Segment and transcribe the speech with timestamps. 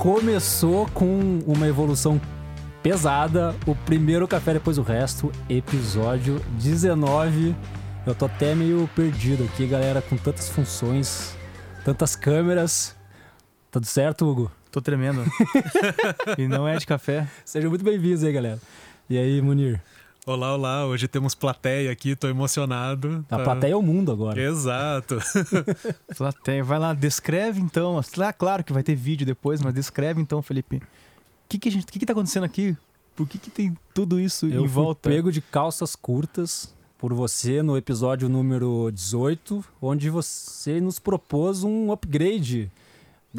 [0.00, 2.18] começou com uma evolução
[2.82, 3.54] pesada.
[3.66, 7.54] O primeiro café depois o resto, episódio 19.
[8.06, 11.36] Eu tô até meio perdido aqui, galera, com tantas funções,
[11.84, 12.96] tantas câmeras.
[13.70, 14.50] Tudo certo, Hugo?
[14.72, 15.22] Tô tremendo.
[16.38, 17.28] e não é de café.
[17.44, 18.58] Sejam muito bem-vindos aí, galera.
[19.08, 19.82] E aí, Munir?
[20.26, 20.86] Olá, olá.
[20.86, 23.24] Hoje temos plateia aqui, tô emocionado.
[23.30, 23.42] A tá...
[23.42, 24.38] plateia é o mundo agora.
[24.38, 25.18] Exato.
[26.14, 27.98] plateia, vai lá, descreve então.
[28.36, 30.76] Claro que vai ter vídeo depois, mas descreve então, Felipe.
[30.76, 30.80] O
[31.48, 32.76] que, que, a gente, que, que tá acontecendo aqui?
[33.16, 35.08] Por que, que tem tudo isso Eu em volta?
[35.08, 41.64] Eu pego de calças curtas por você no episódio número 18, onde você nos propôs
[41.64, 42.70] um upgrade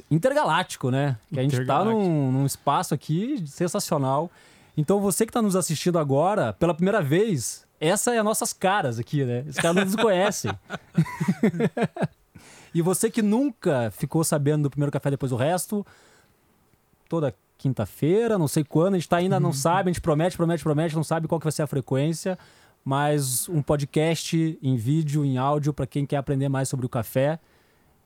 [0.10, 1.16] intergaláctico, né?
[1.32, 4.32] Que a gente tá num, num espaço aqui sensacional.
[4.76, 9.00] Então você que está nos assistindo agora, pela primeira vez, essa é as nossas caras
[9.00, 9.44] aqui, né?
[9.48, 10.52] Os caras não nos conhecem.
[12.74, 15.86] e você que nunca ficou sabendo do primeiro café depois do resto,
[17.10, 19.54] toda quinta-feira, não sei quando, a gente tá ainda não uhum.
[19.54, 22.38] sabe, a gente promete, promete, promete, não sabe qual que vai ser a frequência,
[22.84, 27.40] mas um podcast em vídeo, em áudio, para quem quer aprender mais sobre o café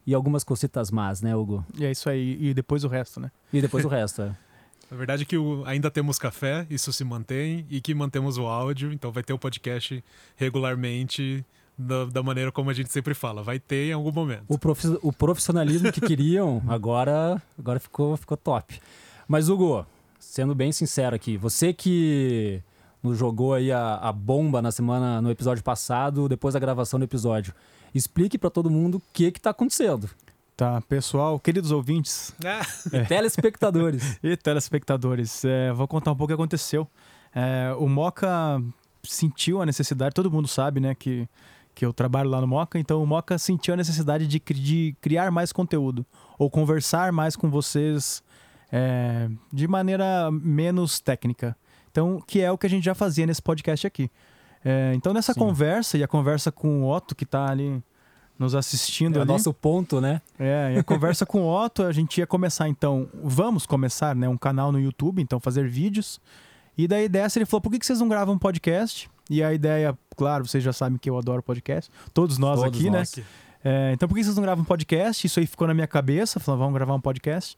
[0.06, 1.64] e algumas cositas más, né, Hugo?
[1.74, 3.30] E é isso aí, e depois o resto, né?
[3.52, 4.36] E depois o resto, é.
[4.90, 8.46] Na verdade é que o, ainda temos café, isso se mantém, e que mantemos o
[8.46, 10.02] áudio, então vai ter o podcast
[10.36, 11.44] regularmente
[11.76, 13.42] da, da, maneira como a gente sempre fala.
[13.42, 14.44] Vai ter em algum momento.
[14.48, 18.80] O, profi o profissionalismo que queriam agora, agora ficou, ficou top.
[19.26, 19.84] Mas, Hugo,
[20.18, 22.62] sendo bem sincero aqui, você que
[23.02, 27.04] nos jogou aí a, a bomba na semana, no episódio passado, depois da gravação do
[27.04, 27.52] episódio,
[27.94, 30.08] explique para todo mundo o que que tá acontecendo.
[30.56, 32.34] Tá, pessoal, queridos ouvintes.
[32.42, 33.04] É.
[33.04, 34.18] Telespectadores.
[34.22, 35.44] e telespectadores.
[35.44, 36.88] É, vou contar um pouco o que aconteceu.
[37.34, 38.62] É, o Moca
[39.04, 41.28] sentiu a necessidade, todo mundo sabe, né, que,
[41.74, 45.30] que eu trabalho lá no Moca, então o Moca sentiu a necessidade de, de criar
[45.30, 46.06] mais conteúdo,
[46.38, 48.22] ou conversar mais com vocês
[48.72, 51.54] é, de maneira menos técnica.
[51.90, 54.10] Então, que é o que a gente já fazia nesse podcast aqui.
[54.64, 55.40] É, então, nessa Sim.
[55.40, 57.82] conversa, e a conversa com o Otto, que está ali
[58.38, 59.28] nos assistindo é ali.
[59.28, 60.20] nosso ponto, né?
[60.38, 64.28] É, e a conversa com o Otto, a gente ia começar então, vamos começar, né,
[64.28, 66.20] um canal no YouTube, então fazer vídeos.
[66.76, 69.08] E daí dessa ele falou, por que, que vocês não gravam um podcast?
[69.30, 72.90] E a ideia, claro, vocês já sabem que eu adoro podcast, todos nós todos aqui,
[72.90, 72.98] né?
[72.98, 73.16] nós.
[73.16, 73.24] né?
[73.64, 75.26] É, então por que vocês não gravam um podcast?
[75.26, 77.56] Isso aí ficou na minha cabeça, falando, vamos gravar um podcast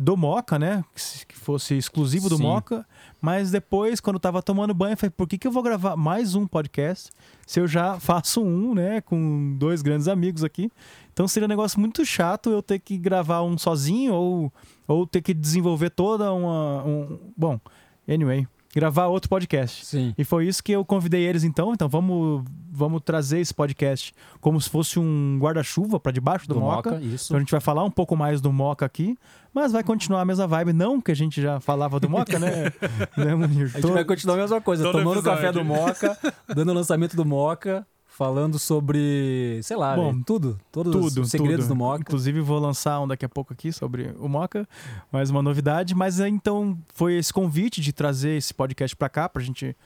[0.00, 0.84] do Moca, né?
[1.26, 2.42] Que fosse exclusivo do Sim.
[2.42, 2.86] Moca.
[3.20, 5.96] Mas depois, quando eu tava tomando banho, eu falei, por que, que eu vou gravar
[5.96, 7.10] mais um podcast
[7.46, 9.00] se eu já faço um, né?
[9.00, 10.70] Com dois grandes amigos aqui.
[11.12, 14.52] Então seria um negócio muito chato eu ter que gravar um sozinho ou,
[14.86, 16.84] ou ter que desenvolver toda uma.
[16.84, 17.18] Um...
[17.36, 17.60] Bom,
[18.08, 19.84] anyway gravar outro podcast.
[19.84, 20.14] Sim.
[20.16, 21.72] E foi isso que eu convidei eles então.
[21.72, 26.60] Então vamos, vamos trazer esse podcast como se fosse um guarda-chuva para debaixo do, do
[26.60, 26.90] Moca.
[26.92, 27.04] Moca.
[27.04, 27.26] Isso.
[27.26, 29.16] Então a gente vai falar um pouco mais do Moca aqui,
[29.52, 30.72] mas vai continuar a mesma vibe.
[30.72, 32.72] Não que a gente já falava do Moca, né?
[33.16, 33.32] né
[33.74, 36.16] a gente vai continuar a mesma coisa, Todo tomando o café do Moca,
[36.54, 37.86] dando o lançamento do Moca
[38.18, 41.76] falando sobre, sei lá, Bom, tudo, todos tudo, os segredos tudo.
[41.76, 42.00] do Moca.
[42.00, 44.68] Inclusive vou lançar um daqui a pouco aqui sobre o Moca,
[45.12, 45.94] mais uma novidade.
[45.94, 49.76] Mas então foi esse convite de trazer esse podcast para cá, para a gente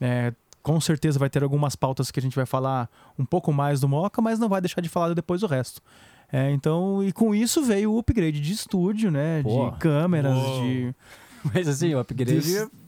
[0.00, 0.32] é,
[0.62, 2.88] com certeza vai ter algumas pautas que a gente vai falar
[3.18, 5.82] um pouco mais do Moca, mas não vai deixar de falar depois o resto.
[6.32, 9.42] É, então, e com isso veio o upgrade de estúdio, né?
[9.42, 9.70] Pô.
[9.70, 10.62] De câmeras, Uou.
[10.62, 10.94] de.
[11.52, 12.81] Mas assim, o upgrade de...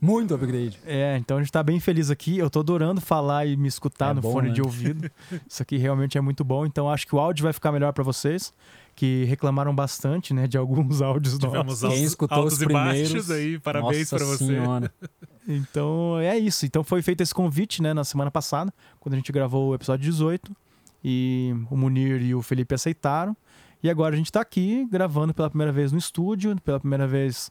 [0.00, 0.78] Muito upgrade.
[0.86, 2.38] É, então a gente tá bem feliz aqui.
[2.38, 4.54] Eu tô adorando falar e me escutar é no bom, fone né?
[4.54, 5.10] de ouvido.
[5.46, 6.64] Isso aqui realmente é muito bom.
[6.64, 8.54] Então acho que o áudio vai ficar melhor para vocês,
[8.96, 11.96] que reclamaram bastante, né, de alguns áudios Tivemos nossos.
[11.96, 14.46] Quem escutou os primeiros aí, parabéns para você.
[14.46, 14.92] Senhora.
[15.48, 16.64] Então é isso.
[16.64, 20.04] Então foi feito esse convite, né, na semana passada, quando a gente gravou o episódio
[20.04, 20.54] 18,
[21.02, 23.36] e o Munir e o Felipe aceitaram.
[23.82, 27.50] E agora a gente tá aqui gravando pela primeira vez no estúdio, pela primeira vez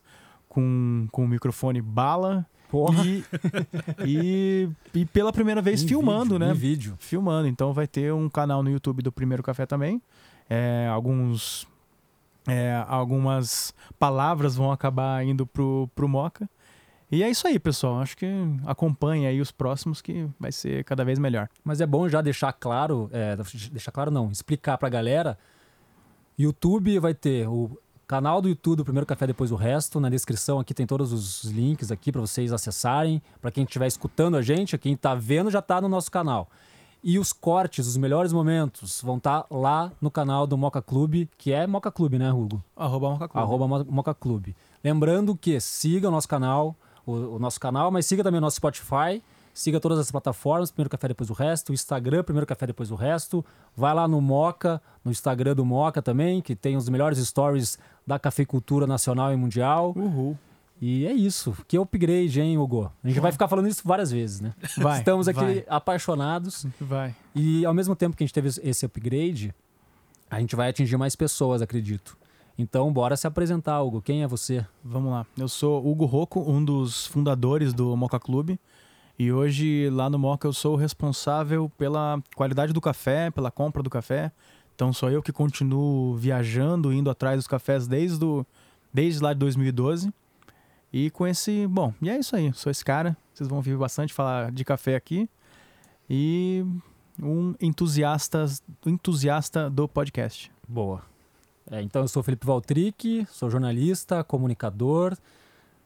[0.59, 2.45] com, com o microfone bala.
[2.69, 3.03] Porra.
[3.05, 3.23] E,
[4.05, 6.51] e, e pela primeira vez em filmando, vídeo, né?
[6.51, 6.95] Em vídeo.
[6.99, 7.47] Filmando.
[7.47, 10.01] Então vai ter um canal no YouTube do Primeiro Café também.
[10.49, 11.67] É, alguns.
[12.47, 16.49] É, algumas palavras vão acabar indo pro, pro Moca.
[17.11, 17.99] E é isso aí, pessoal.
[17.99, 18.27] Acho que
[18.65, 21.49] acompanhe aí os próximos que vai ser cada vez melhor.
[21.63, 23.35] Mas é bom já deixar claro, é,
[23.71, 25.37] deixar claro não, explicar pra galera.
[26.37, 27.77] YouTube vai ter o
[28.09, 29.99] Canal do YouTube, o primeiro café depois o resto.
[29.99, 33.21] Na descrição aqui tem todos os links aqui para vocês acessarem.
[33.39, 36.49] Para quem estiver escutando a gente, quem está vendo já está no nosso canal.
[37.03, 41.29] E os cortes, os melhores momentos, vão estar tá lá no canal do Moca Clube,
[41.37, 42.63] que é Moca Clube, né, Hugo?
[42.75, 43.43] Arroba Moca Clube.
[43.43, 44.55] Arroba Moca Clube.
[44.83, 48.55] Lembrando que siga o nosso canal, o, o nosso canal, mas siga também o nosso
[48.55, 49.21] Spotify
[49.53, 52.95] Siga todas as plataformas, Primeiro Café Depois o Resto, o Instagram, Primeiro Café Depois o
[52.95, 53.43] Resto.
[53.75, 58.17] Vai lá no Moca, no Instagram do Moca também, que tem os melhores stories da
[58.17, 59.93] cafeicultura nacional e mundial.
[59.95, 60.37] Uhul.
[60.81, 61.55] E é isso.
[61.67, 62.91] Que upgrade, hein, Hugo?
[63.03, 64.53] A gente vai ficar falando isso várias vezes, né?
[64.77, 65.65] Vai, Estamos aqui vai.
[65.67, 66.65] apaixonados.
[66.79, 67.13] Vai.
[67.35, 69.53] E ao mesmo tempo que a gente teve esse upgrade,
[70.29, 72.17] a gente vai atingir mais pessoas, acredito.
[72.57, 74.01] Então, bora se apresentar, Hugo.
[74.01, 74.65] Quem é você?
[74.83, 75.25] Vamos lá.
[75.37, 78.59] Eu sou Hugo Rocco, um dos fundadores do Moca Clube.
[79.19, 83.83] E hoje, lá no Moca, eu sou o responsável pela qualidade do café, pela compra
[83.83, 84.31] do café.
[84.73, 88.45] Então, sou eu que continuo viajando, indo atrás dos cafés desde, o,
[88.93, 90.09] desde lá de 2012.
[90.93, 91.67] E com esse.
[91.67, 92.53] Bom, e é isso aí.
[92.53, 93.17] Sou esse cara.
[93.33, 95.29] Vocês vão ouvir bastante falar de café aqui.
[96.09, 96.65] E
[97.21, 98.45] um entusiasta,
[98.85, 100.49] entusiasta do podcast.
[100.65, 101.03] Boa.
[101.69, 105.17] É, então, eu sou Felipe Valtric, sou jornalista, comunicador.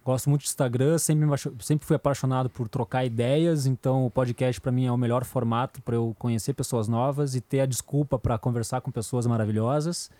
[0.05, 1.25] Gosto muito de Instagram, sempre,
[1.61, 5.81] sempre fui apaixonado por trocar ideias, então o podcast para mim é o melhor formato
[5.81, 10.11] para eu conhecer pessoas novas e ter a desculpa para conversar com pessoas maravilhosas.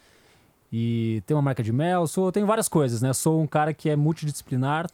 [0.72, 3.12] E ter uma marca de mel, sou, tenho várias coisas, né?
[3.12, 4.90] Sou um cara que é multidisciplinar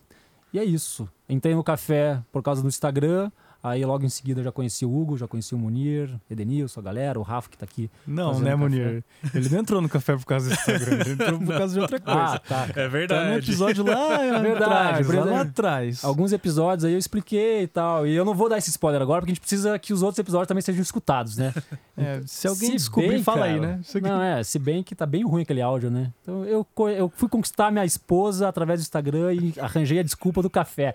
[0.51, 1.07] e é isso.
[1.29, 5.17] Entrei no café por causa do Instagram, aí logo em seguida já conheci o Hugo,
[5.17, 7.89] já conheci o Munir, Edenilson, a galera, o Rafa que tá aqui.
[8.07, 8.55] Não, né, café.
[8.55, 9.03] Munir?
[9.33, 11.99] Ele não entrou no café por causa do Instagram, ele entrou por causa de outra
[11.99, 12.19] coisa.
[12.35, 12.67] Ah, tá.
[12.69, 13.35] É Tá no verdade.
[13.37, 15.29] episódio lá Verdade, atrás, lá, verdade.
[15.29, 16.03] lá atrás.
[16.03, 18.05] Alguns episódios aí eu expliquei e tal.
[18.07, 20.19] E eu não vou dar esse spoiler agora, porque a gente precisa que os outros
[20.19, 21.53] episódios também sejam escutados, né?
[22.01, 23.67] É, se alguém Se descobrir, bem, fala aí, cara.
[23.73, 23.79] né?
[23.81, 26.13] Isso aqui- Não, é, se bem que tá bem ruim aquele áudio, né?
[26.21, 26.65] Então eu,
[26.97, 30.93] eu fui conquistar minha esposa através do Instagram e arranjei a desculpa do café.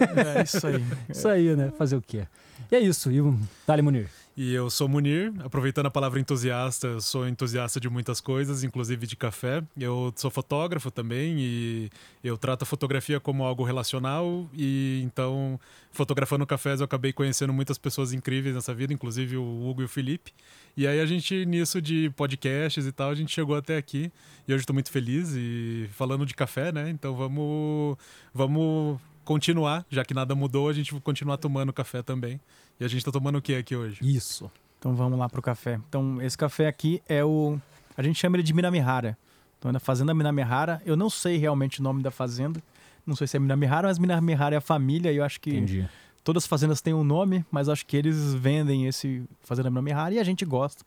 [0.00, 0.84] É isso aí.
[1.08, 1.70] Isso aí, né?
[1.78, 2.26] Fazer o quê?
[2.70, 3.10] E é isso.
[3.10, 4.08] E o Dali Munir.
[4.36, 9.06] E eu sou Munir, aproveitando a palavra entusiasta, eu sou entusiasta de muitas coisas, inclusive
[9.06, 9.62] de café.
[9.78, 11.90] Eu sou fotógrafo também e
[12.22, 15.60] eu trato a fotografia como algo relacional e então
[15.90, 19.88] fotografando cafés eu acabei conhecendo muitas pessoas incríveis nessa vida, inclusive o Hugo e o
[19.88, 20.32] Felipe.
[20.76, 24.10] E aí a gente nisso de podcasts e tal, a gente chegou até aqui
[24.48, 26.88] e hoje estou muito feliz e falando de café, né?
[26.88, 27.98] Então vamos
[28.32, 32.40] vamos continuar, já que nada mudou, a gente vai continuar tomando café também.
[32.78, 33.98] E a gente tá tomando o que aqui hoje?
[34.02, 34.50] Isso.
[34.78, 35.78] Então vamos lá pro café.
[35.88, 37.58] Então, esse café aqui é o.
[37.96, 39.16] A gente chama ele de Minamihara.
[39.58, 40.80] Então, é na Fazenda Minamihara.
[40.86, 42.62] Eu não sei realmente o nome da fazenda.
[43.06, 45.12] Não sei se é Minamihara, mas Minamihara é a família.
[45.12, 45.86] E eu acho que Entendi.
[46.24, 50.18] todas as fazendas têm um nome, mas acho que eles vendem esse Fazenda Minamihara e
[50.18, 50.82] a gente gosta.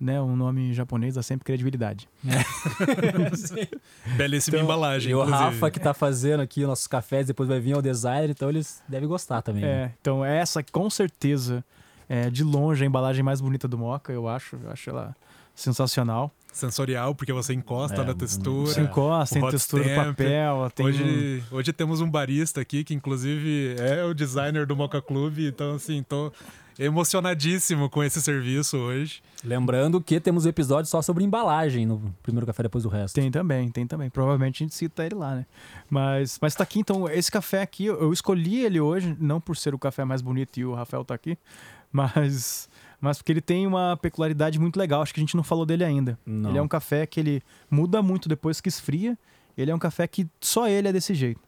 [0.00, 0.18] Né?
[0.20, 2.08] Um nome japonês dá sempre credibilidade.
[4.16, 5.44] Belíssima Então, embalagem, E o inclusive.
[5.44, 9.08] Rafa que tá fazendo aqui nossos cafés, depois vai vir ao designer, então eles devem
[9.08, 9.62] gostar também.
[9.62, 9.68] né?
[9.68, 11.64] É, então essa com certeza
[12.08, 14.56] é de longe a embalagem mais bonita do Moca, eu acho.
[14.64, 15.14] Eu acho ela
[15.54, 16.32] sensacional.
[16.52, 18.72] Sensorial, porque você encosta É, na textura.
[18.72, 20.06] Se encosta, o tem textura do stamp.
[20.16, 20.70] papel.
[20.74, 25.00] Tem um- Hoje, hoje temos um barista aqui que, inclusive, é o designer do Mocha
[25.00, 25.38] Club.
[25.40, 26.32] Então, assim, tô
[26.80, 29.22] emocionadíssimo com esse serviço hoje.
[29.44, 33.14] Lembrando que temos um episódio só sobre embalagem no primeiro café depois do resto.
[33.14, 34.08] Tem também, tem também.
[34.08, 35.46] Provavelmente a gente cita ele lá, né?
[35.90, 39.58] Mas, mas tá aqui, então, esse café aqui, eu eu escolhi ele hoje, não por
[39.58, 41.36] ser o café mais bonito e o Rafael tá aqui,
[41.92, 42.66] mas,
[42.98, 45.02] mas porque ele tem uma peculiaridade muito legal.
[45.02, 46.18] Acho que a gente não falou dele ainda.
[46.24, 46.48] Não.
[46.48, 49.18] Ele é um café que ele muda muito depois que esfria.
[49.56, 51.40] Ele é um café que só ele é desse jeito.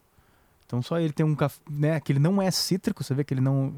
[0.67, 3.33] Então só ele tem um café, né, que ele não é cítrico, você vê que
[3.33, 3.75] ele não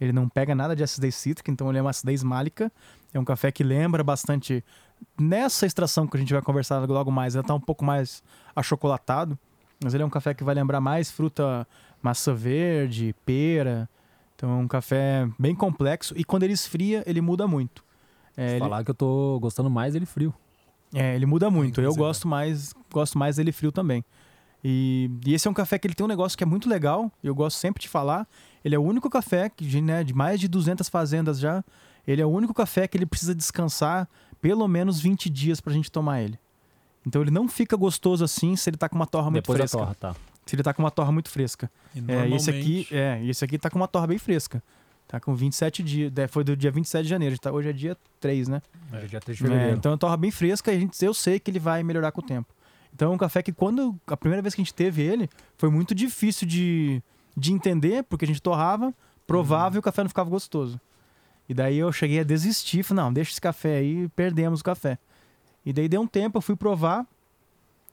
[0.00, 2.70] ele não pega nada de acidez cítrica, então ele é uma acidez málica.
[3.14, 4.62] É um café que lembra bastante
[5.20, 8.22] nessa extração que a gente vai conversar logo mais, ele tá um pouco mais
[8.54, 9.38] achocolatado,
[9.82, 11.66] mas ele é um café que vai lembrar mais fruta
[12.02, 13.88] maçã verde, pera.
[14.34, 17.84] Então é um café bem complexo e quando ele esfria, ele muda muito.
[18.36, 20.34] É, ele- Falar que eu tô gostando mais dele frio.
[20.94, 21.80] é, ele muda muito.
[21.80, 24.04] Eu gosto mais, gosto mais dele frio também.
[24.64, 27.10] E, e esse é um café que ele tem um negócio que é muito legal.
[27.22, 28.26] Eu gosto sempre de falar.
[28.66, 31.64] Ele é o único café que, de, né, de mais de 200 fazendas já.
[32.04, 34.08] Ele é o único café que ele precisa descansar
[34.40, 36.36] pelo menos 20 dias pra gente tomar ele.
[37.06, 39.78] Então ele não fica gostoso assim se ele tá com uma torra muito depois fresca.
[39.78, 40.16] da torra, tá.
[40.44, 41.70] Se ele tá com uma torra muito fresca.
[41.94, 44.60] E É, esse aqui, é, esse aqui tá com uma torra bem fresca.
[45.06, 46.12] Tá com 27 dias.
[46.16, 47.38] é, Foi do dia 27 de janeiro.
[47.38, 48.60] Tá, hoje é dia 3, né?
[48.92, 49.76] É, dia 3 de É, fevereiro.
[49.78, 52.10] então é uma torra bem fresca e a gente, eu sei que ele vai melhorar
[52.10, 52.52] com o tempo.
[52.92, 55.70] Então é um café que quando a primeira vez que a gente teve ele, foi
[55.70, 57.00] muito difícil de,
[57.36, 58.94] de entender, porque a gente torrava,
[59.26, 60.80] provava e o café não ficava gostoso.
[61.48, 64.98] E daí eu cheguei a desistir, falei, não, deixa esse café aí, perdemos o café.
[65.64, 67.06] E daí deu um tempo, eu fui provar,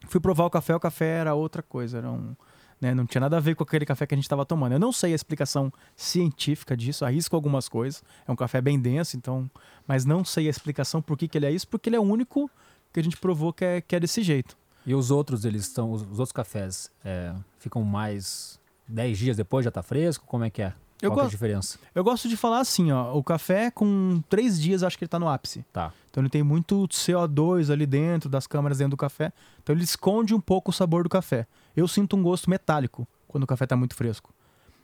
[0.08, 2.36] fui provar o café, o café era outra coisa, era um,
[2.80, 4.74] né, não tinha nada a ver com aquele café que a gente estava tomando.
[4.74, 8.04] Eu não sei a explicação científica disso, arrisco algumas coisas.
[8.28, 9.50] É um café bem denso, então,
[9.88, 12.04] mas não sei a explicação por que, que ele é isso, porque ele é o
[12.04, 12.50] único
[12.92, 14.58] que a gente provou que é, que é desse jeito.
[14.86, 15.92] E os outros, eles estão.
[15.92, 20.26] Os, os outros cafés é, ficam mais 10 dias depois, já tá fresco?
[20.28, 20.74] Como é que é?
[21.02, 21.80] Eu, Qual que é a gosto, diferença?
[21.94, 23.14] eu gosto de falar assim, ó.
[23.14, 25.66] O café com três dias acho que ele tá no ápice.
[25.74, 25.92] Tá.
[26.10, 29.34] Então ele tem muito CO2 ali dentro, das câmaras dentro do café.
[29.62, 31.46] Então ele esconde um pouco o sabor do café.
[31.76, 34.34] Eu sinto um gosto metálico quando o café tá muito fresco.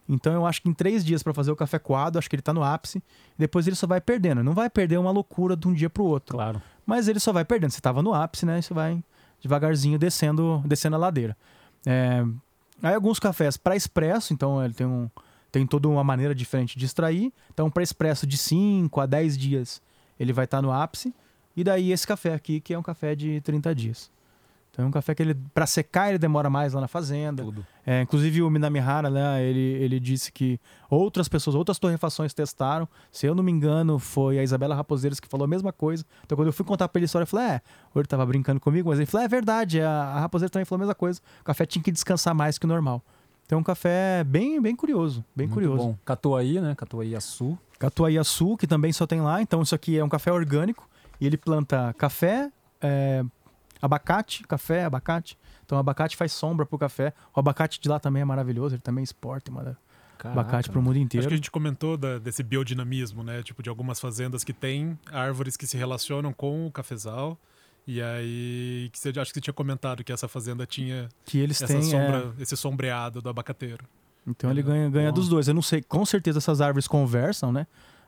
[0.10, 2.42] Então eu acho que em três dias para fazer o café coado, acho que ele
[2.42, 3.02] tá no ápice.
[3.38, 4.44] Depois ele só vai perdendo.
[4.44, 6.36] Não vai perder uma loucura de um dia pro outro.
[6.36, 6.62] Claro.
[6.86, 7.72] Mas ele só vai perdendo.
[7.72, 8.62] Você tava no ápice, né?
[8.62, 9.02] Você vai
[9.40, 11.38] devagarzinho descendo, descendo a ladeira.
[11.86, 12.26] É,
[12.82, 15.10] Aí alguns cafés para expresso, então ele tem um
[15.52, 17.34] tem toda uma maneira diferente de extrair.
[17.52, 19.82] Então para expresso de 5 a 10 dias
[20.20, 21.14] ele vai estar no ápice.
[21.56, 24.12] E daí esse café aqui que é um café de 30 dias.
[24.72, 27.44] Então é um café que ele para secar ele demora mais lá na fazenda.
[27.44, 27.66] Tudo.
[27.86, 30.60] É, inclusive o Minamihara, né, ele, ele disse que
[30.90, 32.88] outras pessoas, outras torrefações testaram.
[33.12, 36.06] Se eu não me engano, foi a Isabela Raposeiras que falou a mesma coisa.
[36.26, 37.62] Então quando eu fui contar pra ele a história, eu falei, é,
[37.96, 40.86] ele tava brincando comigo, mas ele falou, é verdade, a, a Raposeira também falou a
[40.86, 41.20] mesma coisa.
[41.42, 43.04] O café tinha que descansar mais que o normal.
[43.46, 45.84] Então é um café bem, bem curioso, bem Muito curioso.
[45.84, 45.98] bom.
[46.06, 46.76] Catuaí, né?
[46.76, 47.58] Catuaí Açu.
[47.80, 49.42] Catuaiaçu, que também só tem lá.
[49.42, 50.88] Então isso aqui é um café orgânico.
[51.20, 53.24] E ele planta café, é,
[53.82, 55.38] abacate, café, abacate.
[55.66, 57.14] Então o abacate faz sombra pro café.
[57.36, 59.76] O abacate de lá também é maravilhoso, ele também exporta mano,
[60.24, 61.28] abacate pro mundo Acho inteiro.
[61.28, 63.42] que a gente comentou da- desse biodinamismo, né?
[63.44, 67.38] Tipo, de algumas fazendas que têm árvores que se relacionam com o cafezal.
[67.88, 71.60] E aí, que você, acho que você tinha comentado que essa fazenda tinha Que eles
[71.62, 71.78] essa têm.
[71.80, 73.84] é, sombra, esse sombreado do abacateiro.
[74.28, 75.16] Então ele ganha, ganha Bom.
[75.16, 75.48] dos dois.
[75.48, 77.66] Eu não sei, com certeza essas árvores conversam, né?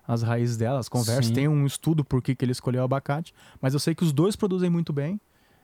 [0.08, 1.24] As raízes delas conversam.
[1.24, 1.34] Sim.
[1.34, 3.34] Tem um estudo por que, que ele escolheu o abacate.
[3.60, 5.20] Mas eu sei que os dois produzem muito bem.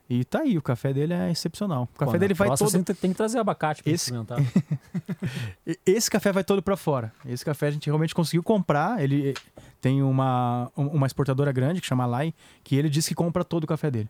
[0.10, 1.84] E tá aí, o café dele é excepcional.
[1.94, 2.70] O café Pô, dele vai todo.
[2.70, 4.40] Você tem que trazer abacate pra Esse- experimentar.
[5.86, 7.12] Esse café vai todo pra fora.
[7.26, 9.04] Esse café a gente realmente conseguiu comprar.
[9.04, 9.34] Ele
[9.82, 12.34] tem uma, um- uma exportadora grande que chama Lai,
[12.64, 14.10] que ele disse que compra todo o café dele.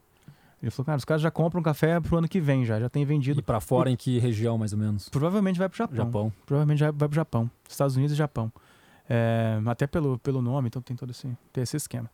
[0.62, 3.06] Ele falou, cara, os caras já compram café pro ano que vem já, já tem
[3.06, 3.40] vendido.
[3.40, 5.08] e pra fora em que região, mais ou menos?
[5.10, 5.96] Provavelmente vai pro Japão.
[5.98, 6.34] Japão.
[6.46, 7.50] Provavelmente já vai pro Japão.
[7.70, 8.52] Estados Unidos e Japão.
[9.10, 12.10] É, até pelo, pelo nome, então tem todo esse, tem esse esquema.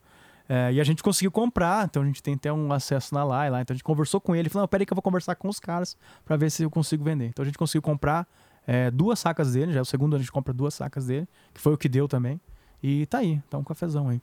[0.48, 3.50] É, e a gente conseguiu comprar, então a gente tem até um acesso na Lai
[3.50, 3.62] lá.
[3.62, 5.58] Então a gente conversou com ele, falou, não, peraí que eu vou conversar com os
[5.58, 7.26] caras pra ver se eu consigo vender.
[7.26, 8.26] Então a gente conseguiu comprar
[8.66, 11.26] é, duas sacas dele, já é o segundo ano a gente compra duas sacas dele,
[11.52, 12.40] que foi o que deu também.
[12.82, 14.20] E tá aí, tá um cafezão aí.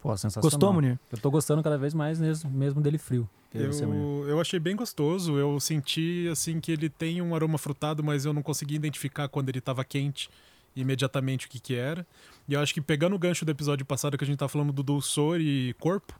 [0.00, 0.50] Pô, sensacional.
[0.50, 0.98] Gostou, Munir?
[1.10, 3.28] Eu tô gostando cada vez mais mesmo, mesmo dele frio.
[3.52, 5.38] Eu, eu achei bem gostoso.
[5.38, 9.48] Eu senti assim que ele tem um aroma frutado, mas eu não consegui identificar quando
[9.48, 10.28] ele estava quente
[10.76, 12.06] imediatamente o que que era.
[12.48, 14.72] E eu acho que pegando o gancho do episódio passado que a gente tá falando
[14.72, 16.18] do dulçor e corpo,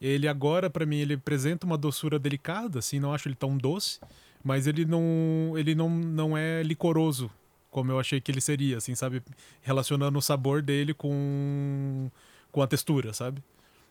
[0.00, 4.00] ele agora para mim ele apresenta uma doçura delicada, assim, não acho ele tão doce,
[4.42, 7.30] mas ele não ele não, não é licoroso
[7.70, 9.22] como eu achei que ele seria, assim, sabe,
[9.62, 12.10] relacionando o sabor dele com
[12.50, 13.42] com a textura, sabe?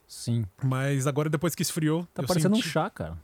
[0.06, 0.46] Sim.
[0.64, 2.68] Mas agora depois que esfriou, Tá parecendo senti...
[2.68, 3.18] um chá, cara.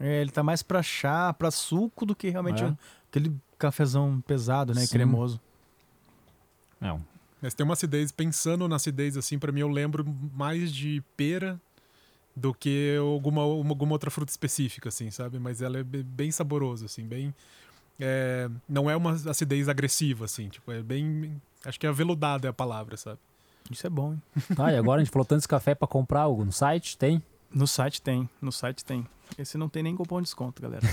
[0.00, 2.66] É, ele tá mais pra chá, pra suco do que realmente É.
[2.66, 2.76] um-
[3.10, 4.86] aquele cafezão pesado, né?
[4.86, 4.92] Sim.
[4.92, 5.40] Cremoso.
[6.82, 7.00] É, um
[7.40, 11.60] Mas tem uma acidez, pensando na acidez, assim, pra mim eu lembro mais de pera
[12.36, 15.38] do que alguma, uma- alguma outra fruta específica, assim, sabe?
[15.38, 17.34] Mas ela é be- bem saborosa, assim, bem...
[18.00, 21.40] é, não é uma acidez agressiva, assim, tipo, é bem...
[21.64, 23.18] Acho que é aveludada é a palavra, sabe?
[23.70, 24.22] Isso é bom, hein?
[24.56, 26.96] Tá, e agora a gente falou tanto desse café pra comprar algo no site?
[26.98, 27.22] Tem?
[27.54, 29.06] No site tem, no site tem.
[29.38, 30.86] Esse não tem nem cupom de desconto, galera.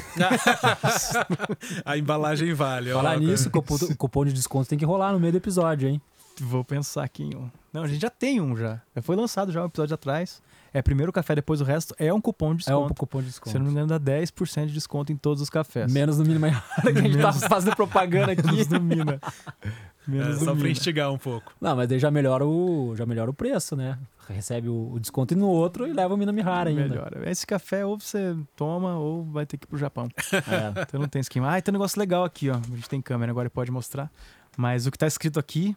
[1.85, 2.91] A embalagem vale.
[2.91, 6.01] Falar nisso, cupom, cupom de desconto tem que rolar no meio do episódio, hein?
[6.39, 7.49] Vou pensar aqui em um.
[7.73, 8.55] Não, a gente já tem um.
[8.55, 10.41] Já foi lançado já um episódio atrás.
[10.73, 11.95] É primeiro o café, depois o resto.
[11.97, 12.93] É um cupom de É um desconto.
[12.99, 13.55] cupom de Se desconto.
[13.55, 15.91] eu não me engano, dá 10% de desconto em todos os cafés.
[15.91, 16.45] Menos no mínimo
[16.81, 18.43] que a gente tá fazendo propaganda aqui.
[18.45, 19.19] Menos do Mina.
[19.63, 19.71] É,
[20.07, 20.69] Menos do só pra Mina.
[20.69, 21.51] instigar um pouco.
[21.59, 23.97] Não, mas daí já melhora o, já melhora o preço, né?
[24.27, 26.87] Recebe o, o desconto no outro e leva o Minamihara ainda.
[26.87, 27.11] Melhor.
[27.27, 30.07] Esse café ou você toma ou vai ter que ir pro Japão.
[30.33, 30.81] É.
[30.83, 31.55] Então não tem esquema.
[31.55, 32.55] Ah, tem um negócio legal aqui, ó.
[32.57, 34.11] A gente tem câmera agora e pode mostrar.
[34.57, 35.75] Mas o que tá escrito aqui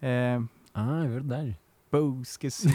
[0.00, 0.40] é.
[0.74, 1.56] Ah, é verdade.
[1.90, 2.68] Pô, esqueci.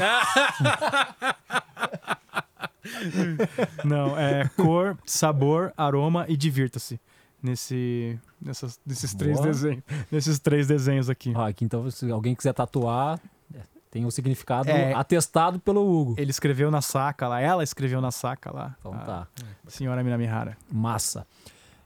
[3.84, 7.00] Não, é cor, sabor, aroma e divirta-se.
[7.42, 9.48] Nesse, nessas, nesses três Boa.
[9.48, 9.84] desenhos.
[10.12, 11.32] Nesses três desenhos aqui.
[11.36, 13.20] Ó, aqui então, se alguém quiser tatuar,
[13.54, 13.60] é,
[13.92, 14.94] tem o significado É.
[14.94, 16.16] atestado pelo Hugo.
[16.18, 18.76] Ele escreveu na saca lá, ela escreveu na saca lá.
[18.80, 19.28] Então a tá,
[19.68, 20.58] Senhora Minamihara.
[20.72, 21.28] massa.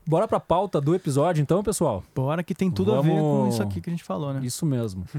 [0.07, 2.03] Bora pra pauta do episódio então, pessoal?
[2.15, 4.39] Bora que tem tudo a ver com Vamos- isso aqui que a gente falou, né?
[4.43, 5.05] Isso mesmo.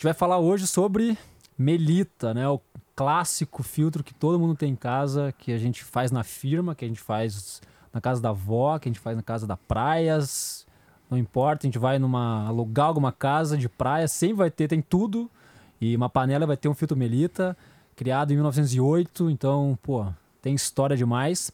[0.00, 1.18] Gente vai falar hoje sobre
[1.58, 2.48] Melita, né?
[2.48, 2.58] O
[2.96, 6.86] clássico filtro que todo mundo tem em casa, que a gente faz na firma, que
[6.86, 7.60] a gente faz
[7.92, 10.66] na casa da avó, que a gente faz na casa da praias.
[11.10, 14.80] Não importa, a gente vai numa alugar alguma casa de praia, sempre vai ter, tem
[14.80, 15.30] tudo.
[15.78, 17.54] E uma panela vai ter um filtro Melita,
[17.94, 20.06] criado em 1908, então, pô,
[20.40, 21.52] tem história demais.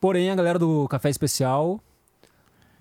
[0.00, 1.78] Porém, a galera do Café Especial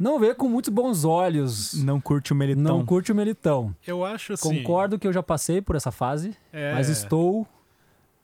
[0.03, 1.74] não vê com muitos bons olhos.
[1.81, 2.62] Não curte o melitão.
[2.62, 3.74] Não curte o melitão.
[3.88, 4.57] Eu acho assim.
[4.57, 7.48] Concordo que eu já passei por essa fase, é, mas estou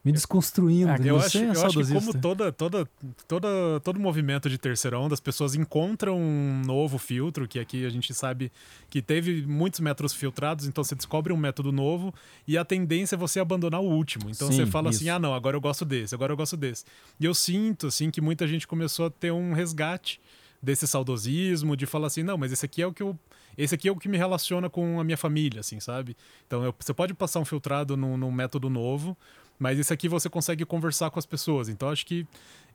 [0.04, 0.90] me desconstruindo.
[1.02, 2.88] Eu acho, é eu acho que como toda, toda,
[3.26, 3.48] toda,
[3.82, 8.12] todo movimento de terceira onda, as pessoas encontram um novo filtro, que aqui a gente
[8.14, 8.50] sabe
[8.88, 12.14] que teve muitos métodos filtrados, então você descobre um método novo
[12.46, 14.30] e a tendência é você abandonar o último.
[14.30, 15.12] Então Sim, você fala assim, isso.
[15.12, 16.84] ah não, agora eu gosto desse, agora eu gosto desse.
[17.18, 20.20] E eu sinto assim que muita gente começou a ter um resgate
[20.62, 23.18] desse saudosismo, de falar assim, não, mas esse aqui é o que eu
[23.58, 26.16] esse aqui é o que me relaciona com a minha família, assim, sabe?
[26.46, 29.16] Então eu- você pode passar um filtrado num, num método novo,
[29.58, 31.68] mas esse aqui você consegue conversar com as pessoas.
[31.68, 32.26] Então acho que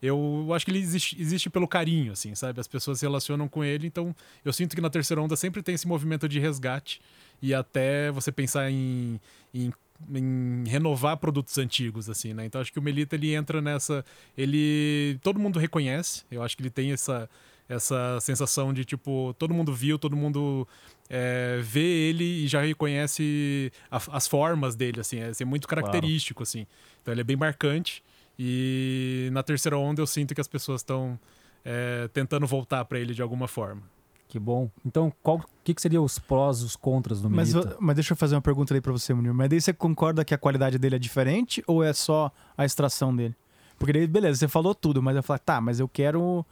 [0.02, 2.60] eu acho que ele existe, existe pelo carinho, assim, sabe?
[2.60, 3.88] As pessoas se relacionam com ele.
[3.88, 7.02] Então eu sinto que na terceira onda sempre tem esse movimento de resgate
[7.42, 9.20] e até você pensar em,
[9.54, 9.72] em,
[10.14, 12.46] em renovar produtos antigos, assim, né?
[12.46, 14.06] Então acho que o Melita ele entra nessa,
[14.38, 16.24] ele todo mundo reconhece.
[16.30, 17.30] Eu acho que ele tem essa
[17.68, 20.68] essa sensação de tipo todo mundo viu, todo mundo
[21.10, 26.44] é, vê ele e já reconhece a- as formas dele, assim, é, assim, muito característico,
[26.44, 26.66] assim.
[27.02, 28.04] Então ele é bem marcante
[28.38, 31.20] e na terceira onda eu sinto que as pessoas estão
[31.64, 33.82] é, tentando voltar para ele de alguma forma.
[34.28, 34.70] Que bom.
[34.86, 37.78] Então, qual que, que seriam os prós e os contras do Mas, Melita?
[37.80, 39.34] mas deixa eu fazer uma pergunta aí pra você, Munir.
[39.34, 43.16] Mas daí você concorda que a qualidade dele é diferente ou é só a extração
[43.16, 43.36] dele?
[43.80, 46.46] Porque daí, beleza, você falou tudo, mas eu falo, tá, mas eu quero.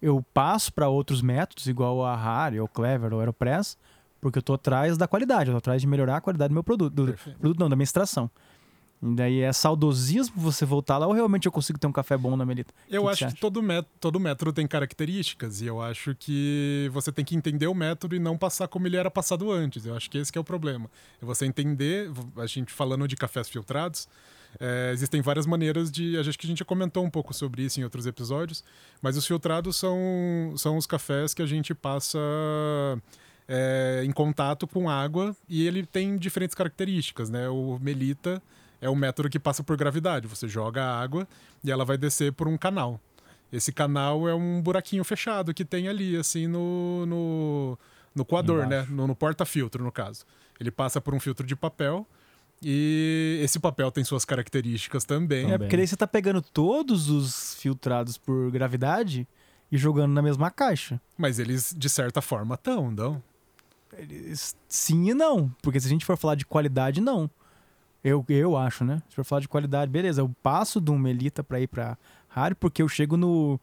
[0.00, 3.76] Eu passo pra outros métodos, igual a Harry, ou Clever, ou Aeropress,
[4.20, 6.64] porque eu tô atrás da qualidade, eu tô atrás de melhorar a qualidade do meu
[6.64, 6.92] produto.
[6.92, 8.30] Do, produto não, da minha extração.
[9.02, 12.36] E daí é saudosismo você voltar lá ou realmente eu consigo ter um café bom
[12.36, 12.72] na Melita?
[12.86, 13.36] Eu Que que acho que acha?
[13.40, 17.74] todo, mét todo método tem características e eu acho que você tem que entender o
[17.74, 19.86] método e não passar como ele era passado antes.
[19.86, 20.90] Eu acho que esse que é o problema.
[21.20, 24.06] É você entender, a gente falando de cafés filtrados,
[24.58, 26.18] é, existem várias maneiras de.
[26.18, 28.64] Acho que a gente já comentou um pouco sobre isso em outros episódios,
[29.00, 32.18] mas os filtrados são, são os cafés que a gente passa
[33.48, 37.48] é, em contato com água e ele tem diferentes características, né?
[37.48, 38.42] O Melita
[38.80, 40.26] é o método que passa por gravidade.
[40.26, 41.28] Você joga a água
[41.62, 43.00] e ela vai descer por um canal.
[43.52, 47.78] Esse canal é um buraquinho fechado que tem ali, assim, no, no,
[48.14, 48.76] no coador, né?
[48.76, 48.92] Embaixo.
[48.92, 50.24] No, no porta-filtro, no caso.
[50.58, 52.06] Ele passa por um filtro de papel
[52.62, 55.40] e esse papel tem suas características também.
[55.40, 55.58] É, Também.
[55.60, 59.26] porque daí você tá pegando todos os filtrados por gravidade
[59.72, 61.00] e jogando na mesma caixa.
[61.16, 63.22] Mas eles, de certa forma, estão, não?
[63.96, 65.48] Eles- Sim e não.
[65.62, 67.30] Porque se a gente for falar de qualidade, não.
[68.02, 69.02] Eu, eu acho, né?
[69.08, 70.20] Se for falar de qualidade, beleza.
[70.22, 71.98] Eu passo de um Melita pra ir pra
[72.30, 73.60] Harry, porque eu chego no.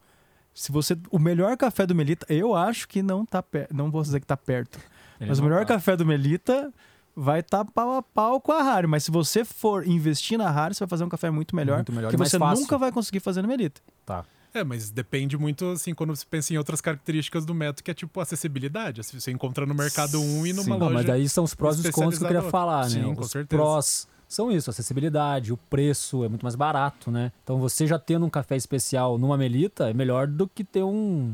[0.53, 0.97] Se você.
[1.09, 3.75] O melhor café do Melita, eu acho que não tá perto.
[3.75, 4.79] Não vou dizer que tá perto.
[5.19, 5.73] Ele mas o melhor tá.
[5.75, 6.71] café do Melita
[7.17, 8.85] vai estar tá pau a pau com a Harry.
[8.85, 11.77] Mas se você for investir na Harry, você vai fazer um café muito melhor.
[11.77, 12.61] Muito melhor que você fácil.
[12.61, 13.81] nunca vai conseguir fazer no Melita.
[14.05, 14.23] Tá.
[14.53, 17.93] É, mas depende muito, assim, quando você pensa em outras características do método, que é
[17.93, 19.01] tipo acessibilidade.
[19.01, 20.69] Assim, Você encontra no mercado um e numa Sim.
[20.71, 20.85] loja.
[20.85, 23.01] Não, mas daí são os prós e os contras que eu queria falar, né?
[23.01, 23.61] Sim, com os certeza.
[23.61, 27.31] prós são isso, acessibilidade, o preço é muito mais barato, né?
[27.43, 31.33] Então você já tendo um café especial numa Melita é melhor do que ter um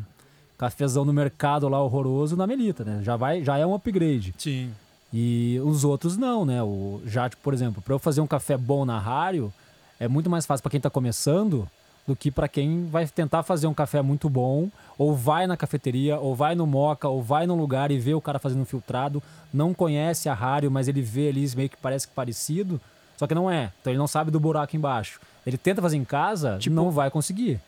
[0.58, 3.02] cafezão no mercado lá horroroso na Melita, né?
[3.02, 4.34] Já vai, já é um upgrade.
[4.38, 4.72] Sim.
[5.14, 6.64] E os outros não, né?
[6.64, 9.54] O já, tipo, por exemplo, para eu fazer um café bom na Rário,
[10.00, 11.68] é muito mais fácil para quem tá começando
[12.06, 16.20] do que para quem vai tentar fazer um café muito bom, ou vai na cafeteria,
[16.20, 19.24] ou vai no Moca, ou vai num lugar e vê o cara fazendo um filtrado,
[19.54, 22.82] não conhece a Rário, mas ele vê ali meio que parece que parecido,
[23.16, 23.72] só que não é.
[23.80, 25.18] Então ele não sabe do buraco embaixo.
[25.46, 27.60] Ele tenta fazer em casa, Tipo- não vai conseguir.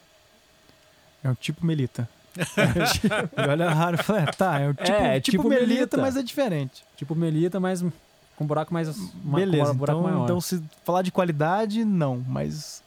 [1.24, 2.10] É um tipo Melita.
[2.38, 5.98] E olha e fala, é, tá, é um tipo, É, tipo, tipo Melita, Melita.
[5.98, 6.84] mas é diferente.
[6.98, 7.84] Tipo Melita, mas
[8.36, 8.90] com buraco mais
[9.24, 10.24] Beleza, buraco então, maior.
[10.26, 12.84] então se falar de qualidade, não, mas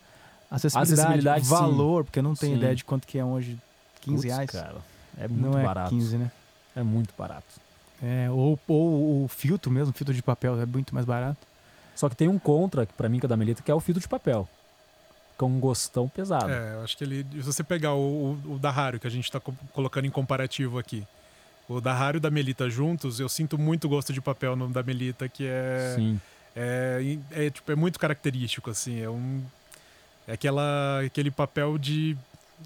[0.51, 1.51] acessibilidade, Acessibilidade, sim.
[1.51, 2.59] valor, porque eu não tenho Sim.
[2.59, 3.59] ideia de quanto que é hoje,
[4.03, 4.51] 15 Putz, reais.
[4.51, 4.77] cara,
[5.19, 5.91] é muito não é barato.
[5.91, 6.31] 15, né?
[6.77, 7.47] É muito barato.
[8.03, 11.39] É, ou, ou o filtro mesmo, filtro de papel é muito mais barato.
[11.97, 14.01] Só que tem um contra, pra mim, que é da Melita, que é o filtro
[14.01, 14.49] de papel.
[15.38, 16.51] Com um gostão pesado.
[16.51, 17.24] É, eu acho que ele.
[17.33, 20.11] Se você pegar o, o, o da Hario, que a gente tá co- colocando em
[20.11, 21.07] comparativo aqui,
[21.68, 24.68] o da Hario e o da Melita juntos, eu sinto muito gosto de papel no
[24.68, 25.92] da Melita, que é.
[25.94, 26.20] Sim.
[26.57, 29.01] É, é, tipo, é muito característico, assim.
[29.01, 29.40] É um.
[30.27, 32.16] É aquela, aquele papel de.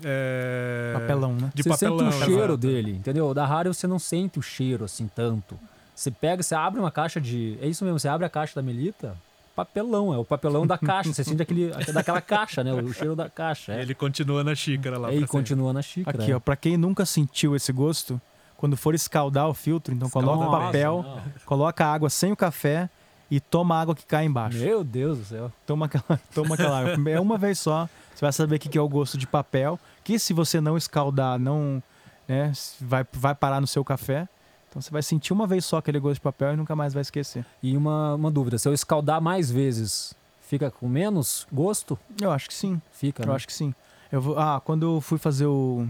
[0.02, 1.52] é, Papelão, né?
[1.54, 1.98] De você papelão.
[2.10, 2.56] sente o cheiro exato.
[2.56, 3.26] dele, entendeu?
[3.28, 5.58] O Da Hario você não sente o cheiro assim tanto.
[5.94, 7.58] Você pega, você abre uma caixa de.
[7.60, 9.14] É isso mesmo, você abre a caixa da Melita,
[9.54, 11.12] papelão, é o papelão da caixa.
[11.12, 12.72] Você sente aquele, daquela caixa, né?
[12.72, 13.72] O cheiro da caixa.
[13.72, 13.82] É.
[13.82, 15.08] Ele continua na xícara lá.
[15.08, 16.22] Pra continua na xícara.
[16.22, 16.36] Aqui, é.
[16.36, 18.20] ó, pra quem nunca sentiu esse gosto,
[18.56, 21.22] quando for escaldar o filtro, então coloca o papel, não.
[21.44, 22.88] coloca a água sem o café
[23.30, 24.58] e toma a água que cai embaixo.
[24.58, 25.52] Meu Deus do céu.
[25.66, 27.10] Toma aquela, toma aquela água.
[27.10, 27.88] É uma vez só.
[28.14, 29.78] Você vai saber o que que é o gosto de papel.
[30.04, 31.82] Que se você não escaldar, não
[32.26, 32.52] né?
[32.80, 34.28] Vai, vai parar no seu café.
[34.72, 37.02] Então você vai sentir uma vez só aquele gosto de papel e nunca mais vai
[37.02, 37.44] esquecer.
[37.62, 41.98] E uma, uma dúvida, se eu escaldar mais vezes, fica com menos gosto?
[42.18, 42.80] Eu acho que sim.
[42.90, 43.34] Fica, Eu né?
[43.34, 43.74] acho que sim.
[44.10, 45.86] Eu vou, ah, quando eu fui fazer o,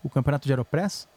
[0.00, 1.08] o campeonato de Aeropress,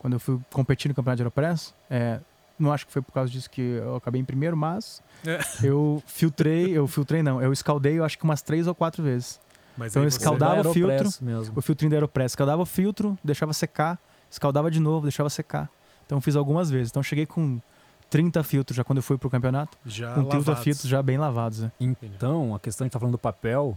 [0.00, 2.18] quando eu fui competir no campeonato de Aeropress, é,
[2.58, 5.38] não acho que foi por causa disso que eu acabei em primeiro, mas É.
[5.62, 9.38] eu filtrei, eu filtrei não, eu escaldei eu acho que umas três ou quatro vezes.
[9.76, 11.24] Mas Então eu escaldava o Aeropress filtro.
[11.24, 11.52] Mesmo.
[11.56, 13.96] O filtrinho da Aeropress, escaldava o filtro, deixava secar,
[14.28, 15.70] escaldava de novo, deixava secar.
[16.08, 16.88] Então eu fiz algumas vezes.
[16.90, 17.60] Então eu cheguei com
[18.08, 20.64] 30 filtros já quando eu fui pro campeonato, já com 30 lavados.
[20.64, 21.60] filtros já bem lavados.
[21.60, 21.72] Né?
[21.78, 23.76] Então, a questão que tá falando do papel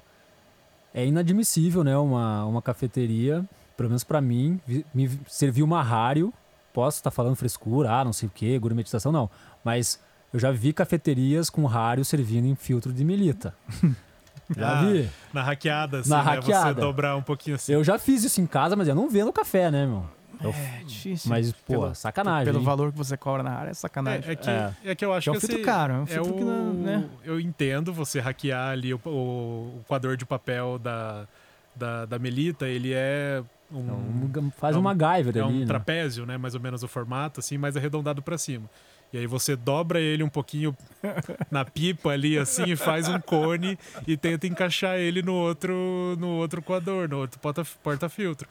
[0.93, 1.97] é inadmissível, né?
[1.97, 3.43] Uma, uma cafeteria,
[3.75, 4.61] pelo menos pra mim,
[4.93, 6.33] me serviu uma rário.
[6.73, 9.29] Posso estar falando frescura, ah, não sei o quê, gourmetização, não.
[9.61, 9.99] Mas
[10.33, 13.53] eu já vi cafeterias com rário servindo em filtro de melita.
[14.55, 15.09] já Ah, vi.
[15.33, 16.23] Na hackeada, assim, Na né?
[16.23, 16.73] hackeada.
[16.75, 17.73] Você dobrar um pouquinho assim.
[17.73, 20.05] Eu já fiz isso em casa, mas eu não vendo café, né, meu?
[20.43, 21.29] Eu- É difícil.
[21.29, 22.45] mas, pô, Pelo- sacanagem.
[22.45, 22.65] Pelo hein?
[22.65, 24.29] valor que você cobra na área, é sacanagem.
[24.29, 24.73] É, é que, É.
[24.85, 24.95] é.
[24.95, 26.45] que eu acho É um que filtro assim, caro, é um é filtro que o-
[26.45, 27.09] não- né?
[27.23, 31.27] Eu entendo você hackear ali o, o, o coador de papel da,
[31.75, 33.89] da, da Melita, ele é um,
[34.37, 35.65] É um- faz é um um- MacGyver é um ali, né?
[35.65, 36.37] trapézio, né?
[36.37, 38.69] Mais ou menos o formato, assim, mais arredondado para cima.
[39.13, 40.73] E aí você dobra ele um pouquinho
[41.51, 43.77] na pipa ali, assim, e faz um cone
[44.07, 48.47] e tenta encaixar ele no outro, no outro coador, no outro porta- porta-filtro.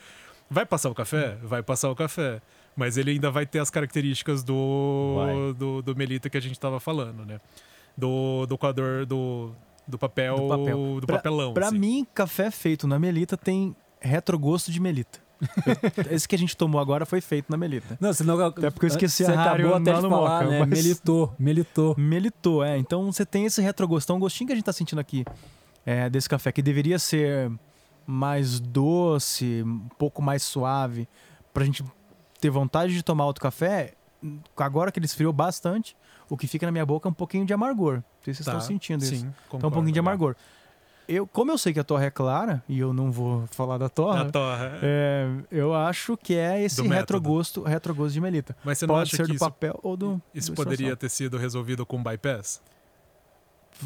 [0.51, 1.37] Vai passar o café?
[1.43, 2.43] Vai passar o café.
[2.77, 6.81] Mas ele ainda vai ter as características do, do, do Melita que a gente tava
[6.81, 7.41] falando, né?
[7.97, 9.53] Do, do coador, do,
[9.87, 11.01] do papel, Do do, papel.
[11.07, 11.53] Pra- papelão.
[11.55, 11.79] Pra assim.
[11.79, 15.19] mim, café feito na Melita tem retrogosto de Melita.
[16.11, 17.97] Esse que a gente tomou agora foi feito na Melita.
[18.01, 20.51] Não, senão, Até porque eu esqueci você a rário acabou até de no falar, Moca,
[20.51, 20.59] né?
[20.61, 21.95] mas- Melitou, melitou.
[21.99, 22.77] Melitou, é.
[22.79, 24.07] Então você tem esse retrogosto.
[24.07, 25.25] Então, o gostinho que a gente tá sentindo aqui
[25.85, 27.51] é, desse café, que deveria ser
[28.07, 31.09] mais doce, um pouco mais suave,
[31.53, 31.85] pra gente
[32.41, 33.95] ter vontade de tomar outro café,
[34.57, 35.97] agora que ele esfriou bastante,
[36.29, 37.97] o que fica na minha boca é um pouquinho de amargor.
[37.97, 39.17] Não sei se vocês Tá, estão sentindo isso.
[39.17, 39.75] Sim, Então, um concordo.
[39.75, 40.35] pouquinho de amargor.
[41.09, 43.89] Eu, como eu sei que a torre é clara, e eu não vou falar da
[43.89, 44.67] torre, torre.
[44.81, 48.57] é, eu acho que é esse retrogosto, retrogosto de melita.
[48.65, 50.23] Mas você não Pode acha ser que do isso, papel ou do.
[50.33, 52.63] isso do poderia ter sido resolvido com bypass?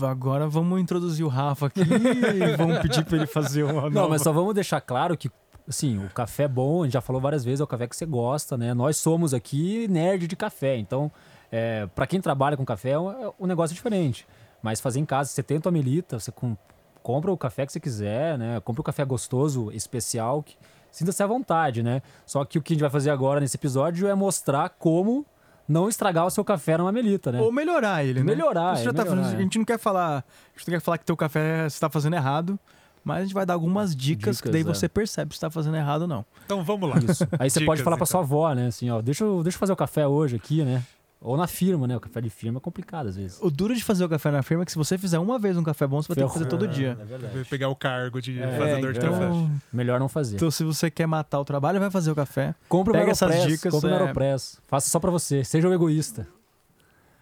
[0.02, 4.08] Agora vamos introduzir o Rafa aqui e vamos pedir pra ele fazer uma Não, nova.
[4.10, 5.30] mas só vamos deixar claro que,
[5.68, 7.96] assim, o café é bom, a gente já falou várias vezes, é o café que
[7.96, 8.74] você gosta, né?
[8.74, 11.10] Nós somos aqui nerd de café, então,
[11.52, 14.26] é, para quem trabalha com café, é um, é um negócio diferente.
[14.62, 16.56] Mas fazer em casa, você tem tua melita, você com-
[17.02, 18.60] compra o café que você quiser, né?
[18.60, 20.56] Compra o café gostoso, especial, que
[20.90, 22.00] sinta-se à vontade, né?
[22.24, 25.26] Só que o que a gente vai fazer agora nesse episódio é mostrar como
[25.68, 27.40] não estragar o seu café numa melita, né?
[27.40, 28.34] Ou melhorar ele, né?
[28.34, 29.36] Melhorar, Você é, já tá melhorar, é.
[29.36, 30.18] A gente não quer falar.
[30.18, 32.58] A gente não quer falar que teu café você tá fazendo errado,
[33.02, 34.80] mas a gente vai dar algumas dicas, que daí Dicas, é.
[34.80, 36.24] você percebe se tá fazendo errado ou não.
[36.44, 36.96] Então vamos lá.
[36.98, 37.26] Isso.
[37.38, 38.06] Aí você pode Dicas, falar pra então.
[38.06, 38.66] sua avó, né?
[38.66, 40.82] Assim, ó, deixa eu, deixa eu fazer o café hoje aqui, né?
[41.26, 41.96] Ou na firma, né?
[41.96, 43.38] O café de firma é complicado às vezes.
[43.40, 45.56] O duro de fazer o café na firma é que se você fizer uma vez
[45.56, 46.98] um café bom, você vai ter que fazer todo É, dia.
[47.00, 47.34] É verdade.
[47.34, 49.50] Vai pegar o cargo de É, fazedor de então- café.
[49.72, 50.36] Melhor não fazer.
[50.36, 52.54] Então, se você quer matar o trabalho, vai fazer o café.
[52.68, 53.98] Compre o pega essas Aeropress, dicas, compre o é.
[54.00, 54.60] Aeropress.
[54.68, 55.42] Faça só pra você.
[55.42, 56.28] Seja o egoísta.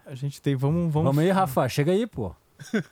[0.05, 0.53] A gente tem.
[0.53, 0.91] Vamos.
[0.91, 1.69] Vamos, Vamos aí, Rafa.
[1.69, 2.35] Chega aí, pô.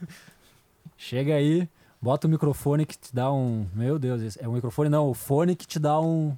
[0.98, 1.68] Chega aí.
[2.02, 3.68] Bota o microfone que te dá um.
[3.76, 6.36] Meu Deus, esse- é um microfone não, o fone que te dá um.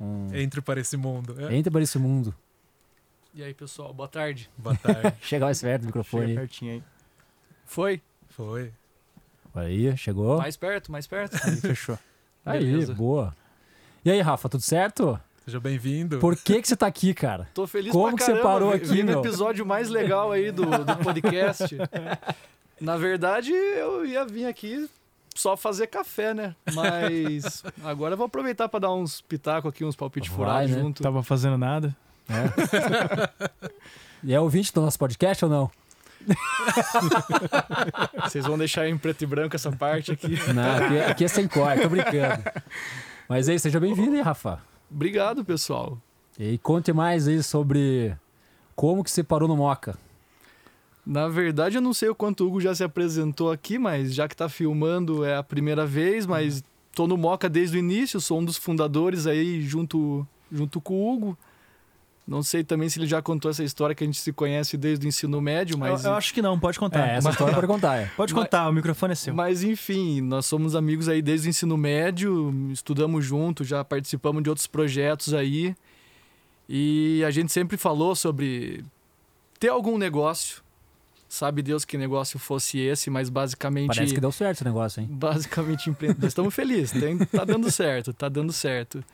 [0.00, 0.28] um...
[0.34, 1.36] Entre para esse mundo.
[1.40, 1.54] É.
[1.56, 2.34] Entra para esse mundo.
[3.34, 4.48] E aí, pessoal, boa tarde.
[4.56, 5.12] Boa tarde.
[5.22, 6.34] Chega mais perto do Chega microfone.
[6.34, 6.82] pertinho aí.
[7.64, 8.00] Foi?
[8.28, 8.72] Foi.
[9.54, 10.38] Aí, chegou.
[10.38, 11.36] Mais perto, mais perto.
[11.44, 11.98] Aí, fechou.
[12.44, 12.94] Aí, Beleza.
[12.94, 13.34] boa.
[14.04, 15.18] E aí, Rafa, tudo certo?
[15.44, 16.18] Seja bem-vindo.
[16.18, 17.48] Por que que você tá aqui, cara?
[17.54, 18.48] Tô feliz Como pra que você caramba.
[18.48, 19.20] parou vi- aqui, vi no meu?
[19.20, 21.76] episódio mais legal aí do, do podcast.
[22.80, 24.88] Na verdade, eu ia vir aqui
[25.34, 26.54] só fazer café, né?
[26.72, 30.78] Mas agora eu vou aproveitar pra dar uns pitacos aqui, uns palpites furados né?
[30.80, 31.02] junto.
[31.02, 31.94] Tava fazendo nada.
[34.26, 35.70] E é ouvinte do nosso podcast ou não?
[38.24, 40.38] Vocês vão deixar em preto e branco essa parte aqui.
[40.54, 42.42] Não, aqui, é- aqui é sem corte, tô brincando.
[43.28, 44.60] Mas aí, seja bem-vindo aí, Rafa.
[44.90, 45.98] Obrigado, pessoal.
[46.38, 48.16] E conte mais aí sobre
[48.74, 49.98] como que você parou no Moca.
[51.06, 54.26] Na verdade, eu não sei o quanto o Hugo já se apresentou aqui, mas já
[54.26, 58.40] que tá filmando é a primeira vez, mas tô no Moca desde o início, sou
[58.40, 61.38] um dos fundadores aí junto, junto com o Hugo.
[62.26, 65.06] Não sei também se ele já contou essa história que a gente se conhece desde
[65.06, 67.06] o ensino médio, mas, eu, eu acho que não, pode contar.
[67.06, 68.06] É, essa Mas- história pode contar, é.
[68.16, 69.34] Pode Mas- contar, o microfone é seu.
[69.34, 74.48] mas enfim, nós somos amigos aí desde o ensino médio, estudamos juntos, já participamos de
[74.48, 75.74] outros projetos aí.
[76.66, 78.82] E a gente sempre falou sobre
[79.60, 80.62] ter algum negócio.
[81.28, 85.08] Sabe Deus que negócio fosse esse, mas basicamente Parece que deu certo esse negócio, hein?
[85.10, 86.28] basicamente empreendedor.
[86.28, 89.04] Estamos felizes, tem, tá dando certo, tá dando certo.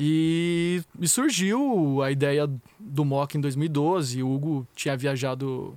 [0.00, 4.22] E, e surgiu a ideia do Mock em 2012.
[4.22, 5.76] O Hugo tinha viajado,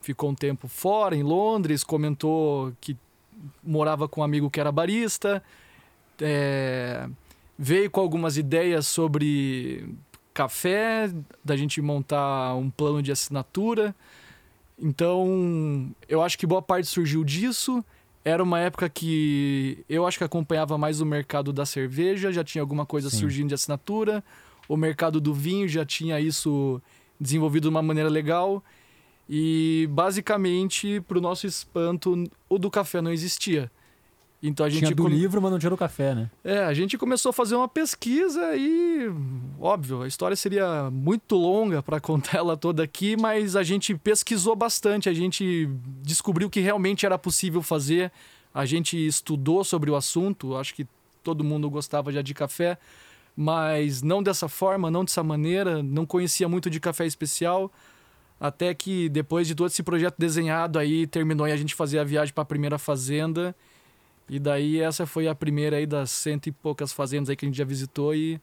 [0.00, 2.96] ficou um tempo fora, em Londres, comentou que
[3.62, 5.42] morava com um amigo que era barista,
[6.18, 7.06] é,
[7.58, 9.86] veio com algumas ideias sobre
[10.32, 11.12] café,
[11.44, 13.94] da gente montar um plano de assinatura.
[14.78, 17.84] Então, eu acho que boa parte surgiu disso.
[18.24, 22.62] Era uma época que eu acho que acompanhava mais o mercado da cerveja, já tinha
[22.62, 23.18] alguma coisa Sim.
[23.18, 24.22] surgindo de assinatura.
[24.68, 26.80] O mercado do vinho já tinha isso
[27.20, 28.62] desenvolvido de uma maneira legal.
[29.28, 33.70] E basicamente, para o nosso espanto, o do café não existia.
[34.42, 36.30] Então a gente Tinha do come- livro, mas não tinha do café, né?
[36.42, 39.08] é, a gente começou a fazer uma pesquisa e,
[39.62, 44.56] óbvio, a história seria muito longa para contar ela toda aqui, mas a gente pesquisou
[44.56, 45.68] bastante, a gente
[46.02, 48.10] descobriu que realmente era possível fazer,
[48.52, 50.86] a gente estudou sobre o assunto, acho que
[51.22, 52.76] todo mundo gostava já de café,
[53.36, 57.70] mas não dessa forma, não dessa maneira, não conhecia muito de café especial.
[58.38, 62.04] Até que depois de todo esse projeto desenhado aí, terminou e a gente fazia a
[62.04, 63.54] viagem para a primeira fazenda.
[64.28, 67.48] E daí essa foi a primeira aí das cento e poucas fazendas aí que a
[67.48, 68.40] gente já visitou e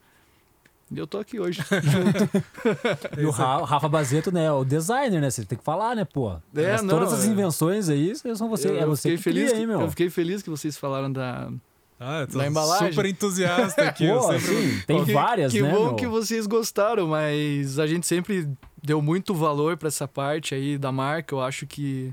[0.94, 1.60] eu tô aqui hoje.
[3.18, 4.50] E o Ra- Rafa Bazeto, né?
[4.52, 5.30] O designer, né?
[5.30, 6.32] Você tem que falar, né, pô?
[6.54, 7.28] É, Mas não, todas as é.
[7.28, 9.80] invenções aí são você, eu, é eu você fiquei que feliz, cria, hein, que- meu?
[9.82, 11.50] eu fiquei feliz que vocês falaram da
[11.98, 12.90] Ah, eu tô Da embalagem.
[12.92, 14.04] super entusiasta aqui.
[14.06, 15.94] eu Pô, sempre- assim, tem que, várias, que né, bom meu?
[15.96, 18.48] que vocês gostaram, mas a gente sempre
[18.82, 21.34] deu muito valor para essa parte aí da marca.
[21.34, 22.12] Eu acho que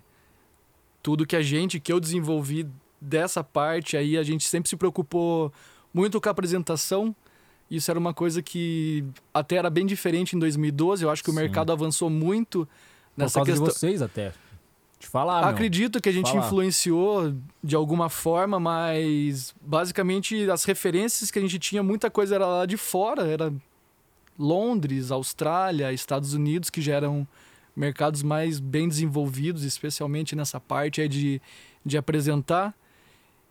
[1.01, 2.67] tudo que a gente, que eu desenvolvi
[2.99, 5.51] dessa parte aí, a gente sempre se preocupou
[5.93, 7.15] muito com a apresentação.
[7.69, 9.03] Isso era uma coisa que
[9.33, 11.03] até era bem diferente em 2012.
[11.03, 11.39] Eu acho que o Sim.
[11.39, 13.67] mercado avançou muito Por nessa causa questão.
[13.67, 14.33] de vocês até.
[14.99, 15.49] Te falar, meu.
[15.49, 16.45] Acredito que a gente Fala.
[16.45, 22.47] influenciou de alguma forma, mas basicamente as referências que a gente tinha, muita coisa era
[22.47, 23.53] lá de fora, era
[24.39, 27.27] Londres, Austrália, Estados Unidos, que já eram
[27.75, 31.39] mercados mais bem desenvolvidos, especialmente nessa parte de,
[31.85, 32.73] de apresentar.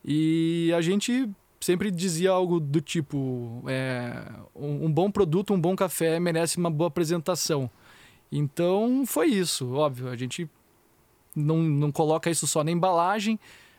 [0.05, 1.29] E a gente
[1.67, 4.23] sempre dizia algo do tipo: é,
[4.55, 7.69] um, um bom produto, um bom café merece uma boa apresentação.
[8.31, 10.09] Então foi isso, óbvio.
[10.09, 10.49] A gente
[11.35, 13.39] não, não coloca isso só na embalagem,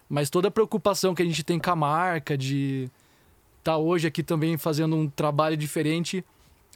[0.10, 2.91] mas toda a preocupação que a gente tem com a marca, de
[3.60, 6.26] estar hoje aqui também fazendo um trabalho diferente,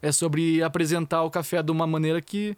[0.02, 2.56] é sobre apresentar o café de uma maneira que,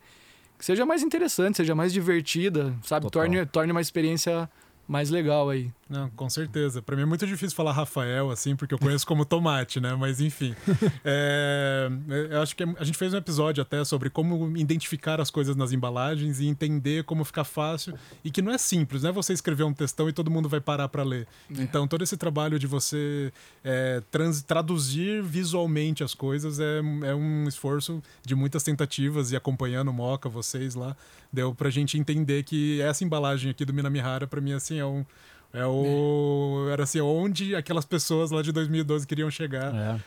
[0.60, 3.08] que seja mais interessante, seja mais divertida, sabe?
[3.08, 3.24] Total.
[3.24, 4.48] Torne, torne uma experiência
[4.88, 5.72] mais legal aí.
[5.90, 6.82] Não, com certeza.
[6.82, 9.96] Pra mim é muito difícil falar Rafael, assim, porque eu conheço como tomate, né?
[9.96, 10.56] Mas enfim.
[11.06, 11.90] É,
[12.32, 15.72] eu acho que a gente fez um episódio até sobre como identificar as coisas nas
[15.72, 17.94] embalagens e entender como ficar fácil.
[18.24, 20.60] E que não é simples, não é você escrever um textão e todo mundo vai
[20.62, 21.28] parar pra ler.
[21.50, 23.32] Então, todo esse trabalho de você
[23.64, 29.90] é, trans- traduzir visualmente as coisas é, é um esforço de muitas tentativas e acompanhando
[29.90, 30.96] o Moca, vocês lá,
[31.32, 35.06] deu pra gente entender que essa embalagem aqui do Minamihara, pra mim, assim, é um.
[35.54, 36.68] É o.
[36.72, 39.74] Era assim, onde aquelas pessoas lá de 2012 queriam chegar.
[39.74, 40.00] É.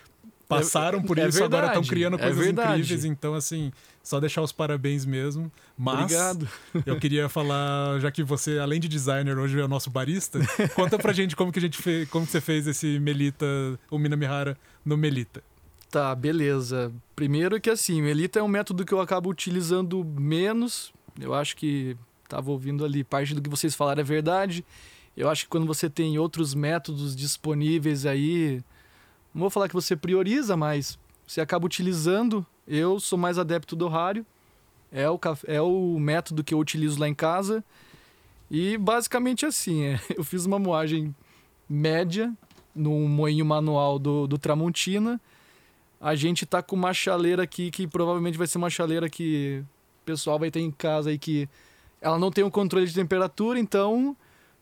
[0.49, 2.81] Passaram por é isso, agora estão verdade, criando é coisas verdade.
[2.81, 3.05] incríveis.
[3.05, 5.51] Então, assim, só deixar os parabéns mesmo.
[5.77, 6.49] Mas Obrigado.
[6.87, 10.39] eu queria falar, já que você, além de designer, hoje é o nosso barista,
[10.75, 13.47] conta pra gente como que a gente fez, como que você fez esse Melita,
[13.91, 15.43] o Minamihara no Melita.
[15.91, 16.93] Tá, beleza.
[17.17, 20.93] Primeiro que assim, Melita é um método que eu acabo utilizando menos.
[21.21, 21.97] Eu acho que
[22.29, 24.65] tava ouvindo ali parte do que vocês falaram é verdade.
[25.17, 28.63] Eu acho que quando você tem outros métodos disponíveis aí,
[29.33, 32.45] não vou falar que você prioriza, mas você acaba utilizando.
[32.67, 34.27] Eu sou mais adepto do rário.
[34.93, 37.65] É o, é o método que eu utilizo lá em casa.
[38.51, 41.15] E basicamente assim, é, eu fiz uma moagem
[41.69, 42.33] média
[42.75, 45.21] num moinho manual do, do Tramontina.
[46.01, 49.65] A gente tá com uma chaleira aqui que provavelmente vai ser uma chaleira que
[50.03, 51.49] o pessoal vai ter em casa aí que
[52.01, 54.17] ela não tem um controle de temperatura, então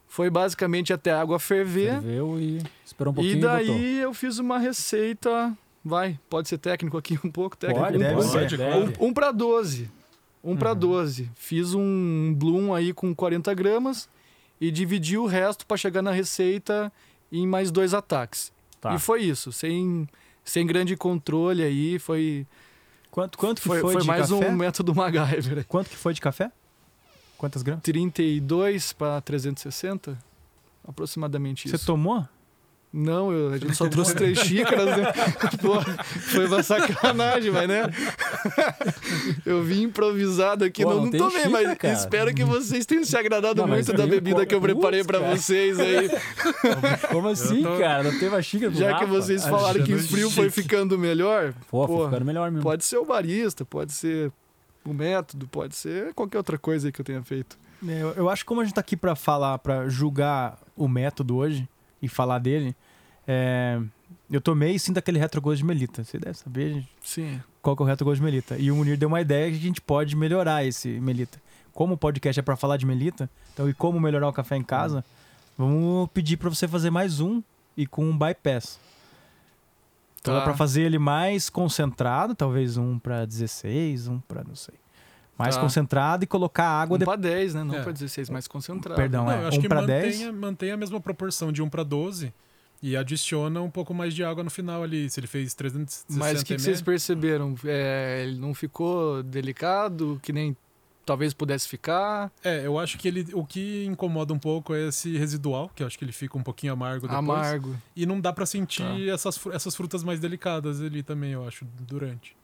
[0.07, 1.93] foi basicamente até a água ferver.
[2.01, 3.81] Ferveu e esperou um pouquinho E e daí botou.
[3.81, 7.85] eu fiz uma receita, vai, pode ser técnico aqui um pouco, técnico.
[7.85, 8.57] Pode, um, deve um, ser.
[8.57, 8.95] deve.
[9.01, 9.91] um para 12.
[10.43, 11.31] Um para 12.
[11.35, 14.09] Fiz um bloom aí com 40 gramas
[14.61, 16.93] e dividi o resto para chegar na receita
[17.33, 18.53] em mais dois ataques.
[18.81, 18.95] Tá.
[18.95, 20.07] E foi isso, sem,
[20.45, 22.47] sem grande controle aí, foi,
[23.11, 24.49] Quanto, quanto que foi, foi, foi de mais café?
[24.49, 25.65] um método MacGyver.
[25.67, 26.51] Quanto que foi de café?
[27.45, 27.83] Quantas gramas?
[27.85, 30.17] 32 para 360,
[30.87, 31.87] aproximadamente Você isso.
[31.87, 32.27] tomou?
[32.97, 35.13] Não, eu- a gente só trouxe três xícaras, né?
[35.61, 37.83] Pô, foi uma sacanagem, mas né?
[39.45, 41.95] Eu vim improvisado aqui, Pô, não, não tomei, xícara, mas cara.
[41.95, 45.37] espero que vocês tenham se agradado Não, muito da tem bebida que eu preparei cara.
[45.37, 46.09] vocês aí.
[47.11, 48.05] Como assim, tô- cara?
[48.05, 49.07] Não teve a xícara do Já que Rafa?
[49.07, 52.63] vocês falaram que o frio foi ficando melhor, Pô, foi pô, ficando melhor mesmo.
[52.63, 54.31] pode ser o barista, pode ser
[54.85, 57.59] o método, pode ser qualquer outra coisa que eu tenha feito.
[57.87, 61.37] É, Eu, acho que como a gente tá aqui pra falar, pra julgar o método
[61.37, 61.69] hoje
[62.01, 62.75] e falar dele,
[63.27, 63.81] é,
[64.31, 66.05] eu tomei e sinto aquele retrogosto de melita.
[66.05, 67.41] Você deve saber Sim.
[67.63, 68.57] qual que é o retrogosto de melita.
[68.59, 71.41] E o Munir deu uma ideia que a gente pode melhorar esse melita.
[71.73, 74.63] Como o podcast é pra falar de melita, então e como melhorar o café em
[74.63, 75.05] casa,
[75.59, 77.43] vamos pedir pra você fazer mais um
[77.77, 78.79] e com um bypass.
[80.25, 80.39] Então Tá.
[80.41, 84.75] dá pra fazer ele mais concentrado, talvez um pra 16, um pra não sei.
[85.37, 85.61] Mais Tá.
[85.61, 87.21] concentrado e colocar água Um depois.
[87.21, 87.63] pra 10, né?
[87.63, 87.83] Não É.
[87.83, 88.97] pra 16, mais concentrado.
[88.99, 89.43] Perdão, Não, é.
[89.43, 90.23] eu acho Um que pra mantém, 10.
[90.27, 92.33] a- mantém a mesma proporção de 1 para 12
[92.83, 95.11] e adiciona um pouco mais de água no final ali.
[95.11, 97.55] Se ele fez 360 Mas o que, que vocês perceberam?
[97.63, 100.57] É, ele não ficou delicado, que nem
[101.05, 102.31] talvez pudesse ficar?
[102.43, 105.87] É, eu acho que ele, o que incomoda um pouco é esse residual, que eu
[105.87, 107.19] acho que ele fica um pouquinho amargo depois.
[107.19, 107.77] Amargo.
[107.95, 109.13] E não dá pra sentir Tá.
[109.13, 112.37] essas, essas frutas mais delicadas ali também, eu acho, durante.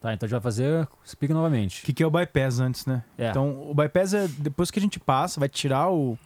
[0.00, 0.86] Tá, então a gente vai fazer.
[1.04, 1.82] Explica O novamente.
[1.82, 3.02] que, que é o bypass antes, né?
[3.16, 3.30] É.
[3.30, 6.18] Então, o bypass é depois que a gente passa, vai tirar o,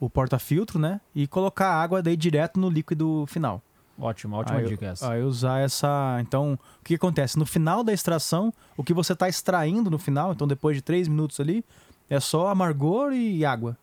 [0.00, 1.00] o porta-filtro, né?
[1.14, 3.62] E colocar a água daí direto no líquido final.
[4.00, 5.12] Ótimo, ótima Aí dica essa.
[5.12, 6.18] Aí usar essa.
[6.20, 7.38] Então, o que acontece?
[7.38, 11.06] No final da extração, o que você está extraindo no final, então depois de 3
[11.06, 11.64] minutos ali,
[12.08, 13.76] é só amargor e água.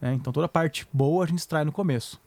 [0.00, 0.14] né?
[0.14, 2.20] Então toda a parte boa a gente extrai no começo.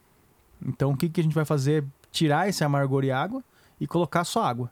[0.66, 1.84] Então o que, que a gente vai fazer?
[2.12, 3.44] Tirar esse amargor e água
[3.82, 4.72] e colocar só água.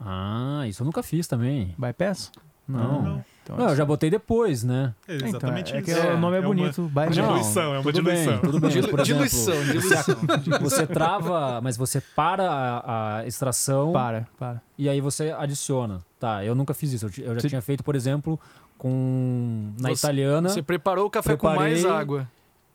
[0.00, 1.74] Ah, isso eu nunca fiz também.
[1.78, 2.32] Bypass?
[2.66, 3.02] Não.
[3.02, 3.24] Não.
[3.50, 4.92] Então, Não, eu já botei depois, né?
[5.08, 6.00] É então, exatamente é, é que isso.
[6.06, 6.78] o nome é, É uma- bonito.
[6.82, 7.14] uma bypass.
[7.14, 8.32] diluição, é uma tudo diluição.
[8.32, 8.70] Bem, tudo bem.
[8.70, 10.16] Dilu- Por exemplo, diluição, diluição.
[10.60, 14.60] Você trava, mas você para a, a extração Para, para.
[14.76, 16.00] e aí você adiciona.
[16.20, 17.06] Tá, eu nunca fiz isso.
[17.06, 18.38] Eu, já Você- tinha feito, por exemplo,
[18.76, 22.00] com na Você- italiana, Você preparou o café com mais Preparei.
[22.00, 22.28] água.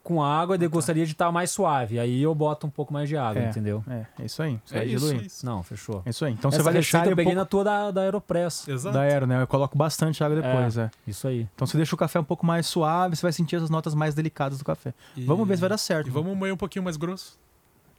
[0.03, 1.97] Com água, e gostaria de estar mais suave.
[1.97, 3.49] Aí eu boto um pouco mais de água, É.
[3.49, 3.81] entendeu?
[3.89, 4.59] É, é isso aí.
[4.65, 5.21] Você É vai isso, diluir.
[5.23, 5.45] É isso.
[5.45, 6.03] Não, fechou.
[6.05, 6.33] É isso aí.
[6.33, 8.67] Então Essa você vai deixar ele eu um peguei pouco na tua da, da Aeropress.
[8.67, 8.93] Exato.
[8.93, 9.41] da aero, né?
[9.41, 10.91] Eu coloco bastante água depois, é.
[11.07, 11.47] Isso aí.
[11.55, 14.13] Então você deixa o café um pouco mais suave, você vai sentir as notas mais
[14.13, 14.93] delicadas do café.
[15.15, 16.07] E- Vamos ver se vai dar certo.
[16.07, 17.39] E vamos moer um pouquinho mais grosso,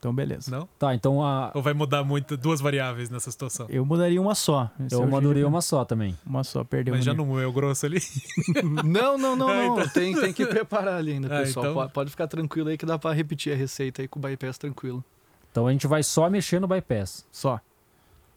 [0.05, 0.51] Então beleza.
[0.51, 0.69] não?
[0.77, 3.65] Tá, então a, Ou vai mudar muito, duas variáveis nessa situação?
[3.69, 4.69] Eu mudaria uma só.
[4.85, 6.15] Esse é eu madurei jeito- uma só também.
[6.25, 7.25] Uma só, perdeu Mas um já nível.
[7.25, 7.99] não moeu grosso ali?
[8.85, 9.73] Não, não, não, Ah, não.
[9.79, 9.89] então.
[9.89, 11.65] Tem, tem que preparar ali ainda, Ah, pessoal.
[11.65, 14.21] então- Pode, pode ficar tranquilo aí que dá pra repetir a receita aí com o
[14.21, 15.03] bypass tranquilo.
[15.51, 17.25] Então a gente vai só mexer no bypass.
[17.31, 17.59] Só.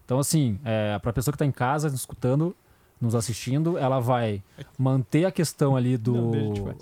[0.05, 2.55] Então, assim, é, para a pessoa que está em casa, nos escutando,
[2.99, 4.41] nos assistindo, ela vai
[4.77, 6.13] manter a questão ali do.
[6.13, 6.75] Não, deixa eu te falar.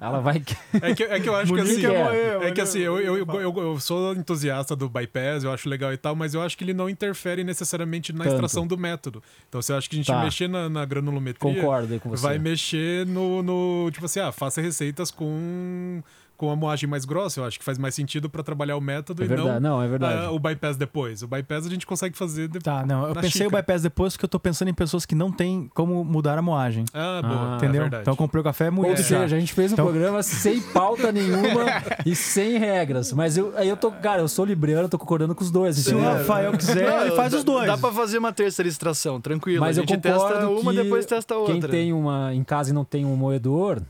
[0.00, 0.42] Ela vai.
[0.82, 1.86] É que, é que eu acho que assim.
[1.86, 5.92] é É, que assim, eu, eu, eu, eu sou entusiasta do bypass, eu acho legal
[5.92, 8.34] e tal, mas eu acho que ele não interfere necessariamente na Tanto.
[8.34, 9.22] extração do método.
[9.48, 10.22] Então, você acha que a gente Tá.
[10.22, 12.22] mexer na, na granulometria Concordo aí com você.
[12.22, 13.90] vai mexer no, no.
[13.92, 16.02] Tipo assim, ah, faça receitas com,
[16.44, 17.40] com a moagem mais grossa.
[17.40, 19.60] Eu acho que faz mais sentido para trabalhar o método É e verdade.
[19.60, 20.26] não Não, é verdade.
[20.26, 21.22] ah, o bypass depois.
[21.22, 22.62] O bypass a gente consegue fazer depois.
[22.64, 23.08] Tá, não.
[23.08, 23.48] Eu pensei xícara.
[23.48, 26.42] o bypass depois porque eu tô pensando em pessoas que não têm como mudar a
[26.42, 26.84] moagem.
[26.92, 27.52] Ah, boa.
[27.52, 27.80] Ah, entendeu?
[27.80, 28.02] É verdade.
[28.02, 29.20] então eu comprei o café Ou moído já.
[29.20, 31.64] seja, a gente fez um Então- programa sem pauta nenhuma
[32.04, 33.12] e sem regras.
[33.12, 35.76] Mas eu, aí eu tô, cara, eu sou libriano, tô concordando com os dois.
[35.76, 36.00] Se o?
[36.00, 37.66] Rafael quiser, Não, ele faz dá- os dois.
[37.66, 39.60] Dá pra fazer uma terceira extração, tranquilo.
[39.60, 41.52] Mas a eu gente concordo testa uma, depois testa outra.
[41.54, 43.80] Quem tem uma em casa e não tem um moedor,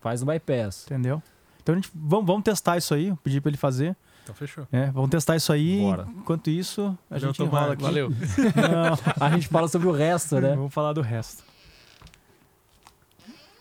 [0.00, 0.86] faz no bypass.
[0.86, 1.22] Entendeu?
[1.62, 3.96] Então a gente vamos, vamos testar isso aí, pedir pra ele fazer.
[4.22, 4.66] Então fechou.
[4.70, 4.90] né?
[4.94, 5.80] Vamos testar isso aí.
[5.80, 6.06] Bora.
[6.16, 7.82] Enquanto isso, a Valeu, gente enrola aqui.
[7.82, 8.10] Valeu.
[8.10, 10.54] Não, A gente fala sobre o resto, né?
[10.54, 11.42] Vamos falar do resto.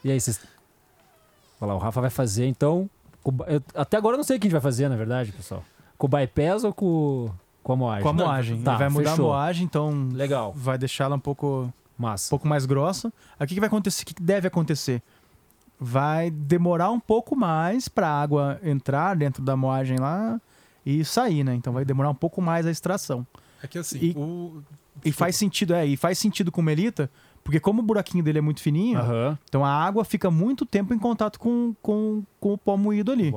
[0.03, 0.39] E aí, vocês.
[1.59, 2.89] Olha lá, o Rafa vai fazer, então.
[3.47, 5.63] eu- até agora eu não sei o que a gente vai fazer, na verdade, pessoal.
[5.97, 7.29] Com o bypass ou com,
[7.61, 8.03] com a moagem?
[8.03, 8.61] Com a moagem.
[8.63, 9.25] Tá, ele vai mudar fechou.
[9.25, 12.29] a moagem, então Legal, vai deixá-la um pouco, um massa.
[12.31, 13.13] pouco mais grossa.
[13.39, 14.01] Aí o que, que vai acontecer?
[14.01, 15.03] O que, que deve acontecer?
[15.83, 20.39] Vai demorar um pouco mais para a água entrar dentro da moagem lá
[20.85, 21.55] e sair, né?
[21.55, 23.25] Então vai demorar um pouco mais a extração.
[23.63, 24.61] É que assim, E- o.
[25.03, 27.09] E faz sentido, é, e faz sentido com o melita,
[27.43, 29.39] porque como o buraquinho dele é muito fininho, Aham.
[29.45, 33.33] então a água fica muito tempo em contato com, com, com o pó moído ali.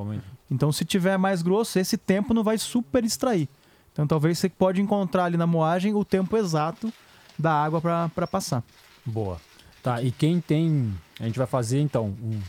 [0.51, 3.49] Então, se tiver mais grosso, esse tempo não vai super extrair.
[3.91, 6.93] Então, talvez você pode encontrar ali na moagem o tempo exato
[7.39, 7.81] da água
[8.13, 8.61] para passar.
[9.03, 9.39] Boa.
[9.85, 10.91] Tá, e quem tem.
[11.19, 12.41] A gente vai fazer então um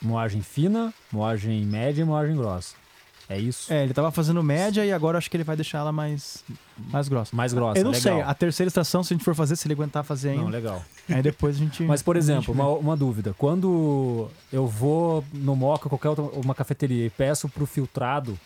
[0.00, 2.74] moagem fina, moagem média e moagem grossa.
[3.28, 3.70] É isso?
[3.70, 6.42] É, ele tava fazendo média e agora acho que ele vai deixar ela mais,
[6.90, 7.36] mais grossa.
[7.36, 7.78] Mais grossa.
[7.78, 8.16] Eu não legal.
[8.16, 10.48] sei, a terceira estação, se a gente for fazer, se ele aguentar fazer ainda, Não,
[10.48, 10.82] legal.
[11.06, 11.82] aí depois a gente...
[11.84, 13.34] Mas, por exemplo, uma, uma dúvida.
[13.36, 18.36] Quando eu vou no Moca, qualquer outra uma cafeteria, e peço pro filtrado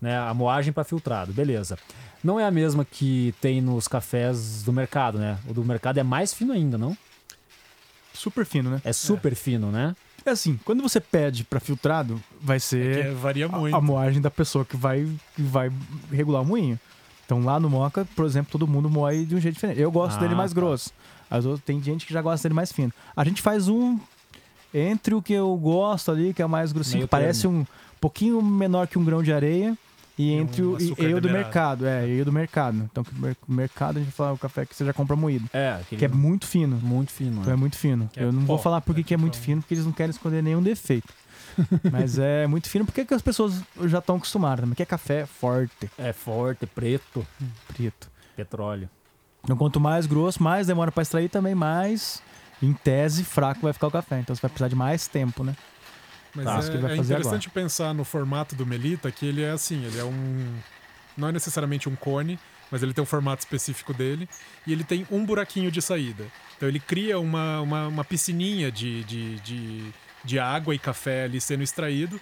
[0.00, 0.16] né?
[0.16, 1.76] A moagem para filtrado, beleza.
[2.22, 5.38] Não é a mesma que tem nos cafés do mercado, né?
[5.48, 6.96] O do mercado é mais fino ainda, não?
[8.12, 8.80] Super fino, né?
[8.84, 9.94] É super fino, né?
[10.26, 13.74] É assim, quando você pede pra filtrado, vai ser é- varia a- muito.
[13.76, 15.06] a, moagem da pessoa que vai,
[15.36, 15.70] que vai
[16.10, 16.78] regular o moinho.
[17.24, 19.80] Então lá no Moca, por exemplo, todo mundo moe de um jeito diferente.
[19.80, 20.54] Eu gosto Ah, dele mais tá.
[20.56, 20.90] grosso.
[21.30, 22.92] As outras, tem gente que já gosta dele mais fino.
[23.14, 23.98] A gente faz um
[24.74, 27.64] entre o que eu gosto ali, que é mais grossinho, Meio parece um
[28.00, 29.76] pouquinho menor que um grão de areia,
[30.18, 31.86] e, um entre o e, e o do mercado.
[31.86, 32.88] É, e o do mercado.
[32.90, 35.48] Então, o mer- mercado a gente fala o café que você já compra moído.
[35.52, 36.76] É, aquele Que é muito fino.
[36.82, 37.40] muito fino.
[37.40, 37.60] Então é né?
[37.60, 38.08] muito fino.
[38.12, 39.74] Que é eu não vou pó, falar por que né, que é muito fino, porque
[39.74, 41.08] eles não querem esconder nenhum defeito.
[41.90, 44.74] Mas é muito fino porque que as pessoas já estão acostumadas também.
[44.74, 47.26] Que é café forte, É forte, preto,
[47.66, 48.08] preto.
[48.36, 48.88] petróleo.
[49.44, 52.22] Então quanto mais grosso, mais demora para extrair também, mais
[52.62, 54.18] em tese fraco vai ficar o café.
[54.20, 55.56] Então você vai precisar de mais tempo, né?
[56.44, 56.72] Mas Tá.
[56.72, 60.04] é, é fazer interessante pensar no formato do Melita, que ele é assim, ele é
[60.04, 60.54] um.
[61.16, 62.38] Não é necessariamente um cone,
[62.70, 64.28] mas ele tem um formato específico dele.
[64.66, 66.24] E ele tem um buraquinho de saída.
[66.56, 69.84] Então ele cria uma, uma, uma piscininha de, de, de,
[70.24, 72.20] de água e café ali sendo extraído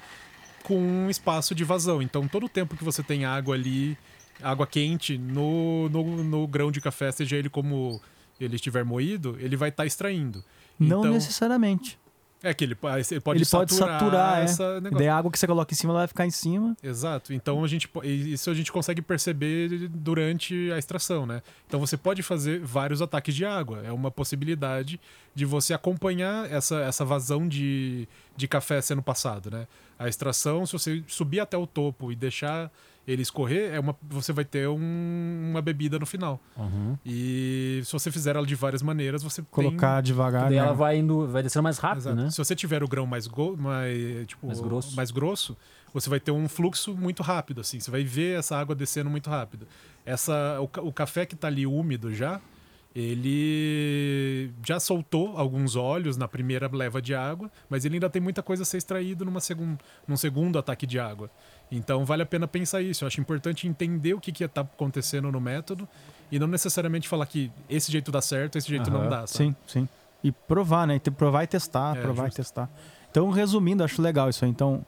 [0.63, 2.01] com um espaço de vazão.
[2.03, 3.97] Então todo o tempo que você tem água ali,
[4.43, 8.01] água quente no, no, no grão de café, seja ele como
[8.41, 10.43] ele estiver moído, ele vai estar extraindo.
[10.79, 11.99] Não Então- necessariamente.
[12.43, 14.45] É que ele, ele pode Ele pode saturar, é.
[14.45, 14.99] essa negócio.
[14.99, 16.77] daí a água que você coloca em cima ela vai ficar em cima.
[16.83, 17.33] Exato.
[17.33, 21.43] Então a gente isso a gente consegue perceber durante a extração, né?
[21.67, 23.83] Então você pode fazer vários ataques de água.
[23.85, 25.01] É uma possibilidade
[25.35, 28.07] de você acompanhar essa, essa vazão de,
[28.37, 29.67] de café sendo passado, né?
[29.99, 32.71] A extração, se você subir até o topo e deixar
[33.07, 36.41] ele escorrer, é uma, você vai ter um- uma bebida no final.
[36.57, 36.99] Uhum.
[37.07, 40.45] E se você fizer ela de várias maneiras, você Colocar devagar.
[40.45, 40.57] Daí né?
[40.57, 41.89] ela vai indo, vai descendo mais tem...
[41.89, 42.17] rápido, Exato.
[42.17, 42.31] né?
[42.31, 43.57] Se você tiver o grão mais, go...
[43.57, 44.97] mais, tipo, Mais grosso.
[44.97, 45.57] mais grosso,
[45.95, 47.79] você vai ter um fluxo muito rápido, assim.
[47.79, 49.69] Você vai ver essa água descendo muito rápido.
[50.05, 52.41] Essa, o, o café que tá ali úmido já,
[52.95, 58.43] ele já soltou alguns óleos na primeira leva de água, mas ele ainda tem muita
[58.43, 59.77] coisa a ser extraído numa segun,
[60.09, 61.31] num segundo ataque de água.
[61.71, 63.05] Então vale a pena pensar isso.
[63.05, 65.89] Eu acho importante entender o que que está acontecendo no método
[66.31, 69.09] e não necessariamente falar que esse jeito dá certo, esse jeito não Aham.
[69.11, 69.27] dá.
[69.27, 69.51] sabe?
[69.51, 69.89] Sim, sim.
[70.23, 70.99] E provar, né?
[71.17, 72.37] Provar e testar, É, provar justo.
[72.41, 72.71] e testar.
[73.11, 74.51] Então, resumindo, acho legal isso aí.
[74.51, 74.85] Então,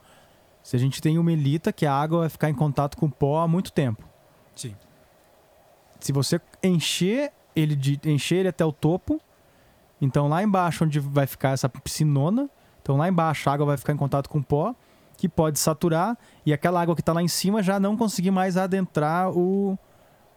[0.63, 3.11] se a gente tem uma melita, que a água vai ficar em contato com o
[3.11, 4.05] pó há muito tempo.
[4.55, 4.75] Sim.
[6.01, 9.21] Se você encher ele, de, encher ele até o topo,
[10.01, 12.49] então lá embaixo onde vai ficar essa piscinona,
[12.83, 14.75] então lá embaixo a água vai ficar em contato com o pó,
[15.19, 16.17] que pode saturar,
[16.47, 19.77] e aquela água que está lá em cima já não conseguir mais adentrar o,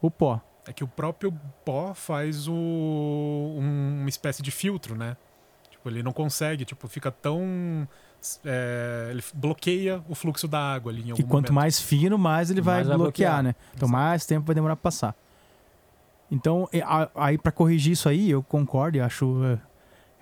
[0.01, 0.41] o pó.
[0.67, 1.31] É que o próprio
[1.63, 5.15] pó faz o, um- uma espécie de filtro, né?
[5.69, 7.87] Tipo, ele não consegue, tipo, fica tão.
[8.45, 11.53] é, ele bloqueia o fluxo da água ali em algum Que quanto momento.
[11.53, 13.43] mais fino, mais ele vai Mais vai bloquear, bloquear.
[13.43, 13.55] né?
[13.75, 13.91] Então Exato.
[13.91, 15.15] mais tempo vai demorar pra passar.
[16.29, 16.81] Então, e-
[17.15, 19.59] aí pra corrigir isso aí, eu concordo, eu acho, eu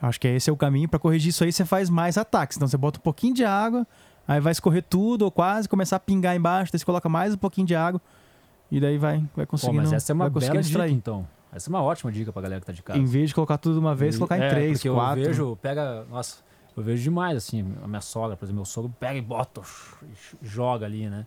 [0.01, 0.89] acho que esse é o caminho.
[0.89, 2.57] Pra corrigir isso aí, você faz mais ataques.
[2.57, 3.86] Então você bota um pouquinho de água,
[4.30, 7.38] aí vai escorrer tudo ou quase, começar a pingar embaixo, daí você coloca mais um
[7.38, 7.99] pouquinho de água
[8.71, 11.27] e daí vai, vai Pô, conseguindo, mas essa é uma bela dica, então.
[11.51, 12.99] Essa é uma ótima dica pra galera que tá de casa.
[12.99, 15.23] Em vez de colocar tudo de uma vez, colocar em É, três, quatro.
[15.23, 16.05] Eu vejo, pega.
[16.07, 16.43] Nossa,
[16.77, 19.61] eu vejo demais, assim, a minha sogra, por exemplo, meu sogro pega e bota,
[20.03, 21.25] e joga ali, né?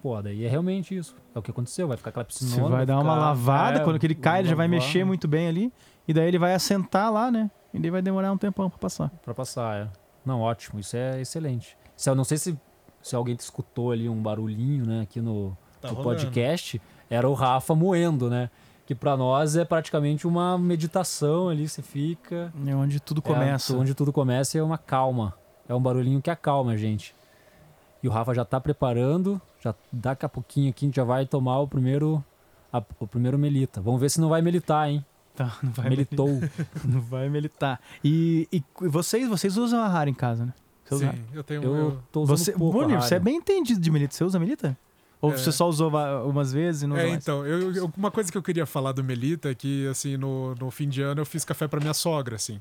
[0.00, 1.16] Pô, daí é realmente isso.
[1.34, 2.50] É o que aconteceu, vai ficar aquela piscina.
[2.50, 5.48] Você vai dar uma lavada, quando ele cai, ele já vai mexer muito muito bem
[5.48, 5.72] ali,
[6.06, 7.50] e daí ele vai assentar lá, né?
[7.74, 9.10] E daí vai demorar um tempão pra passar.
[9.24, 9.88] Pra passar, é.
[10.24, 11.76] Não, ótimo, isso é excelente.
[11.96, 12.56] Se, eu não sei se,
[13.02, 16.80] se alguém escutou ali um barulhinho, né, aqui no, Tá no podcast,
[17.10, 18.50] era o Rafa moendo, né?
[18.86, 22.52] Que pra nós é praticamente uma meditação ali, você fica.
[22.66, 23.76] É onde tudo É, começa.
[23.76, 25.34] onde tudo começa é uma calma.
[25.68, 27.12] É um barulhinho que acalma a gente.
[28.02, 31.26] E o Rafa já tá preparando, já daqui a pouquinho aqui a gente já vai
[31.26, 32.24] tomar o primeiro
[32.72, 33.80] a- o primeiro melita.
[33.80, 35.04] Vamos ver se não vai melitar, hein?
[35.34, 36.28] Tá, não vai Melitou.
[36.84, 37.78] Não vai militar.
[38.02, 40.54] E, e vocês, vocês usam a rara em casa, né?
[40.88, 41.62] Você usa Sim, eu tenho.
[41.62, 44.14] Eu eu- tô usando Você, pouco Bonnie, você é bem entendido de milita.
[44.14, 44.76] Você usa milita?
[45.20, 45.36] Ou É.
[45.36, 45.90] você só usou
[46.26, 47.22] umas vezes e não É, mais?
[47.22, 50.54] então, eu, eu- uma coisa que eu queria falar do Melita é que, assim, no,
[50.56, 52.60] no fim de ano eu fiz café pra minha sogra, assim.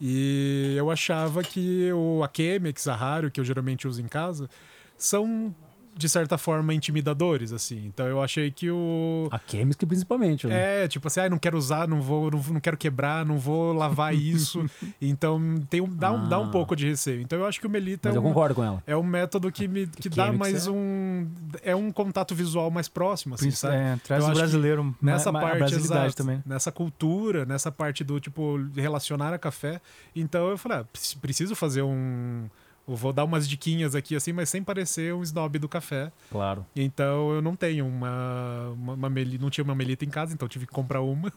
[0.00, 4.50] E eu achava que o, a Chemex, a Raro, que eu geralmente uso em casa,
[4.98, 5.54] são,
[5.96, 7.84] de certa forma, intimidadores, assim.
[7.86, 9.28] Então eu achei que o...
[9.30, 10.84] A Chemistry principalmente, né?
[10.84, 13.72] É, tipo assim, ah, não quero usar, não vou, não, não quero quebrar, não vou
[13.72, 14.64] lavar isso.
[15.00, 15.40] então
[15.70, 16.50] tem um, dá, um, dá um Ah.
[16.50, 17.20] pouco de receio.
[17.20, 18.82] Então eu acho que o Melita Mas é eu um, concordo com ela.
[18.86, 21.28] é um método que me que dá mais é- um.
[21.62, 23.76] É um contato visual mais próximo, assim, Prin- sabe?
[23.76, 26.42] é, traz Eu o brasileiro nessa ma- parte exato, também.
[26.44, 29.80] nessa cultura nessa parte do tipo relacionar a café
[30.14, 32.48] então eu falei ah, preci- preciso fazer um
[32.86, 36.12] eu vou dar umas diquinhas aqui assim, mas sem parecer um snob do café.
[36.30, 36.66] Claro.
[36.76, 40.46] Então eu não tenho uma, uma, uma meli, não tinha uma melita em casa, então
[40.46, 41.32] tive que comprar uma.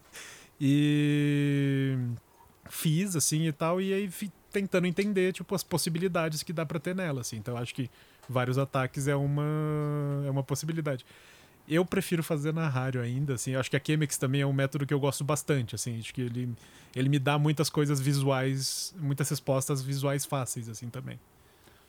[0.60, 1.96] E
[2.70, 4.10] fiz assim e tal e aí
[4.52, 7.38] tentando entender tipo as possibilidades que dá pra ter nela assim.
[7.38, 7.90] Então eu acho que
[8.28, 11.06] vários ataques é uma é uma possibilidade.
[11.68, 13.52] Eu prefiro fazer na rádio ainda, assim.
[13.52, 16.00] Eu acho que a Chemex também é um método que eu gosto bastante, assim.
[16.00, 16.56] Acho que ele,
[16.96, 21.20] ele me dá muitas coisas visuais, muitas respostas visuais fáceis, assim, também.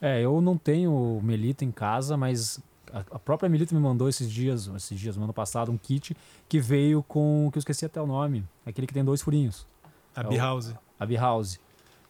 [0.01, 2.61] É, eu não tenho Melita em casa, mas
[2.92, 6.16] a, a própria Melita me mandou esses dias, esses dias, no ano passado, um kit
[6.49, 9.66] que veio com, que eu esqueci até o nome, aquele que tem dois furinhos,
[10.14, 10.74] A É B-House.
[10.99, 11.59] a B-House.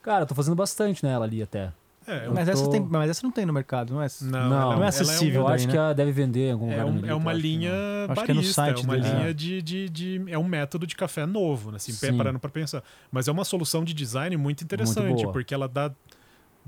[0.03, 1.73] Cara, eu tô fazendo bastante nela ali até.
[2.07, 4.07] É, eu- Mas, essa tô- tem, mas essa não tem no mercado, não é?
[4.23, 5.73] não, Não, ela- não é acessível Eu daí, acho né?
[5.73, 7.71] que ela deve vender em algum É, lugar da um- é uma eu acho linha
[8.07, 8.13] não.
[8.13, 9.33] Acho que é no barista, site é uma deles, linha né?
[9.35, 11.77] de, de, de- É um método de café novo, né?
[11.77, 12.17] assim, Sim.
[12.17, 12.83] parando pra pensar.
[13.13, 15.33] Mas é uma solução de design muito interessante, boa.
[15.33, 15.91] porque ela dá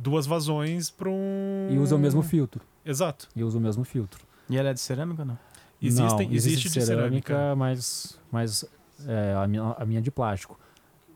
[0.02, 1.68] duas vazões para um.
[1.70, 2.62] E usa o mesmo filtro.
[2.84, 3.28] Exato.
[3.36, 4.20] E usa o mesmo filtro.
[4.48, 5.38] E ela é de cerâmica ou não?
[5.82, 7.54] Existem, não, existe, de cerâmica.
[7.56, 8.64] mas, mas
[9.06, 10.58] é, a, minha, a minha é de plástico.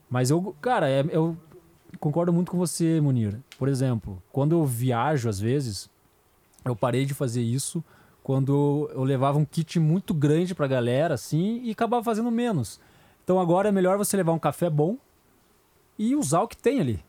[0.09, 1.37] Mas eu, cara, é- eu
[2.01, 3.39] concordo muito com você, Munir.
[3.59, 5.91] Por exemplo, quando eu viajo, às vezes,
[6.65, 7.83] eu parei de fazer isso
[8.23, 12.81] quando eu levava um kit muito grande pra galera, assim, e acabava fazendo menos.
[13.23, 14.97] Então agora é melhor você levar um café bom
[15.99, 17.05] e usar o que tem ali.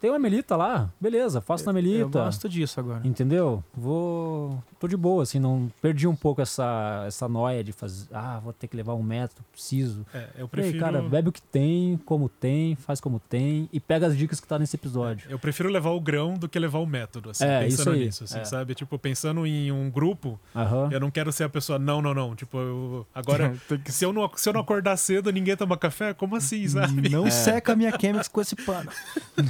[0.00, 2.00] Tem uma melita lá, beleza, faço na melita.
[2.00, 3.00] Eu gosto disso agora.
[3.04, 3.62] Entendeu?
[3.74, 4.62] Vou.
[4.78, 5.70] Tô de boa, assim, não.
[5.80, 8.06] Perdi um pouco essa, essa noia de fazer.
[8.12, 10.04] Ah, vou ter que levar um método, preciso.
[10.12, 10.78] É, eu E aí, prefiro.
[10.80, 14.46] cara, bebe o que tem, como tem, faz como tem e pega as dicas que
[14.46, 15.26] tá nesse episódio.
[15.30, 18.04] Eu prefiro levar o grão do que levar o método, assim, É, pensando isso aí,
[18.06, 18.44] nisso, assim, é.
[18.44, 18.74] sabe?
[18.74, 20.88] Tipo, pensando em um grupo, Aham.
[20.92, 22.34] eu não quero ser a pessoa, não, não, não.
[22.34, 23.54] Tipo, eu- agora,
[23.86, 26.12] se eu, não, se eu não acordar cedo, ninguém toma café?
[26.12, 27.08] Como assim, sabe?
[27.08, 27.30] Não É.
[27.30, 28.90] seca a minha Chemex com esse pano.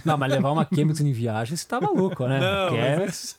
[0.05, 2.41] Não, mas levar uma Chemex em viagem, você tá maluco, né?
[2.41, 3.39] Não, Chemex.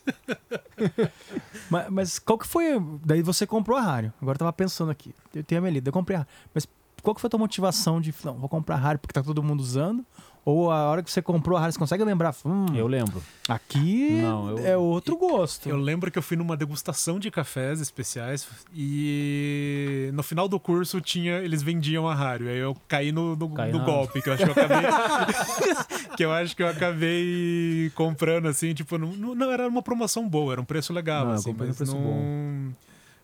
[1.69, 2.81] Mas, mas qual que foi.
[3.03, 4.13] Daí você comprou a rádio.
[4.21, 5.13] Agora eu tava pensando aqui.
[5.35, 6.33] Eu tenho a Melida, eu comprei a rádio.
[6.53, 6.65] Mas
[7.03, 8.13] qual que foi a tua motivação de.
[8.23, 10.05] Não, vou comprar a rádio porque tá todo mundo usando?
[10.49, 12.33] Ou a hora que você comprou a rádio, você consegue lembrar?
[12.45, 13.21] Hum, Eu lembro.
[13.49, 15.67] aqui Não, eu- é outro gosto.
[15.67, 21.01] Eu lembro que eu fui numa degustação de cafés especiais e no final do curso
[21.01, 22.47] tinha eles vendiam a rádio.
[22.47, 24.89] Aí eu caí no, no, Cai no golpe, que eu acho que eu acabei.
[26.15, 30.53] que eu acho que eu acabei comprando, assim, tipo, não, não- era uma promoção boa,
[30.53, 32.73] era um preço legal, Não, eu assim, mas preço não.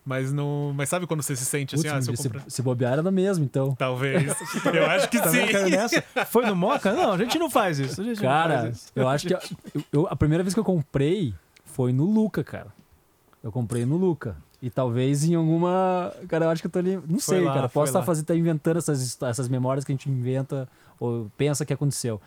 [0.04, 0.72] Mas não.
[0.76, 2.44] Mas sabe quando você se sente assim, ah, se eu se, comprar.
[2.46, 3.74] se bobear era mesmo, então.
[3.74, 4.34] Talvez.
[4.74, 5.48] eu acho que Também
[5.88, 5.96] sim.
[6.30, 6.92] Foi no Moca?
[6.92, 8.00] Não, a gente não faz isso.
[8.00, 8.92] A gente não Cara, faz isso.
[8.94, 9.32] eu acho que.
[9.34, 9.40] eu-
[9.92, 11.32] eu- a primeira vez que eu comprei
[11.64, 12.66] foi no Luca, cara.
[13.42, 14.36] Eu comprei no Luca.
[14.60, 16.12] E talvez em alguma.
[16.28, 16.96] Cara, eu acho que eu tô ali.
[16.96, 17.68] Não Foi sei, lá, cara.
[17.68, 18.04] Posso estar lá.
[18.04, 20.68] fazendo, tá inventando essas, essas memórias que a gente inventa
[21.00, 22.20] ou pensa que aconteceu.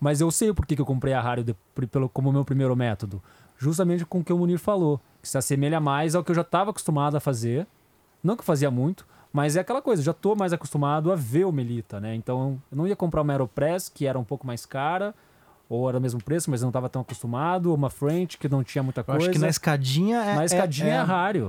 [0.00, 2.74] Mas eu sei o porquê que eu comprei a rádio de- pelo, como meu primeiro
[2.74, 3.22] método.
[3.62, 5.00] Justamente com o que o Munir falou.
[5.22, 7.64] Que se assemelha mais ao que eu já estava acostumado a fazer.
[8.24, 11.14] Não que eu fazia muito, mas é aquela coisa, eu já tô mais acostumado a
[11.16, 12.12] ver o Melita, né?
[12.16, 15.14] Então eu não ia comprar uma Aeropress, que era um pouco mais cara,
[15.68, 18.48] ou era o mesmo preço, mas eu não estava tão acostumado, ou uma French, que
[18.48, 19.20] não tinha muita Eu coisa.
[19.20, 20.34] acho que na escadinha é.
[20.34, 20.96] Na escadinha é, é-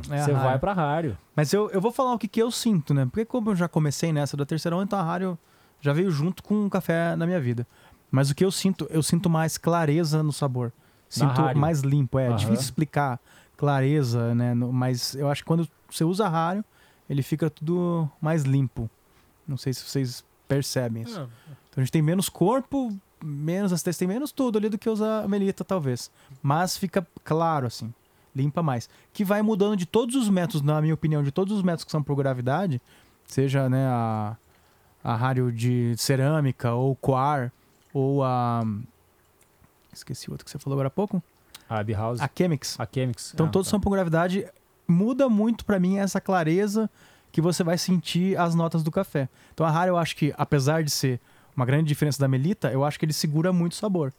[0.10, 1.18] é a Você vai pra rádio.
[1.36, 3.06] Mas eu, eu vou falar o que, que eu sinto, né?
[3.06, 5.38] Porque como eu já comecei nessa da terceirão, então a rádio
[5.82, 7.68] já veio junto com o café na minha vida.
[8.12, 10.72] Mas o que eu sinto, eu sinto mais clareza no sabor.
[11.14, 11.62] Sinto rádio.
[11.62, 12.18] mais limpo.
[12.20, 12.36] É Aham.
[12.36, 13.20] difícil explicar
[13.58, 14.54] clareza, né?
[14.54, 16.64] No- mas eu acho que quando você usa rádio,
[17.10, 18.90] ele fica tudo mais limpo.
[19.48, 21.20] Não sei se vocês percebem isso.
[21.20, 21.28] Ah,
[21.70, 22.92] Então a gente tem menos corpo,
[23.24, 26.12] menos as tem menos tudo ali do que usa a melita, talvez.
[26.42, 27.94] Mas fica claro, assim.
[28.36, 28.90] Limpa mais.
[29.14, 31.92] Que vai mudando de todos os métodos, na minha opinião, de todos os métodos que
[31.92, 32.82] são por gravidade,
[33.28, 34.36] seja né, a,
[35.04, 37.52] a rádio de cerâmica, ou coar,
[37.94, 38.64] ou a.
[39.94, 41.22] Esqueci o outro que você falou agora há pouco.
[41.70, 42.80] A Abbey House, A Chemix.
[42.80, 43.32] a Chemix.
[43.34, 43.72] Então Ah, todos tá.
[43.72, 44.46] são por gravidade.
[44.88, 46.90] Muda muito pra mim essa clareza
[47.32, 49.30] que você vai sentir as notas do café.
[49.54, 51.20] Então a Rara eu acho que, apesar de ser
[51.56, 54.14] uma grande diferença da Melita, eu acho que ele segura muito o sabor.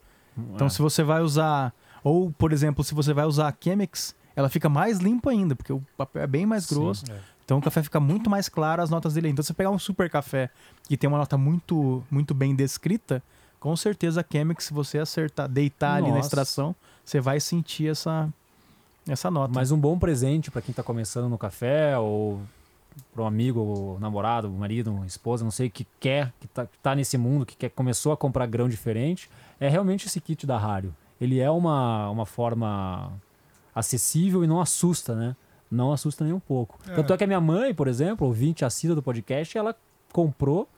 [0.53, 0.69] Então É.
[0.69, 1.71] se você vai usar,
[2.03, 5.71] ou por exemplo, se você vai usar a Chemex, ela fica mais limpa ainda, porque
[5.71, 6.75] o papel é bem mais Sim.
[6.75, 7.05] grosso.
[7.11, 7.19] é.
[7.45, 9.29] Então o café fica muito mais claro as notas dele.
[9.29, 10.49] Então se você pegar um super café
[10.87, 13.21] que tem uma nota muito, muito bem descrita,
[13.65, 16.27] com certeza a Chemex, se você acertar, deitar ali na Nossa.
[16.27, 18.31] extração, você vai sentir essa,
[19.09, 19.51] essa nota.
[19.55, 22.39] Mas um bom presente pra quem tá começando no café, ou
[23.11, 26.93] para um amigo, ou namorado, marido, esposa, não sei, que quer, que tá, que tá
[26.93, 30.95] nesse mundo, que quer, começou a comprar grão diferente, é realmente esse kit da Rário.
[31.19, 33.11] Ele é uma, uma forma
[33.73, 35.35] acessível e não assusta, né?
[35.71, 36.77] Não assusta nem um pouco.
[36.87, 36.93] É.
[36.93, 39.75] Tanto é que a minha mãe, por exemplo, ouvinte assídua do podcast, ela
[40.13, 40.69] comprou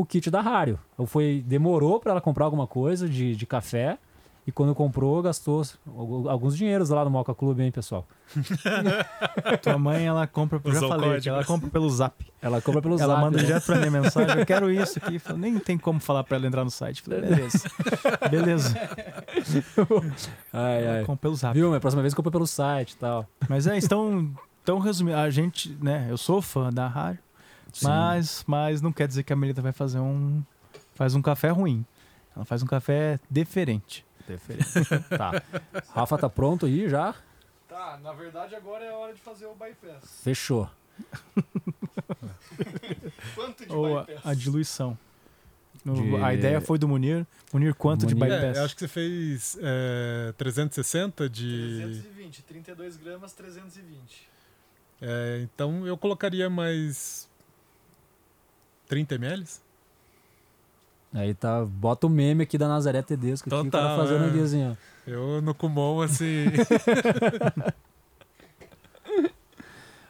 [0.00, 0.78] o kit da Rário.
[0.96, 3.98] Ou foi, demorou para ela comprar alguma coisa de, de café
[4.46, 8.06] E quando comprou, gastou algu- alguns dinheiros lá no Moca Clube, hein, pessoal?
[9.62, 11.34] Tua mãe, ela compra, eu já falei, código.
[11.34, 12.14] ela compra pelo zap.
[12.40, 13.44] Ela compra pelo ela Zap, manda né?
[13.44, 15.16] direto pra minha mensagem, eu quero isso aqui.
[15.16, 17.02] Eu falo, nem tem como falar pra ela entrar no site.
[17.06, 17.70] Eu Falei, beleza.
[18.30, 18.74] beleza.
[20.52, 21.04] Ai, Ela ai.
[21.04, 21.54] compra pelo zap.
[21.54, 21.68] Viu?
[21.68, 23.26] Mas a próxima vez compra pelo site e tal.
[23.48, 24.30] Mas é, então,
[24.62, 27.20] então resumindo, a gente, né, eu sou fã da rádio,
[27.82, 30.42] mas, mas não quer dizer que a Melita vai fazer um,
[30.94, 31.84] faz um café ruim.
[32.34, 34.04] Ela faz um café diferente.
[34.26, 34.64] Diferente.
[35.16, 35.42] tá.
[35.94, 37.14] Rafa tá pronto aí já?
[37.68, 40.20] Tá, na verdade agora é a hora de fazer o bypass.
[40.22, 40.68] Fechou.
[43.34, 44.26] Quanto de Ou a, bypass?
[44.26, 44.98] a diluição.
[45.84, 47.24] No- De- A ideia foi do Munir.
[47.52, 48.30] Munir, quanto de Munir.
[48.34, 48.56] bypass?
[48.56, 51.78] É, eu acho que você fez é, 360 de.
[51.84, 54.28] 320, 32 gramas, 320.
[55.00, 57.27] É, então eu colocaria mais
[58.88, 59.44] 30 ml?
[61.14, 64.28] Aí tá, bota o meme aqui da Nazaré Tedesco aqui, o cara Total, fazendo é.
[64.28, 64.74] aqui assim, ó.
[65.06, 66.46] Eu no Kumon, assim.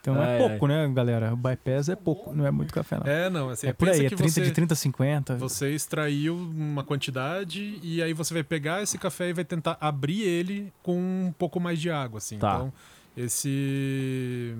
[0.01, 1.33] Então é Ai, pouco, né, galera?
[1.35, 3.07] O bypass é pouco, não é muito café, não.
[3.07, 5.37] É, é, não, assim, por pensa aí, é que 30 você, de 30 a 50.
[5.37, 10.23] você extraiu uma quantidade e aí você vai pegar esse café e vai tentar abrir
[10.23, 12.39] ele com um pouco mais de água, assim.
[12.39, 12.55] Tá.
[12.55, 12.73] Então,
[13.17, 14.55] esse.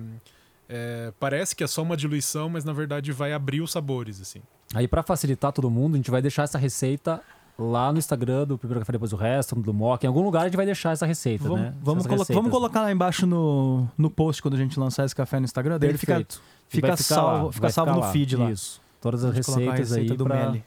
[0.69, 4.41] É, parece que é só uma diluição, mas na verdade vai abrir os sabores, assim.
[4.73, 7.19] Aí pra facilitar todo mundo, a gente vai deixar essa receita
[7.57, 10.03] lá no Instagram do Primeiro Café Depois do Resto, do Mock.
[10.03, 11.73] Em algum lugar a gente vai deixar essa receita, Vamos, né?
[11.81, 12.35] vamos, colo- receitas.
[12.35, 15.77] vamos colocar lá embaixo no, no post quando a gente lançar esse café no Instagram.
[15.79, 16.41] Daí ele fica, Perfeito.
[16.71, 18.51] E fica vai ficar salvo- lá, fica salvo no feed lá.
[18.51, 18.79] Isso.
[19.01, 20.45] Todas as receitas receita aí do pra...
[20.51, 20.63] Meli.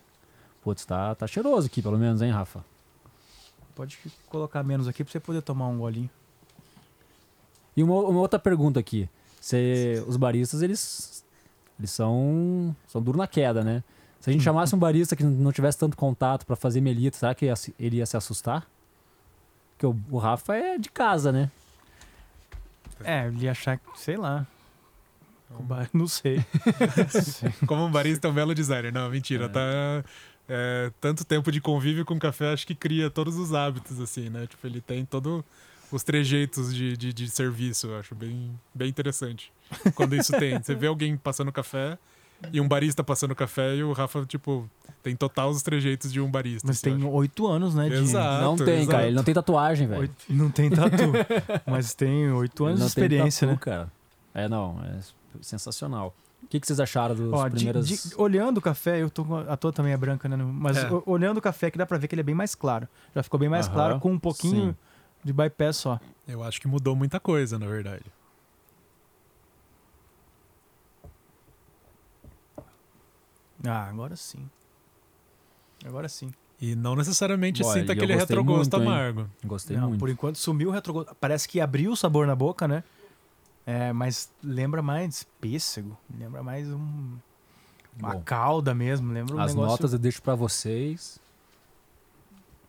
[0.62, 2.64] Putz, tá, tá cheiroso aqui, pelo menos, hein, Rafa?
[3.74, 3.98] Pode
[4.28, 6.11] colocar menos aqui pra você poder tomar um golinho.
[7.76, 9.09] E uma, uma outra pergunta aqui.
[9.43, 11.24] Você, os baristas, eles,
[11.76, 13.82] eles são, são duros na queda, né?
[14.20, 17.34] Se a gente chamasse um barista que não tivesse tanto contato pra fazer melita, será
[17.34, 18.64] que se- ele ia se assustar?
[19.72, 21.51] Porque o, o Rafa é de casa, né?
[23.03, 24.47] É, ele ia achar que, sei lá.
[25.59, 26.38] O bar- Não sei.
[27.66, 28.93] Como um barista é um belo designer.
[28.93, 29.49] Não, mentira.
[29.49, 29.61] Tá.
[30.49, 34.47] é, tanto tempo de convívio com café, acho que cria todos os hábitos, assim, né?
[34.47, 35.43] Tipo, ele tem todos
[35.93, 37.86] os trejeitos de, de, de serviço.
[37.88, 39.53] Eu acho bem, bem interessante.
[39.95, 40.61] Quando isso tem.
[40.62, 41.97] Você vê alguém passando café
[42.53, 44.68] e um barista passando café e o Rafa, tipo,
[45.03, 46.66] tem total os trejeitos de um barista.
[46.66, 47.88] Mas assim, tem oito anos, né?
[47.88, 47.95] De...
[47.97, 48.43] Exato.
[48.45, 49.07] não tem, cara.
[49.07, 50.01] Ele não tem tatuagem, velho.
[50.03, 50.97] Oito- Não tem tatu.
[51.66, 53.64] mas tem oito anos de experiência, tatu, né?
[53.76, 53.93] cara.
[54.34, 54.80] É, não.
[54.84, 54.99] É
[55.40, 56.14] sensacional.
[56.43, 57.86] O que, que vocês acharam dos Ó, de- primeiros...
[57.88, 60.36] de- olhando o café, eu tô com a tua também é branca, né?
[60.36, 60.88] Mas É.
[61.07, 62.86] olhando o café que dá pra ver que ele é bem mais claro.
[63.14, 64.76] Já ficou bem mais Aham, claro com um pouquinho sim.
[65.25, 66.01] De bypass só.
[66.27, 68.05] Eu acho que mudou muita coisa, na verdade.
[73.64, 74.49] Ah, agora sim.
[75.85, 76.33] Agora sim.
[76.61, 78.97] E não necessariamente Olha, sinta aquele retrogosto muito, hein?
[78.97, 79.31] amargo.
[79.45, 80.01] Gostei Não, muito.
[80.01, 81.14] por enquanto sumiu o retrogosto.
[81.20, 82.85] Parece que abriu o sabor na boca, né?
[83.66, 85.97] É, mas lembra mais pêssego.
[86.16, 87.16] Lembra mais um,
[87.99, 89.12] uma Bom, calda mesmo.
[89.12, 89.70] Lembra um As negócio...
[89.73, 91.20] notas eu deixo pra vocês.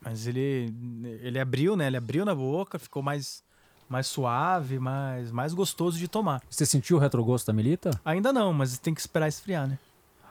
[0.03, 0.73] Mas ele,
[1.21, 1.87] ele abriu, né?
[1.87, 3.43] Ele abriu na boca, ficou mais,
[3.87, 6.41] mais suave, mais, mais gostoso de tomar.
[6.49, 7.91] Você sentiu o retrogosto da Melita?
[8.03, 9.79] Ainda não, mas tem que esperar esfriar, né?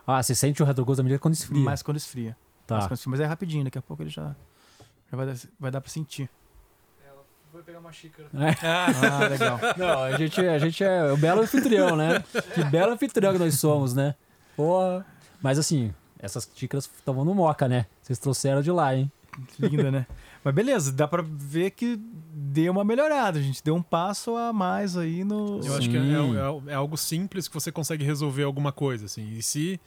[0.06, 1.64] Ah, você sente o retrogosto da Melita quando esfria.
[1.64, 2.36] Mais quando esfria.
[2.66, 2.80] Tá.
[2.80, 3.10] quando esfria.
[3.10, 4.34] Mas é rapidinho, daqui a pouco ele já,
[5.10, 6.28] já vai, dar, vai dar pra sentir.
[7.52, 8.28] Vou pegar uma xícara.
[8.62, 9.58] Ah, legal.
[9.76, 12.24] Não, a gente, a gente é o belo anfitrião, né?
[12.54, 14.14] Que belo anfitrião que nós somos, né?
[14.56, 15.04] Porra.
[15.42, 17.84] Mas assim, essas xícaras estavam no Moca, né?
[18.00, 19.12] Vocês trouxeram de lá, hein?
[19.58, 20.06] Linda, né?
[20.44, 21.98] Mas beleza, dá pra ver que
[22.34, 23.38] deu uma melhorada.
[23.38, 25.60] A gente deu um passo a mais aí no.
[25.64, 26.36] Eu acho que é, Sim.
[26.68, 29.34] é- é algo simples que você consegue resolver alguma coisa, assim.
[29.34, 29.80] E se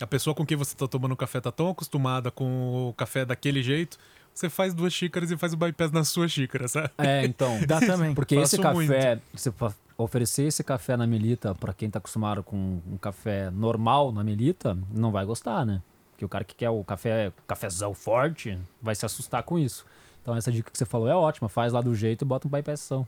[0.00, 3.62] a pessoa com quem você tá tomando café tá tão acostumada com o café daquele
[3.62, 3.96] jeito,
[4.34, 6.90] você faz duas xícaras e faz o bypass na sua xícara, sabe?
[6.98, 7.60] É, então.
[7.66, 8.14] Dá também.
[8.14, 12.80] Porque esse café, você fa- oferecer esse café na Melita pra quem tá acostumado com
[12.90, 15.80] um café normal na Melita, não vai gostar, né?
[16.22, 19.84] Porque o cara que quer o café, cafezão forte, vai se assustar com isso.
[20.22, 22.50] Então essa dica que você falou é ótima, faz lá do jeito e bota um
[22.50, 23.06] bypassão.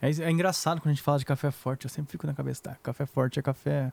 [0.00, 2.62] É, é engraçado quando a gente fala de café forte, eu sempre fico na cabeça,
[2.62, 2.76] tá?
[2.82, 3.92] Café forte é café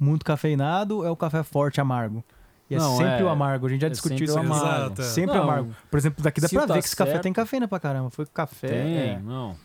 [0.00, 2.24] muito cafeinado, é o café forte amargo.
[2.68, 4.66] E é Não, sempre é- o amargo, a gente já é discutiu sempre isso amargo.
[4.66, 5.04] Exato, é.
[5.04, 5.76] Sempre Não, amargo.
[5.90, 8.10] Por exemplo, daqui dá pra tá ver que esse café tem cafeína pra caramba.
[8.10, 8.66] Foi café.
[8.68, 9.56] Tem, é, não.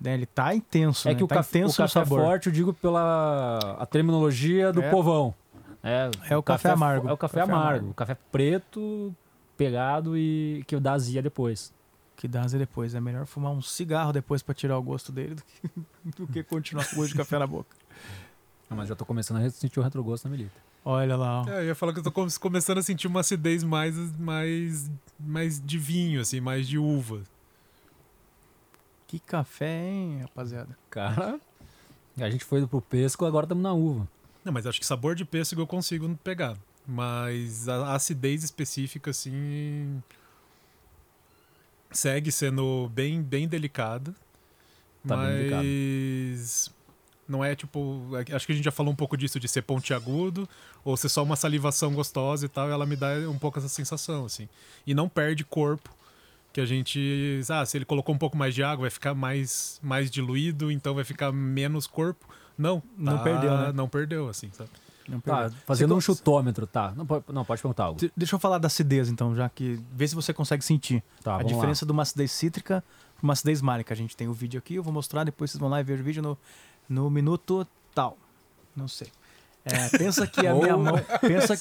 [0.00, 1.06] né, ele tá intenso.
[1.08, 1.18] É né?
[1.18, 2.22] que o, tá café, o café sabor.
[2.22, 4.88] forte, eu digo pela a terminologia do É.
[4.90, 5.34] povão.
[5.82, 7.08] É, É o café amargo.
[7.08, 7.68] É o café, Café amargo.
[7.70, 7.90] amargo.
[7.90, 9.14] O café preto,
[9.56, 11.72] pegado e que dá azia depois.
[12.16, 12.94] Que dá asa depois.
[12.94, 15.70] É melhor fumar um cigarro depois pra tirar o gosto dele do que,
[16.18, 17.76] do que continuar com o gosto de café na boca.
[18.68, 20.68] Ah, mas já tô começando a sentir o retrogosto na Melita.
[20.84, 21.48] Olha lá, ó.
[21.48, 24.90] É, eu ia falar que eu tô come- começando a sentir uma acidez mais, mais
[25.18, 27.22] mais de vinho, assim, mais de uva.
[29.06, 30.76] Que café, hein, rapaziada?
[30.90, 31.40] Cara,
[32.20, 34.06] a gente foi pro pesco, agora estamos na uva.
[34.44, 36.56] Não, mas acho que sabor de pêssego eu consigo pegar.
[36.86, 40.02] Mas a acidez específica, assim.
[41.90, 44.14] segue sendo bem, bem delicada.
[45.06, 45.64] Tá bem delicado.
[45.64, 46.70] mas.
[47.28, 48.08] Não é tipo.
[48.34, 50.48] Acho que a gente já falou um pouco disso, de ser pontiagudo,
[50.82, 54.24] ou ser só uma salivação gostosa e tal, ela me dá um pouco essa sensação,
[54.24, 54.48] assim.
[54.86, 55.94] E não perde corpo,
[56.54, 57.40] que a gente.
[57.50, 60.94] Ah, se ele colocou um pouco mais de água, vai ficar mais, mais diluído, então
[60.94, 62.26] vai ficar menos corpo.
[62.58, 63.72] Não, Não tá- perdeu, né?
[63.72, 64.68] Não perdeu, assim, sabe?
[65.08, 65.58] Não Tá, perdeu.
[65.64, 66.92] fazendo um chutômetro, tá.
[66.96, 67.98] Não pode, não, pode perguntar algo.
[68.00, 69.80] De- Deixa eu falar da acidez, então, já que.
[69.92, 71.02] Vê se você consegue sentir.
[71.22, 72.84] Tá, a diferença de uma acidez cítrica
[73.16, 73.94] para uma acidez málica.
[73.94, 75.98] A gente tem o vídeo aqui, eu vou mostrar, depois vocês vão lá e ver
[76.00, 76.36] o vídeo no,
[76.88, 78.18] no minuto tal.
[78.76, 79.08] Não sei.
[79.64, 80.94] É, pensa que a minha mão.
[81.20, 81.54] Pensa,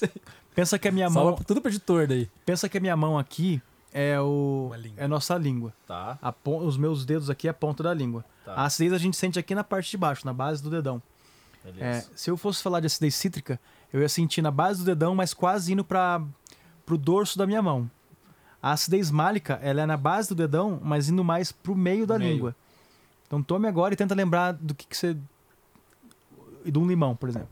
[0.55, 1.13] pensa que a minha lá.
[1.13, 1.23] mão.
[1.27, 2.29] Salva tudo pro editor daí.
[2.45, 3.61] Pensa que a minha mão aqui
[3.93, 4.71] é o.
[4.95, 5.73] É a nossa língua.
[5.87, 8.23] Tá, pon- os meus dedos aqui é a ponta da língua.
[8.45, 8.53] Tá.
[8.53, 11.01] A acidez a gente sente aqui na parte de baixo, na base do dedão.
[11.79, 13.59] É, se eu fosse falar de acidez cítrica,
[13.91, 16.21] eu ia sentir na base do dedão, mas quase indo para
[16.85, 17.89] pro dorso da minha mão.
[18.61, 22.17] A acidez málica, ela é na base do dedão, mas indo mais pro meio da
[22.17, 22.31] Meio.
[22.33, 22.55] língua.
[23.25, 25.17] Então tome agora e tenta lembrar do que, que você.
[26.65, 27.49] de um limão, por exemplo.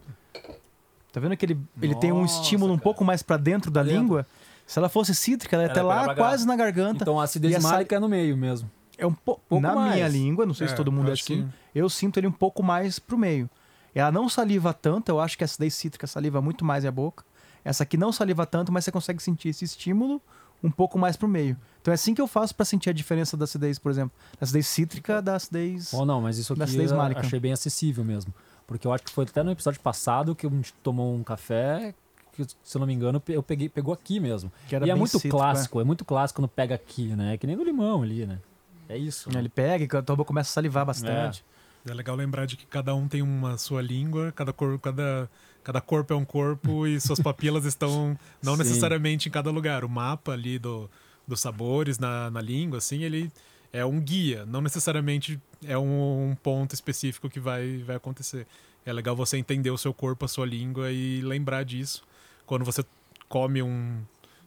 [1.12, 2.84] Tá vendo que ele, ele tem um Nossa, estímulo um cara.
[2.84, 4.26] pouco mais para dentro da língua?
[4.66, 7.03] Se ela fosse cítrica, ela ia Ela até lá quase na garganta.
[7.03, 8.70] Então a acidez málica é no meio mesmo.
[8.97, 9.41] É um pouco.
[9.47, 9.93] Pouco na mais.
[9.95, 11.47] minha língua, não sei se É, todo mundo é assim.
[11.74, 13.49] que- Eu sinto ele um pouco mais pro meio.
[13.93, 17.24] Ela não saliva tanto, eu acho que a acidez cítrica saliva muito mais a boca.
[17.63, 20.22] Essa aqui não saliva tanto, mas você consegue sentir esse estímulo
[20.63, 21.55] um pouco mais pro meio.
[21.82, 24.11] Então é assim que eu faço para sentir a diferença da acidez, por exemplo.
[24.39, 25.93] Da acidez cítrica da acidez.
[25.93, 27.22] Ou não, mas isso Da aqui acidez eu málica.
[27.22, 28.34] achei bem acessível mesmo.
[28.68, 31.93] Porque eu acho que foi até no episódio passado que a gente tomou um café,
[32.36, 34.52] que, se eu não me engano, eu peguei, pegou aqui mesmo.
[34.68, 35.84] que era e é muito cítrico, clássico, é.
[35.84, 37.34] muito clássico quando pega aqui, né?
[37.34, 38.40] É que nem no limão ali, né?
[38.88, 39.30] É isso.
[39.30, 39.34] é.
[39.34, 39.40] né?
[39.40, 41.44] Ele pega e a tua boca começa a salivar bastante.
[41.88, 45.30] É legal lembrar de que cada um tem uma sua língua, cada, cor, cada,
[45.64, 48.60] cada corpo é um corpo e suas papilas estão não Sim.
[48.60, 49.86] necessariamente em cada lugar.
[49.86, 50.90] O mapa ali do,
[51.28, 53.32] dos sabores na, na língua, assim, ele
[53.72, 58.48] é um guia, não necessariamente é um, um ponto específico que vai, vai acontecer.
[58.86, 62.04] É legal você entender o seu corpo, a sua língua e lembrar disso.
[62.46, 62.84] Quando você
[63.28, 64.02] come um.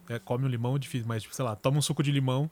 [0.09, 2.49] é, come um limão é difícil, mas, tipo, sei lá, toma um suco de limão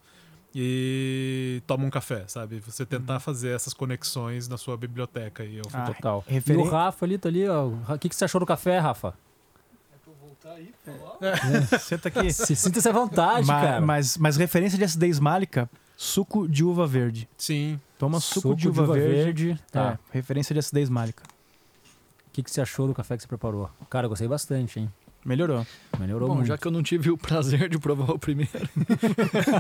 [0.54, 2.60] e toma um café, sabe?
[2.60, 5.44] Você tentar fazer essas conexões na sua biblioteca.
[5.46, 6.24] E eu Ah, Total.
[6.28, 7.68] referen- E o Rafa ali, tá ali, ó.
[7.68, 9.14] O que, que você achou do café, Rafa?
[11.82, 12.32] Senta aqui.
[12.32, 13.82] Se sinta-se à vontade, Ma- cara.
[13.82, 17.28] mas, mas referência de acidez málica, suco de uva verde.
[17.38, 17.80] Sim.
[17.98, 19.60] Toma suco, de uva, verde.
[19.72, 19.94] Tá.
[19.94, 21.24] É, referência de acidez málica.
[21.24, 23.70] O que, que você achou do café que você preparou?
[23.90, 24.92] Cara, eu gostei bastante, hein?
[25.28, 25.68] Melhorou.
[26.00, 26.48] Melhorou Bom, muito.
[26.48, 28.50] já que eu não tive o prazer de provar o primeiro,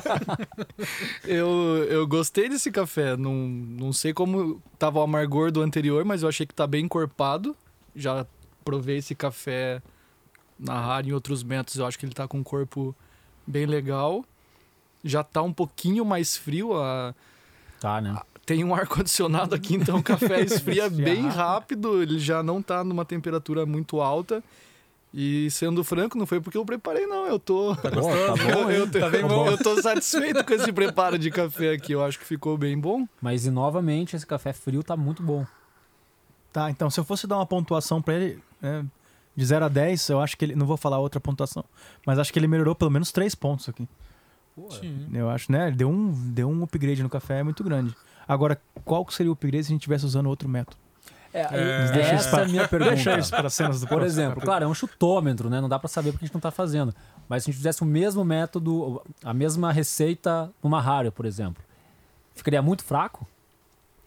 [1.28, 3.18] eu, eu gostei desse café.
[3.18, 6.86] Não, não sei como tava o amargor do anterior, mas eu achei que tá bem
[6.86, 7.54] encorpado.
[7.94, 8.26] Já
[8.64, 9.82] provei esse café
[10.58, 11.78] na rádio em outros métodos.
[11.78, 12.96] Eu acho que ele tá com um corpo
[13.46, 14.24] bem legal.
[15.04, 16.74] Já tá um pouquinho mais frio.
[16.82, 17.14] A,
[17.80, 18.18] Tá, né?
[18.46, 21.36] tem um ar-condicionado aqui, então o café esfria bem rápido.
[21.92, 22.02] rápido.
[22.02, 24.42] Ele já não tá numa temperatura muito alta.
[25.20, 27.26] E sendo franco, não foi porque eu preparei, não.
[27.26, 27.74] Eu tô.
[27.82, 29.48] Pô, tá bom, eu, Tá bem eu- bom.
[29.48, 31.92] eu tô satisfeito com esse preparo de café aqui.
[31.94, 33.08] Eu acho que ficou bem bom.
[33.20, 35.44] Mas e novamente, esse café frio tá muito bom.
[36.54, 38.84] Tá, então se eu fosse dar uma pontuação pra ele, é,
[39.36, 40.56] de 0 a 10, eu acho que ele.
[40.56, 41.66] Não vou falar outra pontuação,
[42.06, 43.88] mas acho que ele melhorou pelo menos 3 pontos aqui.
[44.80, 45.08] Sim.
[45.14, 45.68] Eu acho, né?
[45.68, 47.96] Ele deu um, deu um upgrade no café muito grande.
[48.28, 50.78] Agora, qual que seria o upgrade se a gente estivesse usando outro método?
[51.38, 52.96] É, É, é essa é a minha pergunta.
[52.96, 54.08] Deixa isso para cenas do Por próximo.
[54.22, 55.60] exemplo, claro, é um chutômetro, né?
[55.62, 56.94] Não dá pra saber porque a gente não tá fazendo.
[57.30, 61.62] Mas se a gente fizesse o mesmo método, a mesma receita numa rádio, por exemplo,
[62.34, 63.28] ficaria muito fraco?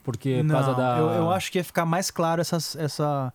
[0.03, 0.97] Porque por Não, causa da.
[0.97, 3.31] eu, eu acho que ia ficar mais claro essas, essa,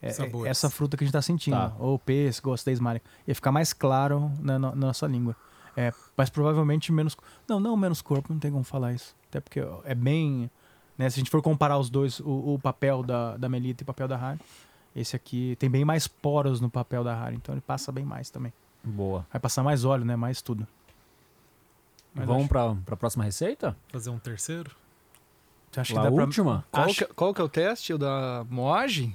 [0.00, 0.50] é, Sabores.
[0.50, 1.56] essa fruta que a gente tá sentindo.
[1.56, 1.72] Tá.
[1.78, 3.04] Ou pêssego, ou málica.
[3.28, 5.36] Ia ficar mais claro na, no- na nossa língua.
[5.76, 7.14] É, mas provavelmente menos.
[7.46, 9.14] Não, não menos corpo, não tem como falar isso.
[9.28, 10.50] Até porque é bem.
[10.98, 13.84] Né, se a gente for comparar os dois, o, o papel da, da Melita e
[13.84, 14.40] o papel da Harry,
[14.94, 18.30] esse aqui tem bem mais poros no papel da Harry, então ele passa bem mais
[18.30, 18.52] também.
[18.82, 19.26] Boa.
[19.30, 20.16] Vai passar mais óleo, né?
[20.16, 20.66] Mais tudo.
[22.14, 23.76] Mas Vamos acho- pra, pra próxima receita?
[23.92, 24.70] Fazer um terceiro?
[25.70, 26.64] Você acha que a pra- última?
[26.70, 27.92] Qual, Acho- que, qual que é o teste?
[27.92, 29.14] O da moagem?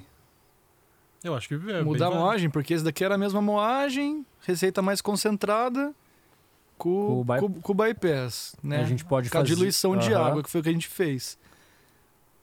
[1.24, 4.82] Eu acho que é Mudar a moagem, porque esse daqui era a mesma moagem, receita
[4.82, 5.92] mais concentrada
[6.78, 8.80] com, Com o by- com, com o bypass, né?
[8.80, 9.54] A gente pode com a fazer.
[9.54, 10.24] diluição de Aham.
[10.26, 11.38] água, que foi o que a gente fez.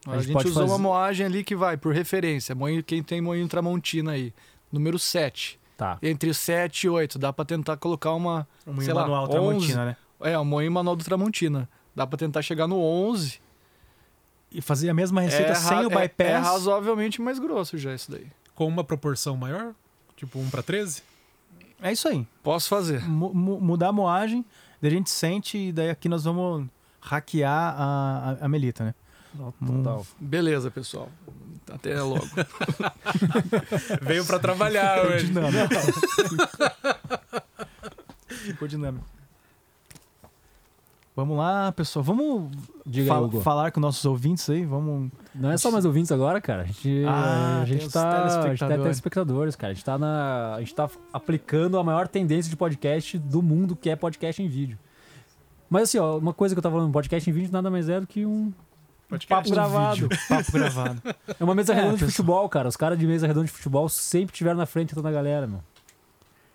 [0.08, 3.04] A A, gente gente, usou fazer- uma moagem ali que vai, por referência, moinho, quem
[3.04, 4.34] tem moinho Tramontina aí,
[4.72, 5.60] número 7.
[5.78, 5.98] Tá.
[6.02, 7.18] Entre 7 e 8.
[7.20, 8.48] Dá pra tentar colocar uma.
[8.68, 9.32] Um moinho sei lá, manual 11.
[9.32, 9.98] Tramontina, né?
[10.22, 11.70] É, o moinho manual do Tramontina.
[11.96, 13.40] Dá pra tentar chegar no 11.
[14.52, 16.28] E fazer a mesma receita é, sem o é- bypass.
[16.30, 18.28] É, razoavelmente mais grosso já isso daí.
[18.56, 19.74] Com uma proporção maior?
[20.18, 21.02] Tipo 1 para 13?
[21.82, 22.28] É isso aí.
[22.44, 23.02] Posso fazer.
[23.08, 24.44] Mu- mudar a moagem,
[24.82, 26.68] daí a gente sente e daí aqui nós vamos
[27.00, 28.94] hackear a, a, a Melita, né?
[29.38, 30.06] Total.
[30.20, 31.10] Beleza, pessoal.
[31.72, 32.26] Até logo.
[34.02, 35.26] Veio para trabalhar Ficou hoje.
[35.28, 35.76] dinâmico.
[38.28, 39.06] Ficou dinâmico.
[41.16, 42.02] Vamos lá, pessoal.
[42.04, 42.50] Vamos
[42.86, 43.42] Diga fal- Hugo.
[43.42, 44.66] falar com nossos ouvintes aí.
[44.66, 45.12] Vamos.
[45.36, 46.62] Não é só mais ouvintes agora, cara.
[46.64, 48.10] A gente, Ah, a tem gente os tá.
[48.10, 48.84] A gente tá telespectadores.
[48.84, 49.72] telespectadores, cara.
[49.72, 50.56] A gente tá na.
[50.56, 54.48] A gente tá aplicando a maior tendência de podcast do mundo, que é podcast em
[54.48, 54.78] vídeo.
[55.70, 58.00] Mas assim, ó, uma coisa que eu tava falando, podcast em vídeo nada mais é
[58.00, 58.52] do que um
[59.10, 59.28] Podcast.
[59.28, 59.96] papo gravado.
[60.02, 61.02] Vídeo, papo gravado.
[61.40, 62.12] É uma mesa É, redonda de pessoal.
[62.12, 62.68] futebol, cara.
[62.70, 65.48] Os caras de mesa redonda de futebol sempre tiveram na frente de toda a galera,
[65.48, 65.62] meu.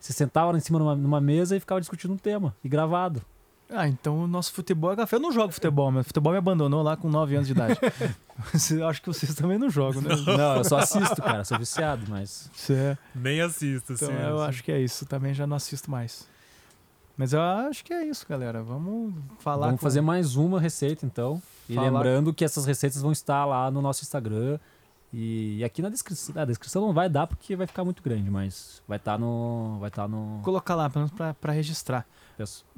[0.01, 2.55] Você sentava em cima numa, numa mesa e ficava discutindo um tema.
[2.63, 3.23] E gravado.
[3.71, 5.17] Ah, então o nosso futebol é café.
[5.17, 7.79] Eu não jogo futebol, mas futebol me abandonou lá com 9 anos de idade.
[8.53, 10.11] Você- Acho que vocês também não jogam, né?
[10.15, 11.45] Não, eu só assisto, cara.
[11.45, 12.51] Sou viciado, mas.
[12.69, 12.97] É.
[13.15, 14.19] Nem assisto, Então assim.
[14.23, 15.07] eu acho que é isso.
[15.07, 16.27] Também já não assisto mais.
[17.17, 18.63] Mas eu acho que é isso, galera.
[18.63, 19.67] Vamos falar.
[19.67, 21.41] Vamos com- fazer mais uma receita, então.
[21.69, 24.59] E Falar- lembrando que essas receitas vão estar lá no nosso Instagram.
[25.17, 26.35] E aqui na descrição.
[26.41, 29.79] A descrição não vai dar porque vai ficar muito grande, mas vai estar no.
[29.79, 30.41] Vai estar no.
[30.43, 32.05] Colocar lá, pelo menos pra, pra registrar.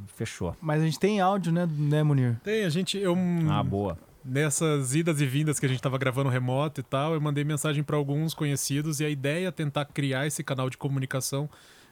[0.09, 0.55] Fechou.
[0.61, 2.39] Mas a gente tem áudio, né, né Munir?
[2.45, 2.99] Tem, a gente.
[2.99, 3.17] Eu,
[3.49, 3.97] Ah, boa.
[4.23, 7.83] nessas idas e vindas que a gente tava gravando remoto e tal, eu mandei mensagem
[7.83, 11.49] para alguns conhecidos e a ideia é tentar criar esse canal de comunicação.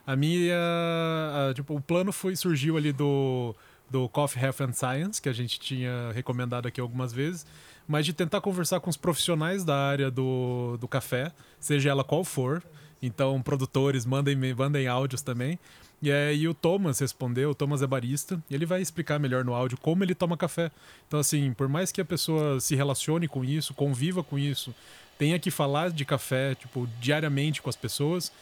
[0.07, 3.55] A minha, a- tipo, o plano foi surgiu ali do
[3.91, 7.47] do Coffee Health and Science, que a gente tinha recomendado aqui algumas vezes,
[7.87, 12.25] mas de tentar conversar com os profissionais da área do, do café, seja ela qual
[12.25, 12.63] for.
[13.03, 15.59] Então, produtores, mandem, mandem áudios também.
[16.01, 19.55] E aí o Thomas respondeu, o Thomas é barista, e ele vai explicar melhor no
[19.55, 20.71] áudio como ele toma café.
[21.07, 24.75] Então, assim, por mais que a pessoa se relacione com isso, conviva com isso,
[25.19, 28.33] tenha que falar de café, tipo, diariamente com as pessoas,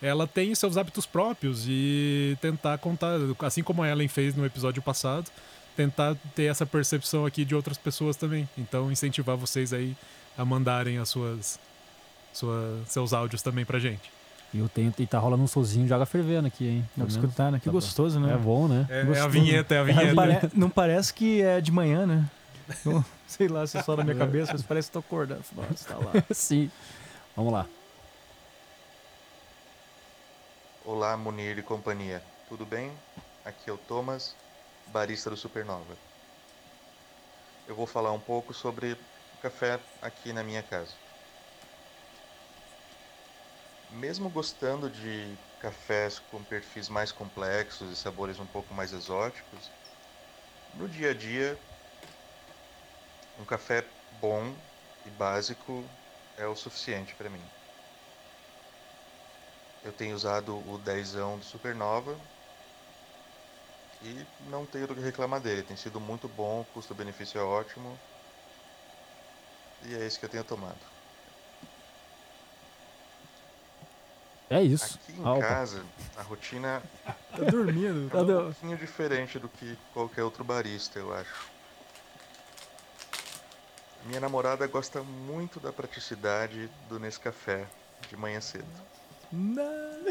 [0.00, 4.80] ela tem seus hábitos próprios e tentar contar, assim como a Ellen fez no episódio
[4.82, 5.30] passado,
[5.76, 8.48] tentar ter essa percepção aqui de outras pessoas também.
[8.56, 9.96] Então, incentivar vocês aí
[10.36, 11.58] a mandarem as suas,
[12.32, 14.10] sua, seus áudios também pra gente.
[14.54, 16.88] E eu tenho, e tá rolando um solzinho de água fervendo aqui, hein?
[16.96, 17.14] Não menos.
[17.16, 17.58] escutar, né?
[17.58, 17.76] Que Tá bom.
[17.76, 18.32] gostoso, né?
[18.32, 18.86] É bom, né?
[18.88, 20.14] É, é a vinheta, é a Não, vinheta.
[20.14, 22.24] pare- não parece que é de manhã, né?
[22.84, 25.42] Não- sei lá se é só na minha cabeça, mas parece que tô acordando.
[25.54, 26.12] Nossa, tá lá.
[26.32, 26.70] Sim.
[27.36, 27.66] Vamos lá.
[30.90, 32.24] Olá, Munir e companhia.
[32.46, 32.98] Tudo bem?
[33.44, 34.38] Aqui é o Thomas,
[34.86, 35.98] barista do Supernova.
[37.66, 38.96] Eu vou falar um pouco sobre
[39.38, 40.96] café aqui na minha casa.
[43.90, 49.70] Mesmo gostando de cafés com perfis mais complexos e sabores um pouco mais exóticos,
[50.72, 51.60] no dia a dia,
[53.38, 54.58] um café bom
[55.04, 55.90] e básico
[56.36, 57.57] é o suficiente para mim.
[59.84, 62.16] Eu tenho usado o 10 do Supernova
[64.02, 65.62] e não tenho do que reclamar dele.
[65.62, 67.98] Tem sido muito bom, o custo-benefício é ótimo.
[69.84, 70.76] E é isso que eu tenho tomado.
[74.50, 74.98] É isso.
[75.02, 75.40] Aqui em Ah, opa.
[75.46, 75.84] casa,
[76.16, 76.82] a rotina
[77.36, 78.10] Tá dormindo.
[78.16, 81.46] é um pouquinho diferente do que qualquer outro barista, eu acho.
[84.04, 87.66] Minha namorada gosta muito da praticidade do Nescafé
[88.08, 88.66] de manhã cedo.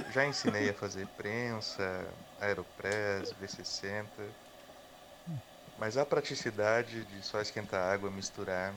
[0.07, 4.35] Já ensinei a fazer prensa, Aeropress, V60.
[5.77, 8.75] Mas a praticidade de só esquentar água, misturar.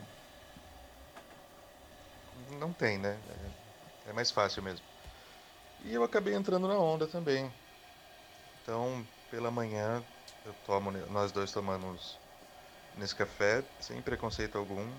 [2.59, 3.21] Não tem, né?
[3.29, 4.87] É- É mais fácil mesmo.
[5.81, 7.53] E eu acabei entrando na onda também.
[8.63, 10.05] Então, pela manhã,
[10.45, 12.21] eu tomo, nós dois tomamos
[12.95, 14.99] nesse café, sem preconceito algum.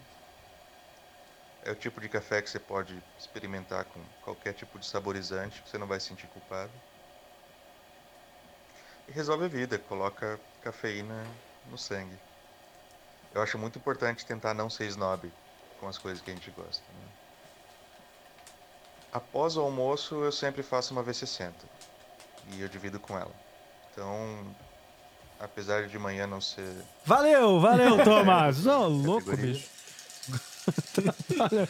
[1.64, 5.70] É o tipo de café que você pode experimentar com qualquer tipo de saborizante, que
[5.70, 6.72] você não vai se sentir culpado.
[9.08, 11.24] E resolve a vida, coloca cafeína
[11.70, 12.18] no sangue.
[13.34, 15.32] Eu acho muito importante tentar não ser snob
[15.80, 16.82] com as coisas que a gente gosta.
[16.82, 17.08] né?
[19.14, 21.52] Após o almoço, eu sempre faço uma V60
[22.54, 23.32] e eu divido com ela.
[23.92, 24.56] Então,
[25.40, 26.74] apesar de manhã não ser
[27.06, 28.66] Valeu, valeu, Thomas.
[28.66, 29.54] Ô, louco, Categoria.
[29.54, 29.81] bicho.
[30.94, 31.70] Trabalha,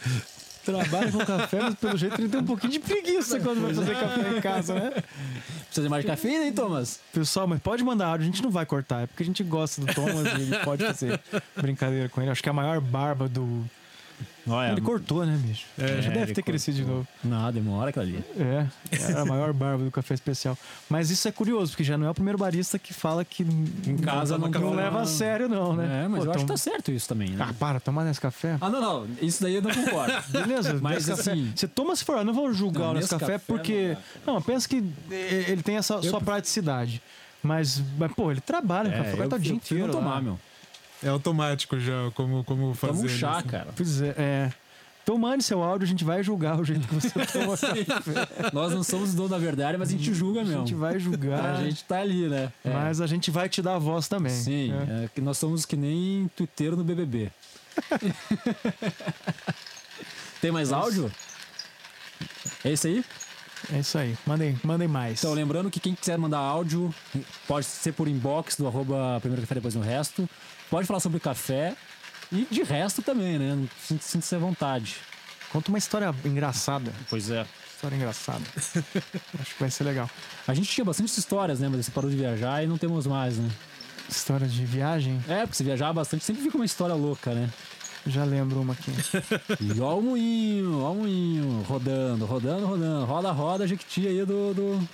[0.66, 3.96] trabalha com café, mas pelo jeito ele tem um pouquinho de preguiça quando vai fazer
[3.96, 4.92] café em casa, né?
[5.66, 7.00] Precisa de mais cafeína, hein, Thomas?
[7.14, 9.82] Pessoal, mas pode mandar áudio, a gente não vai cortar, é porque a gente gosta
[9.82, 11.20] do Thomas e ele pode fazer
[11.56, 12.32] brincadeira com ele.
[12.32, 13.64] Acho que é a maior barba do,
[14.48, 15.66] Olha, Ele cortou, né, bicho?
[15.78, 17.08] É, Já é, deve ele ter crescido de novo.
[17.24, 18.24] Não, demora aquilo ali.
[18.38, 20.58] É, era a maior barba do café especial.
[20.90, 23.98] Mas isso é curioso, porque já não é o primeiro barista que fala que em
[23.98, 26.06] casa não não, leva a sério, não, né?
[26.06, 27.46] É, mas Pô, eu acho que tá certo isso também, né?
[27.50, 28.58] Ah, para, tomar nesse café.
[28.60, 29.08] Ah, não, não.
[29.22, 30.14] Isso daí eu não concordo.
[30.30, 33.46] Beleza, Mas, assim- Você toma se for, eu não vou julgar Não, o Nescafé Nescafé
[33.48, 33.98] porque.
[34.26, 37.02] não Não, pensa que ele tem essa sua praticidade.
[37.44, 39.88] Mas, mas, pô, ele trabalha, É, café, vai eu, dia eu prefiro inteiro.
[39.88, 40.40] não tomar, meu.
[41.04, 42.94] É automático já, como, como fazer.
[42.94, 43.48] Toma um chá, isso.
[43.48, 43.68] cara.
[43.76, 44.54] Pois é, é.
[45.04, 47.58] Então mande seu áudio, a gente vai julgar o jeito que você toma.
[48.54, 50.60] Nós não somos dono da verdade, mas a gente julga A mesmo.
[50.60, 51.56] gente vai julgar.
[51.56, 52.52] A gente tá ali, né?
[52.64, 52.70] É.
[52.72, 54.32] Mas a gente vai te dar a voz também.
[54.32, 55.06] Sim, É.
[55.06, 57.32] é que nós somos que nem tuiteiro no BBB.
[60.40, 61.12] Tem mais áudio?
[62.64, 63.06] É esse aí?
[63.74, 64.18] É isso aí.
[64.26, 65.20] Mandem, mandem mais.
[65.20, 66.94] Então, lembrando que quem quiser mandar áudio,
[67.48, 70.28] pode ser por inbox do arroba primeiro café depois no resto.
[70.72, 71.76] Pode falar sobre café
[72.32, 73.68] e de resto também, né?
[73.86, 74.96] Sinta- Sinta-se à vontade.
[75.52, 76.92] Conta uma história engraçada.
[77.10, 77.46] Pois é.
[77.76, 78.42] História engraçada.
[79.40, 80.10] Acho que vai ser legal.
[80.48, 81.68] A gente tinha bastante histórias, né?
[81.70, 83.50] Mas você parou de viajar e não temos mais, né?
[84.10, 87.50] História de viagem, É, porque você viajava bastante, sempre fica uma história louca, né?
[88.08, 88.92] já lembro uma aqui.
[89.62, 93.06] E ó o moinho, ó o moinho, rodando, rodando, rodando.
[93.06, 94.54] Roda, roda, Jequiti aí do.
[94.54, 94.90] do...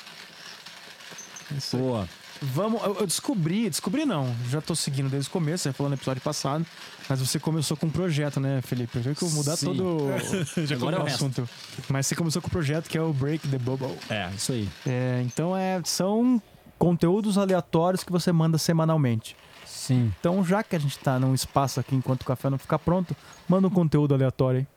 [1.57, 1.81] Isso aí.
[1.81, 2.09] Boa.
[2.41, 5.95] Vamos, eu, eu descobri, descobri não, já tô seguindo desde o começo, você falou no
[5.95, 6.65] episódio passado,
[7.09, 8.97] mas você começou com um projeto, né, Felipe?
[8.97, 9.65] Eu vi que mudar Sim.
[9.65, 10.07] todo
[10.67, 11.15] Já Agora é o o resto.
[11.25, 11.49] assunto.
[11.89, 13.95] Mas você começou com o projeto que é o Break the Bubble.
[14.09, 14.69] É, isso aí.
[14.85, 16.41] É, então é, são
[16.77, 19.35] conteúdos aleatórios que você manda semanalmente.
[19.65, 20.11] Sim.
[20.19, 23.15] Então, já que a gente tá num espaço aqui enquanto o café não ficar pronto,
[23.47, 24.67] manda um conteúdo aleatório aí.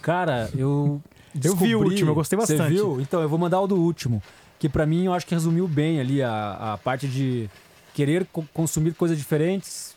[0.00, 1.02] Cara, eu.
[1.44, 2.74] Eu vi o último, eu gostei Você bastante.
[2.74, 3.00] viu?
[3.00, 4.20] Então, eu vou mandar o do último.
[4.60, 7.48] Que pra mim eu acho que resumiu bem ali a, a parte de
[7.94, 9.96] querer co- consumir coisas diferentes,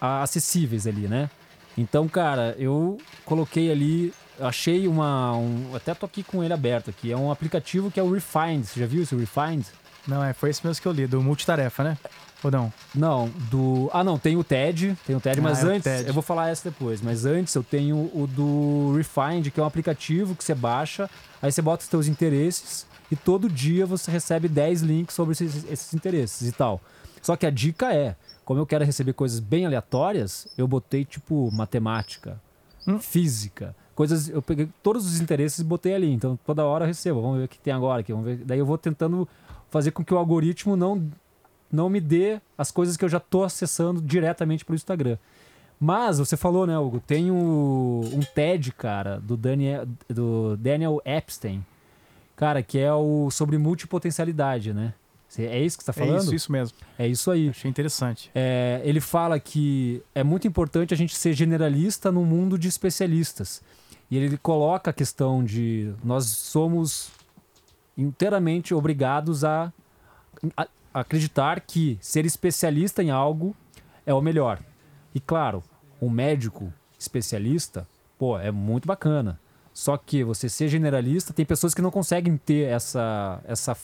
[0.00, 1.30] a- acessíveis ali, né?
[1.78, 5.36] Então, cara, eu coloquei ali, achei uma.
[5.36, 7.12] Um, até tô aqui com ele aberto aqui.
[7.12, 8.64] É um aplicativo que é o Refind.
[8.64, 9.64] Você já viu esse Refind?
[10.06, 11.96] Não, é, foi esse mesmo que eu li, do multitarefa, né?
[12.42, 12.72] Ou não?
[12.94, 13.88] Não, do.
[13.92, 16.08] Ah, não, tem o TED, tem o TED, Ah, mas é antes, TED.
[16.08, 19.66] eu vou falar essa depois, mas antes eu tenho o do Refind, que é um
[19.66, 21.08] aplicativo que você baixa,
[21.40, 25.64] aí você bota os seus interesses e todo dia você recebe 10 links sobre esses,
[25.70, 26.80] esses interesses e tal.
[27.20, 31.48] Só que a dica é, como eu quero receber coisas bem aleatórias, eu botei tipo
[31.52, 32.40] matemática,
[32.84, 32.98] Hum.
[32.98, 37.22] física, coisas, eu peguei todos os interesses e botei ali, então toda hora eu recebo,
[37.22, 38.38] vamos ver o que tem agora aqui, vamos ver.
[38.44, 39.28] Daí eu vou tentando
[39.70, 41.00] fazer com que o algoritmo não
[41.72, 45.16] não me dê as coisas que eu já tô acessando diretamente pelo Instagram.
[45.80, 47.00] Mas você falou, né, Hugo?
[47.00, 51.64] Tem o- um TED, cara, do Daniel, do Daniel Epstein,
[52.36, 54.94] cara, que é o sobre multipotencialidade, né?
[55.38, 56.22] É isso que você tá É falando?
[56.24, 56.76] isso, isso mesmo.
[56.98, 57.48] É isso aí.
[57.48, 58.30] Achei interessante.
[58.34, 63.62] É, ele fala que é muito importante a gente ser generalista no mundo de especialistas.
[64.10, 67.10] E ele coloca a questão de nós somos
[67.96, 69.72] inteiramente obrigados a,
[70.56, 73.56] a- acreditar que ser especialista em algo
[74.04, 74.60] é o melhor.
[75.14, 75.62] E claro,
[76.00, 77.86] um médico especialista,
[78.18, 79.40] pô, é muito bacana.
[79.72, 83.76] Só que você ser generalista, tem pessoas que não conseguem ter essa, essa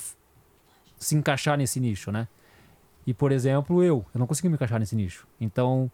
[0.99, 2.29] se encaixar nesse nicho, né?
[3.07, 5.27] E, por exemplo, eu, eu não consigo me encaixar nesse nicho.
[5.41, 5.91] Então,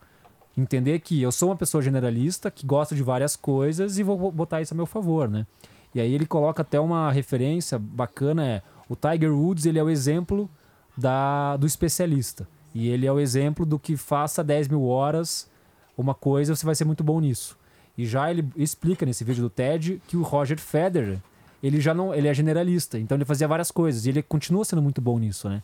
[0.56, 4.60] entender que eu sou uma pessoa generalista, que gosta de várias coisas e vou botar
[4.60, 5.46] isso a meu favor, né?
[5.94, 9.88] E aí ele coloca até uma referência bacana, é o Tiger Woods, ele é o
[9.88, 10.50] exemplo
[10.96, 12.46] da, do especialista.
[12.74, 15.48] E ele é o exemplo do que faça 10 mil horas
[15.96, 17.56] uma coisa, você vai ser muito bom nisso.
[17.96, 21.20] E já ele explica nesse vídeo do TED que o Roger Federer,
[21.62, 24.82] ele já não, ele é generalista, então ele fazia várias coisas e ele continua sendo
[24.82, 25.62] muito bom nisso, né?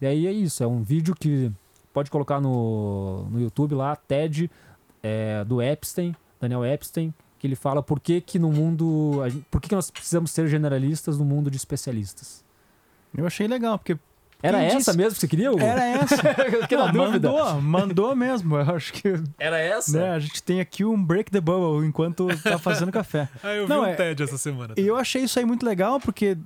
[0.00, 1.50] E aí é isso, é um vídeo que
[1.92, 4.50] pode colocar no, no YouTube lá, TED
[5.02, 9.68] é, do Epstein, Daniel Epstein, que ele fala por que que no mundo, por que
[9.68, 12.44] que nós precisamos ser generalistas no mundo de especialistas.
[13.16, 13.96] Eu achei legal, porque
[14.42, 15.50] Era essa disse- mesmo que você queria?
[15.50, 15.60] Hugo?
[15.60, 16.16] era essa.
[16.76, 17.28] Na Não, dúvida.
[17.30, 18.56] Mandou, mandou mesmo.
[18.56, 19.98] Eu acho que Era essa?
[19.98, 23.28] né, a gente tem aqui um break the bubble enquanto tá fazendo café.
[23.42, 24.74] Ah, eu vi Não, um é- TED essa semana.
[24.76, 26.38] E eu achei isso aí muito legal, porque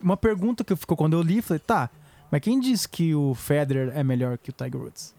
[0.00, 1.90] uma pergunta que ficou quando eu li, falei, tá,
[2.30, 5.12] mas quem disse que o Federer é melhor que o Tiger Woods?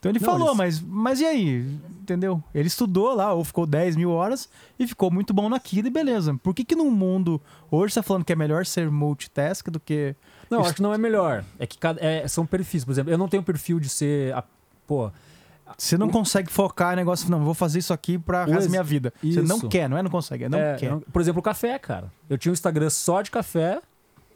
[0.00, 1.78] Então ele Não, falou, eles- mas, mas e aí?
[2.00, 2.42] Entendeu?
[2.54, 6.34] Ele estudou lá, ou ficou 10 mil horas e ficou muito bom naquilo e beleza.
[6.42, 9.78] Por que que no mundo, hoje você tá falando que é melhor ser multitask do
[9.78, 10.16] que...
[10.50, 11.44] Não, Isso- acho que não é melhor.
[11.58, 12.84] É que cada, é, são perfis.
[12.84, 14.34] Por exemplo, eu não tenho perfil de ser.
[14.34, 14.42] a-
[14.86, 15.10] pô,
[15.78, 18.82] Você não consegue focar em negócio, não, vou fazer isso aqui pra O resto minha
[18.82, 19.12] vida.
[19.22, 19.68] Você não isso.
[19.68, 20.90] quer, não é não consegue, é não é, quer.
[20.90, 22.10] não- por exemplo, o café, cara.
[22.28, 23.80] Eu tinha um Instagram só de café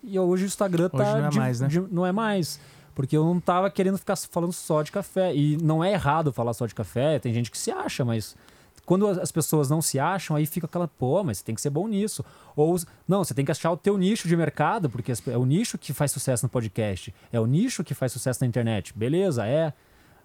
[0.03, 0.99] e hoje o Instagram tá.
[0.99, 1.67] Hoje não é de- mais, né?
[1.67, 2.61] de- não é mais.
[2.95, 5.35] Porque eu não tava querendo ficar falando só de café.
[5.35, 8.37] E não é errado falar só de café, tem gente que se acha, mas
[8.85, 11.71] quando as pessoas não se acham, aí fica aquela, pô, mas você tem que ser
[11.71, 12.25] bom nisso.
[12.55, 12.77] Ou,
[13.09, 15.93] não, você tem que achar o teu nicho de mercado, porque é o nicho que
[15.93, 18.93] faz sucesso no podcast, é o nicho que faz sucesso na internet.
[18.97, 19.73] Beleza, é.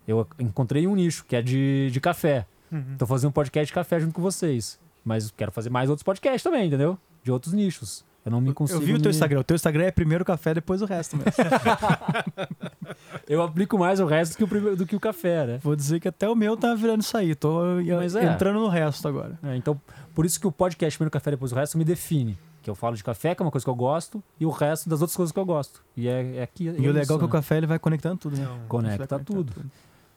[0.07, 2.45] Eu encontrei um nicho, que é de, de café.
[2.71, 2.95] Uhum.
[2.97, 4.79] Tô fazendo um podcast de café junto com vocês.
[5.03, 6.97] Mas quero fazer mais outros podcasts também, entendeu?
[7.23, 8.03] De outros nichos.
[8.25, 8.79] Eu não me consigo.
[8.79, 9.15] Eu vi o teu me...
[9.15, 9.39] Instagram.
[9.39, 11.31] O teu Instagram é primeiro o café, depois o resto mesmo.
[13.27, 15.59] eu aplico mais o resto do que o, primeiro, do que o café, né?
[15.63, 17.33] Vou dizer que até o meu tá virando isso aí.
[17.33, 18.25] Tô é.
[18.25, 19.39] entrando no resto agora.
[19.43, 19.79] É, então,
[20.13, 22.37] por isso que o podcast primeiro café, depois o resto me define.
[22.61, 24.89] Que eu falo de café, que é uma coisa que eu gosto, e o resto
[24.89, 25.81] das outras coisas que eu gosto.
[25.95, 26.67] E é, é aqui.
[26.67, 27.25] É e o legal é que né?
[27.25, 28.47] o café ele vai conectando tudo, né?
[28.67, 29.53] Conecta tudo.
[29.53, 29.71] tudo.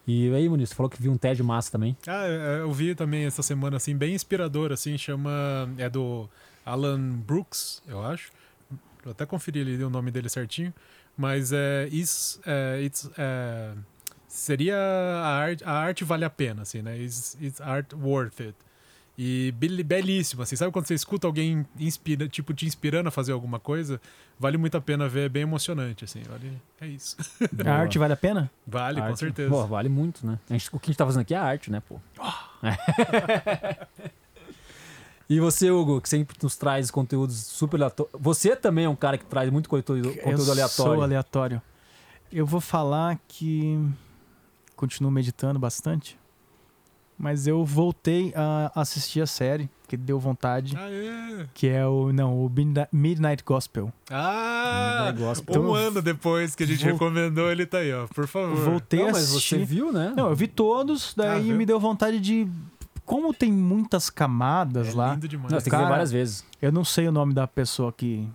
[0.05, 1.96] E aí, Muniz, você falou que viu um TED massa também.
[2.09, 5.30] Ah, eu vi também essa semana, assim, bem inspirador, assim, chama...
[5.78, 6.28] É do
[6.64, 8.30] Alan Brooks, eu acho.
[9.04, 10.72] Eu até conferi ali o nome dele certinho.
[11.16, 13.72] Mas é, is, é, it's, é,
[14.26, 16.96] seria a arte, a arte vale a pena, assim, né?
[16.96, 18.54] Is, is art worth it?
[19.16, 19.52] E
[19.84, 24.00] belíssimo, assim, sabe quando você escuta alguém inspira, tipo, te inspirando a fazer alguma coisa?
[24.38, 27.18] Vale muito a pena ver, é bem emocionante, assim, vale, é isso.
[27.64, 28.50] A arte vale a pena?
[28.66, 29.50] Vale, arte, com certeza.
[29.50, 30.38] Pô, vale muito, né?
[30.48, 32.00] Gente, o que a gente tá fazendo aqui é arte, né, pô?
[32.18, 32.32] Oh.
[35.32, 38.14] E você, Hugo, que sempre nos traz conteúdos super aleatórios.
[38.20, 40.92] Você também é um cara que traz muito conteúdo, conteúdo eu aleatório.
[40.92, 41.62] Sou aleatório.
[42.30, 43.80] Eu vou falar que
[44.76, 46.18] continuo meditando bastante,
[47.16, 51.46] mas eu voltei a assistir a série que deu vontade, ah, é?
[51.54, 52.50] que é o não o
[52.92, 53.90] Midnight Gospel.
[54.10, 55.54] Ah, Midnight Gospel.
[55.54, 56.92] um então, ano depois que a gente vou...
[56.92, 58.56] recomendou ele tá aí, ó, por favor.
[58.56, 59.60] Voltei não, a assistir.
[59.60, 60.12] Mas você viu, né?
[60.14, 62.46] Não, eu vi todos, daí ah, me deu vontade de
[63.05, 65.14] como tem muitas camadas é lá.
[65.14, 65.53] Lindo demais.
[65.53, 66.44] Não, tem que ver várias vezes.
[66.61, 68.28] Eu não sei o nome da pessoa que.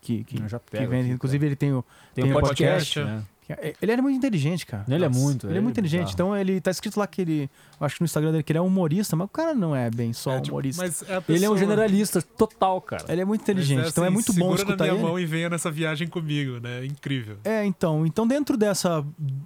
[0.00, 1.10] Que, que, já que vende.
[1.10, 1.84] Inclusive, ele tem o,
[2.14, 2.94] tem, tem um podcast.
[2.94, 3.24] podcast né?
[3.48, 4.84] É, ele era muito inteligente, cara.
[4.86, 5.46] Ele é muito.
[5.46, 6.12] Ele é, é muito inteligente.
[6.12, 7.50] Então ele tá escrito lá que ele.
[7.80, 9.90] Eu acho que no Instagram dele que ele é humorista, mas o cara não é
[9.90, 10.82] bem só é, tipo, humorista.
[10.82, 11.36] Mas é pessoa...
[11.36, 13.04] Ele é um generalista total, cara.
[13.08, 13.86] Ele é muito inteligente.
[13.86, 15.02] É então é assim, muito bom escutar na minha ele.
[15.02, 16.80] mão e venha nessa viagem comigo, né?
[16.80, 17.38] É incrível.
[17.42, 18.04] É, então.
[18.04, 19.04] Então, dentro dessa,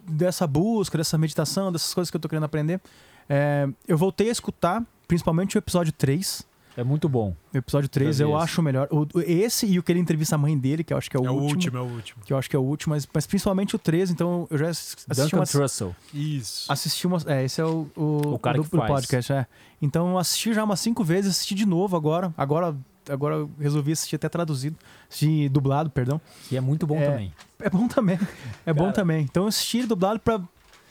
[0.09, 2.81] dessa busca, dessa meditação, dessas coisas que eu tô querendo aprender,
[3.29, 6.47] é, eu voltei a escutar, principalmente o episódio 3.
[6.77, 7.37] É muito bom.
[7.53, 8.89] O episódio 3 eu acho o melhor.
[8.91, 11.21] O, esse e o que ele entrevista a mãe dele, que eu acho que é
[11.21, 11.45] o é último.
[11.45, 12.25] É o último, é o último.
[12.25, 14.69] Que eu acho que é o último, mas, mas principalmente o 3, então eu já
[14.71, 15.51] assisti Duncan umas...
[15.51, 15.95] Trussell.
[16.15, 16.73] Isso.
[16.73, 17.27] Assisti umas...
[17.27, 18.89] É, esse é o, o, o cara do, que faz.
[18.89, 19.47] podcast, é.
[19.83, 22.33] Então eu assisti já umas cinco vezes, assisti de novo agora.
[22.39, 22.75] Agora
[23.11, 24.77] agora eu resolvi assistir até traduzido,
[25.09, 26.21] assisti dublado, perdão.
[26.49, 27.35] Que é muito bom é, também.
[27.59, 28.19] É bom também.
[28.65, 29.25] É bom também.
[29.25, 30.41] Então eu assisti dublado pra,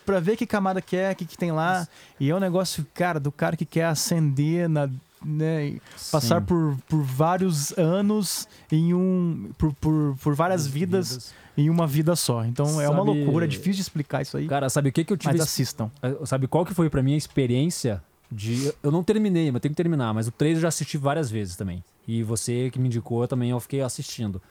[0.06, 1.88] pra ver que camada que é, o que, que tem lá.
[2.20, 4.90] E é um negócio, cara, do cara que quer ascender na.
[5.24, 5.78] Né,
[6.12, 9.52] passar por, por vários anos em um.
[9.56, 12.44] por, por, por várias vidas, vidas, em uma vida só.
[12.44, 14.48] Então sabe, é uma loucura, é difícil de explicar isso aí.
[14.48, 15.34] Cara, sabe o que, que eu tive.
[15.34, 15.92] Mas assistam.
[16.02, 18.74] É, sabe qual que foi pra mim a experiência de.
[18.82, 21.56] Eu não terminei, mas tenho que terminar, mas o 3 eu já assisti várias vezes
[21.56, 21.84] também.
[22.08, 24.42] E você que me indicou também, eu fiquei assistindo.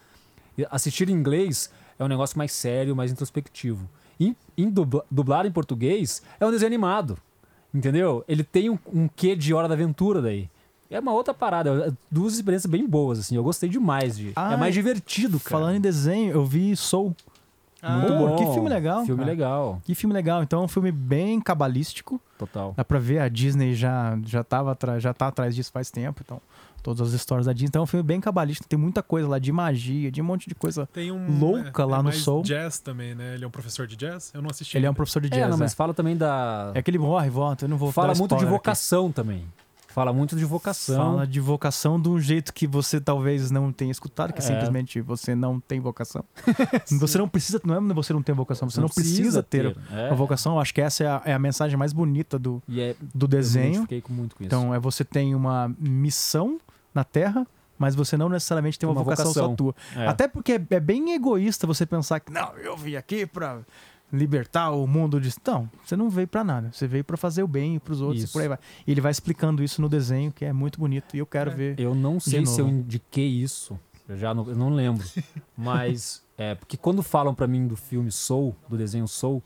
[0.71, 3.89] Assistir em inglês é um negócio mais sério, mais introspectivo.
[4.21, 7.19] Em, em dubla, dublado em português, é um desenho animado.
[7.73, 8.25] Entendeu?
[8.29, 10.49] Ele tem um, um quê de Hora da Aventura daí.
[10.91, 11.89] É uma outra parada.
[11.89, 13.37] É duas experiências bem boas, assim.
[13.37, 14.33] Eu gostei demais de.
[14.35, 15.51] Ah, é mais divertido, cara.
[15.51, 17.15] Falando em desenho, eu vi Soul.
[17.81, 18.37] Ah, Muito bom.
[18.37, 19.05] Que filme legal.
[19.07, 19.31] Filme cara.
[19.31, 19.83] legal.
[19.85, 20.43] Que filme legal.
[20.43, 22.21] Então é um filme bem cabalístico.
[22.37, 22.75] Total.
[22.77, 26.21] Dá pra ver, a Disney já, já, tava já tá atrás disso faz tempo.
[26.25, 26.41] Então
[26.83, 27.69] todas as histórias da Disney.
[27.69, 30.49] Então é um filme bem cabalista, tem muita coisa lá de magia, de um monte
[30.49, 32.43] de coisa tem um, louca é, lá é no Soul.
[32.43, 33.35] jazz também, né?
[33.35, 34.31] Ele é um professor de jazz?
[34.35, 34.77] Eu não assisti.
[34.77, 34.89] Ele ainda.
[34.89, 35.43] é um professor de jazz.
[35.43, 35.77] É, não, mas é.
[35.77, 36.73] fala também da.
[36.75, 39.15] É que ele morre, volta, eu não vou Fala muito de vocação aqui.
[39.15, 39.47] também.
[39.93, 40.97] Fala muito de vocação.
[40.97, 44.43] Fala de vocação de um jeito que você talvez não tenha escutado, que é.
[44.43, 46.25] simplesmente você não tem vocação.
[46.99, 49.75] você não precisa, não é você não tem vocação, você não, não precisa, precisa, ter,
[49.75, 49.93] ter.
[49.93, 50.15] É.
[50.15, 50.55] vocação.
[50.55, 53.87] Eu acho que essa é a, é a mensagem mais bonita do, é, do desenho.
[53.91, 54.47] Eu muito com isso.
[54.47, 56.61] Então, é você tem uma missão
[56.95, 57.47] na Terra,
[57.79, 59.75] mas você não necessariamente tem uma, uma vocação, vocação, só tua.
[59.97, 60.07] É.
[60.07, 63.61] Até porque é, é, bem egoísta você pensar que, não, eu vim aqui pra
[64.13, 65.33] libertar o mundo de.
[65.47, 66.71] Não, você não veio para nada.
[66.73, 68.31] Você veio para fazer o bem para os outros isso.
[68.31, 68.59] e por aí vai.
[68.87, 71.17] E ele vai explicando isso no desenho, que é muito bonito.
[71.17, 71.55] E eu quero é.
[71.55, 71.81] ver.
[71.81, 73.79] Eu não sei se eu indiquei isso.
[74.09, 75.07] Eu já não, eu não lembro.
[75.57, 79.43] mas é porque quando falam para mim do filme Soul, do desenho Soul,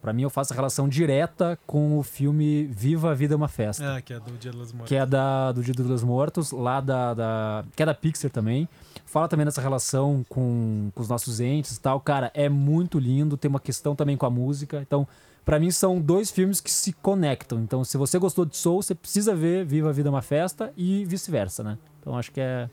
[0.00, 3.48] para mim, eu faço a relação direta com o filme Viva a Vida é uma
[3.48, 3.96] Festa.
[3.96, 4.88] Ah, que é do Dia dos Mortos.
[4.88, 7.64] Que é da, do Dia dos Mortos, lá da, da.
[7.76, 8.66] que é da Pixar também.
[9.10, 12.00] Fala também dessa relação com, com os nossos entes e tal.
[12.00, 13.36] Cara, é muito lindo.
[13.36, 14.80] Tem uma questão também com a música.
[14.80, 15.04] Então,
[15.44, 17.58] para mim, são dois filmes que se conectam.
[17.58, 20.72] Então, se você gostou de Soul, você precisa ver Viva a Vida é uma Festa
[20.76, 21.76] e vice-versa, né?
[21.98, 22.70] Então, acho que é,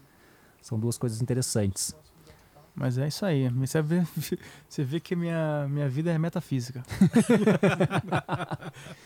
[0.61, 1.95] são duas coisas interessantes.
[2.75, 3.49] Mas é isso aí.
[3.49, 4.03] Você vê,
[4.69, 6.83] você vê que minha, minha vida é metafísica.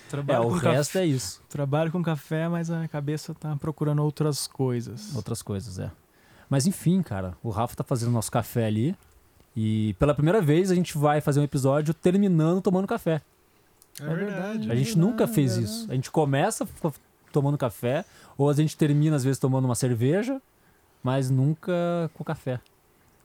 [0.03, 1.41] É, trabalho, o com resto café, é isso.
[1.47, 5.15] trabalho com café, mas a cabeça tá procurando outras coisas.
[5.15, 5.89] Outras coisas, é.
[6.51, 8.93] Mas enfim, cara, o Rafa tá fazendo nosso café ali.
[9.55, 13.21] E pela primeira vez a gente vai fazer um episódio terminando tomando café.
[14.01, 14.69] É verdade.
[14.69, 15.89] A gente nunca fez isso.
[15.89, 16.67] A gente começa
[17.31, 18.03] tomando café,
[18.37, 20.41] ou a gente termina às vezes tomando uma cerveja,
[21.01, 22.59] mas nunca com café.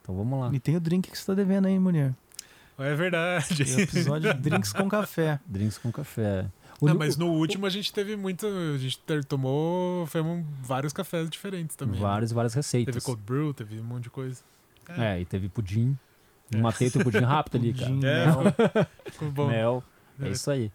[0.02, 0.50] Então vamos lá.
[0.52, 2.14] E tem o drink que você tá devendo aí, mulher.
[2.78, 3.64] É verdade.
[3.64, 5.40] Tem o episódio de drinks com café.
[5.46, 6.46] Drinks com café.
[6.80, 8.46] O- Não, mas no último a gente teve muito.
[8.46, 11.96] A gente tomou foi um- vários cafés diferentes também.
[11.96, 12.00] né?
[12.02, 12.94] várias, várias receitas.
[12.94, 14.40] Teve cold brew, teve um monte de coisa.
[14.88, 15.96] É, e teve pudim.
[16.56, 17.90] Matei teu pudim rápido ali, cara.
[17.90, 18.42] Pudim, É, mel.
[19.10, 19.48] Ficou bom.
[19.48, 19.84] Mel.
[20.20, 20.30] É É.
[20.30, 20.70] isso aí.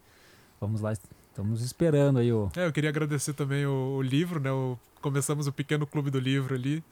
[0.60, 0.92] Vamos lá.
[0.94, 2.50] Estamos esperando aí o.
[2.58, 4.52] É, eu queria agradecer também o, o livro, né?
[4.52, 6.84] O- começamos o pequeno clube do livro ali.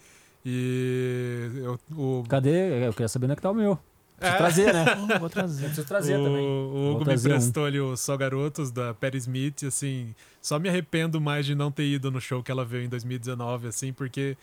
[0.46, 2.88] E eu- o, Cadê?
[2.88, 3.78] Eu queria saber onde é que tá o meu.
[4.20, 4.38] Preciso É.
[4.38, 4.86] trazer, né?
[5.16, 5.66] Oh, vou trazer.
[5.66, 6.46] Preciso trazer o, também.
[6.46, 7.32] o Hugo me trazer um.
[7.36, 11.72] emprestou ali o Só Garotos da Perry Smith, assim, só me arrependo mais de não
[11.72, 14.36] ter ido no show que ela veio em 2019, assim, porque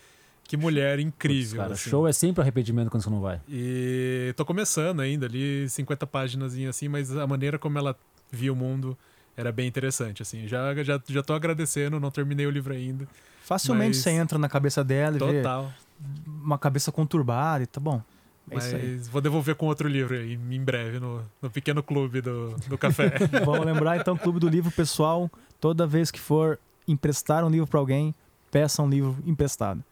[0.43, 1.61] que mulher incrível.
[1.61, 1.89] Cara, assim.
[1.89, 3.41] show é sempre arrependimento quando você não vai.
[3.49, 7.95] E tô começando ainda ali, 50 páginas assim, mas a maneira como ela
[8.31, 8.97] via o mundo
[9.35, 10.47] era bem interessante, assim.
[10.47, 13.05] Já, já, já tô agradecendo, não terminei o livro ainda.
[13.43, 15.71] Facilmente Mas- você entra na cabeça dela e vê Total.
[16.25, 18.01] uma cabeça conturbada e tá bom.
[18.49, 18.97] É Mas isso aí.
[19.11, 23.11] vou devolver com outro livro aí, em breve, no, no pequeno clube do, do café.
[23.43, 25.29] Vamos lembrar então, Clube do Livro, pessoal,
[25.59, 26.57] toda vez que for
[26.87, 28.15] emprestar um livro para alguém,
[28.49, 29.83] peça um livro emprestado.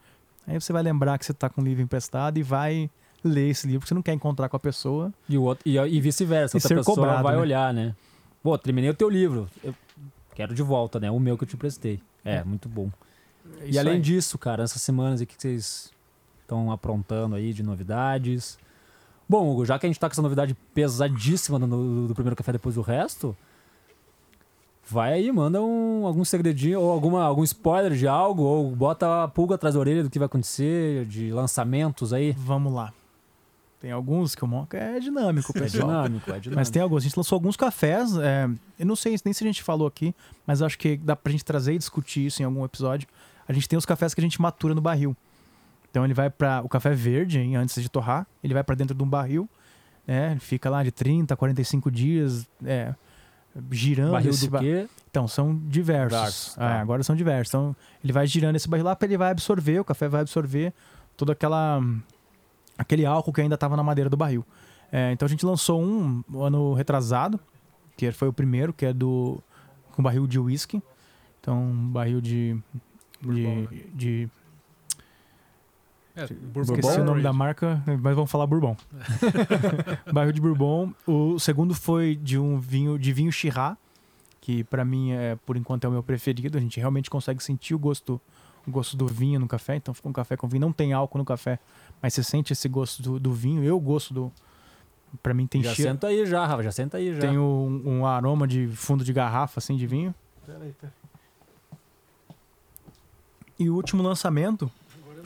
[0.48, 2.90] Aí você vai lembrar que você tá com um livro emprestado e vai
[3.23, 5.11] ler esse livro, porque você não quer encontrar com a pessoa.
[5.27, 6.56] E, o outro- e, e vice-versa.
[6.56, 7.41] Outra ser pessoa cobrado, vai né?
[7.41, 7.95] olhar, né?
[8.41, 9.49] Pô, terminei o teu livro.
[9.64, 9.73] Eu
[10.36, 11.10] quero de volta, né?
[11.10, 11.99] O meu que eu te prestei.
[12.23, 12.90] É, muito bom.
[13.61, 14.02] É e além aí.
[14.02, 15.91] disso, cara, essas semanas aí, o que vocês
[16.45, 18.57] estão aprontando aí de novidades?
[19.27, 22.51] Bom, Hugo, já que a gente tá com essa novidade pesadíssima do, do- primeiro café
[22.51, 23.35] depois do resto,
[24.88, 29.27] vai aí, manda um, algum segredinho ou alguma, algum spoiler de algo, ou bota a
[29.27, 32.34] pulga atrás da orelha do que vai acontecer, de lançamentos aí.
[32.38, 32.93] Vamos lá.
[33.81, 35.88] Tem alguns que o Monca é dinâmico, É pessoal.
[35.88, 36.55] dinâmico, é dinâmico.
[36.55, 37.03] Mas tem alguns.
[37.03, 38.15] A gente lançou alguns cafés.
[38.17, 38.47] é,
[38.80, 40.13] eu não sei nem se a gente falou aqui,
[40.45, 43.07] mas acho que dá pra gente trazer e discutir isso em algum episódio.
[43.47, 45.15] A gente tem os cafés que a gente matura no barril.
[45.95, 48.93] Então ele vai para o café verde, hein, antes de torrar, ele vai para dentro
[48.93, 49.47] de um barril,
[50.05, 50.31] né?
[50.31, 52.93] Ele fica lá de 30, 45 dias, é,
[53.72, 54.89] girando Barril esse do ba- quê?
[55.09, 56.55] Então, são diversos.
[56.55, 56.76] Tá.
[56.76, 57.47] É, agora são diversos.
[57.53, 57.73] Então,
[58.03, 60.73] ele vai girando esse barril lá, ele vai absorver, o café vai absorver
[61.15, 61.81] toda aquela
[62.77, 64.45] aquele álcool que ainda estava na madeira do barril.
[64.91, 67.39] É, então a gente lançou um no ano retrasado,
[67.95, 69.41] que foi o primeiro, que é do
[69.93, 70.84] com barril de whisky.
[71.39, 72.57] Então, um barril de
[73.22, 74.30] de, de
[76.16, 77.02] É, esqueci Bourbon?
[77.02, 78.78] o nome da marca, mas vamos falar Bourbon.
[80.12, 80.94] barril de Bourbon.
[81.06, 83.78] O segundo foi de um vinho de vinho Chirá,
[84.40, 86.58] que pra mim é por enquanto é o meu preferido.
[86.58, 88.20] A gente realmente consegue sentir o gosto
[88.66, 89.76] o gosto do vinho no café.
[89.76, 91.60] Então fica um café com vinho, não tem álcool no café,
[92.02, 93.64] mas você sente esse gosto do, do vinho.
[93.64, 94.32] Eu gosto do
[95.22, 97.22] Pra mim tem já cheiro, senta aí já, Rafa, já senta aí já.
[97.22, 100.14] tem um, um aroma de fundo de garrafa assim de vinho.
[103.58, 104.70] E o último lançamento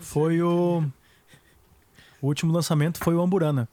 [0.01, 0.83] foi o.
[2.21, 3.67] O último lançamento foi o Amburana.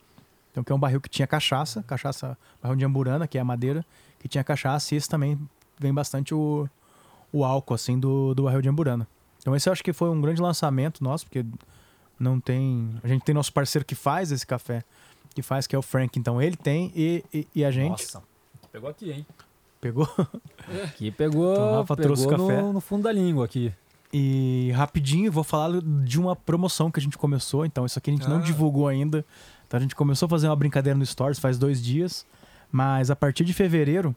[0.50, 3.44] Então, que é um barril que tinha cachaça, cachaça, barril de Amburana, que é a
[3.44, 3.84] madeira,
[4.18, 5.38] que tinha cachaça, e esse também
[5.78, 6.68] vem bastante o,
[7.32, 9.06] o álcool, assim, do, do barril de Amburana.
[9.38, 11.44] Então, esse eu acho que foi um grande lançamento nosso, porque
[12.18, 12.90] não tem.
[13.02, 14.82] A gente tem nosso parceiro que faz esse café,
[15.34, 16.18] que faz, que é o Frank.
[16.18, 17.90] Então, ele tem e, e, e a gente.
[17.90, 18.22] Nossa,
[18.72, 19.26] pegou aqui, hein?
[19.80, 20.08] Pegou?
[20.84, 22.62] Aqui pegou, Então, o Rafa pegou trouxe no, café.
[22.62, 23.72] no fundo da língua aqui.
[24.18, 27.66] E rapidinho, vou falar de uma promoção que a gente começou.
[27.66, 28.40] Então, isso aqui a gente não Ah.
[28.40, 29.22] divulgou ainda.
[29.66, 32.24] Então, a gente começou a fazer uma brincadeira no Stories faz dois dias.
[32.72, 34.16] Mas a partir de fevereiro,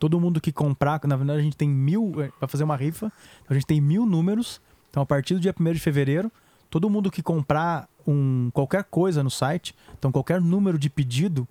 [0.00, 2.10] todo mundo que comprar, na verdade, a gente tem mil.
[2.40, 3.06] Vai fazer uma rifa.
[3.44, 4.60] Então, a gente tem mil números.
[4.90, 6.28] Então, a partir do dia 1 de fevereiro,
[6.68, 11.46] todo mundo que comprar um, qualquer coisa no site, então qualquer número de pedido,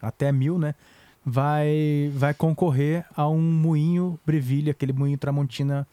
[0.00, 0.74] até mil, né?
[1.24, 5.86] Vai, vai concorrer a um moinho Breville, aquele moinho Tramontina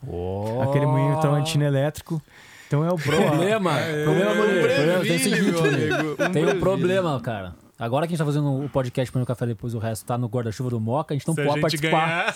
[0.63, 2.21] Aquele moinho Tramontina elétrico.
[2.67, 4.31] Então é o Problema, problema, é, Moreira.
[4.31, 7.55] um Problema, tem seguinte, amigo, um Tem um problema, cara.
[7.79, 10.17] Agora que a gente tá fazendo o podcast para o café depois o resto tá
[10.17, 12.05] no guarda-chuva do Moca, a gente não Se a pode gente participar.
[12.05, 12.35] ganhar,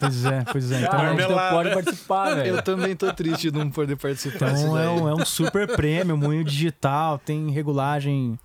[0.00, 0.78] Pois é, pois é.
[0.78, 2.56] Então, Cara, a gente não pode participar, velho.
[2.56, 6.16] Eu também tô triste de não poder participar então é, um, é um super prêmio,
[6.16, 8.38] moinho digital, tem regulagem,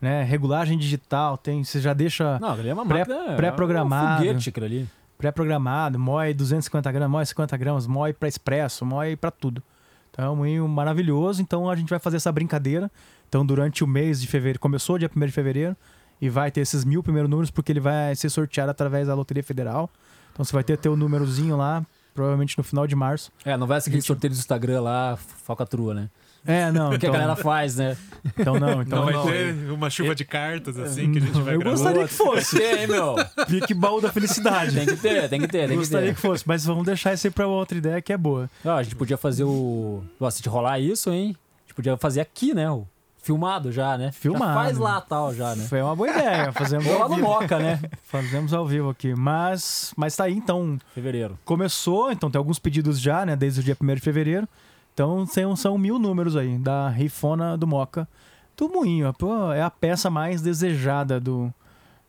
[0.00, 0.22] né?
[0.22, 1.62] Regulagem digital, tem.
[1.64, 3.36] Você já deixa Não, é uma Pré- máquina.
[3.36, 4.06] pré-programado.
[4.06, 4.88] É um foguete aquilo ali.
[5.18, 9.62] pré-programado, moe 250 gramas, moe 50 gramas, moe para expresso, moe para tudo.
[10.10, 11.42] Então é um moinho maravilhoso.
[11.42, 12.90] Então a gente vai fazer essa brincadeira.
[13.28, 15.76] Então, durante o mês de fevereiro, começou dia 1 de fevereiro,
[16.20, 19.42] e vai ter esses mil primeiros números, porque ele vai ser sorteado através da Loteria
[19.42, 19.90] Federal.
[20.32, 23.32] Então, você vai ter teu númerozinho lá, provavelmente no final de março.
[23.44, 26.08] É, não vai ser aquele sorteio do Instagram lá, falcatrua, né?
[26.46, 26.90] É, não.
[26.90, 27.96] Que a então- galera faz, né?
[28.38, 28.82] Então, não.
[28.82, 29.26] Então, Não vai não.
[29.26, 31.76] ter uma chuva de cartas assim que a gente vai Eu gravar.
[31.76, 32.58] gostaria que fosse.
[32.58, 33.14] Tem, hein, meu?
[33.46, 34.74] Pique baú da felicidade.
[34.74, 36.14] Tem que ter, tem que ter, tem que Gostaria ter.
[36.14, 38.50] que fosse, mas vamos deixar isso aí pra outra ideia que é boa.
[38.64, 40.02] Ah, a gente podia fazer o.
[40.18, 41.36] Nossa, se rolar isso, hein?
[41.36, 42.68] A gente podia fazer aqui, né?
[42.70, 42.86] O...
[43.22, 44.12] Filmado já, né?
[44.12, 44.44] Filmado.
[44.44, 45.64] Já faz lá tal, já, né?
[45.68, 46.52] Foi uma boa ideia.
[46.52, 47.26] Fazemos Ou lá ao no vivo.
[47.28, 47.80] Moca, né?
[48.04, 49.14] Fazemos ao vivo aqui.
[49.16, 50.78] Mas, mas tá aí, então.
[50.94, 51.36] Fevereiro.
[51.44, 53.34] Começou, então tem alguns pedidos já, né?
[53.34, 54.48] Desde o dia 1 de fevereiro.
[54.96, 58.08] Então são, são mil números aí, da rifona do Moca
[58.56, 59.12] do Moinho.
[59.12, 61.52] Pô, é a peça mais desejada do,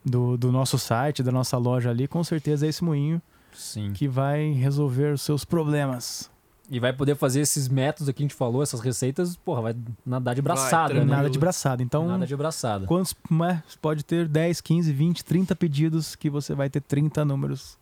[0.06, 2.08] do, do nosso site, da nossa loja ali.
[2.08, 3.22] Com certeza é esse moinho
[3.54, 3.92] Sim.
[3.92, 6.32] que vai resolver os seus problemas.
[6.70, 9.76] E vai poder fazer esses métodos aqui que a gente falou, essas receitas, porra, vai
[10.06, 11.10] nadar de braçada, tranquilo.
[11.10, 11.16] né?
[11.18, 11.84] Nada de braçada.
[11.84, 12.86] Então, Nada de braçada.
[12.88, 17.78] quantos né, pode ter 10, 15, 20, 30 pedidos que você vai ter 30 números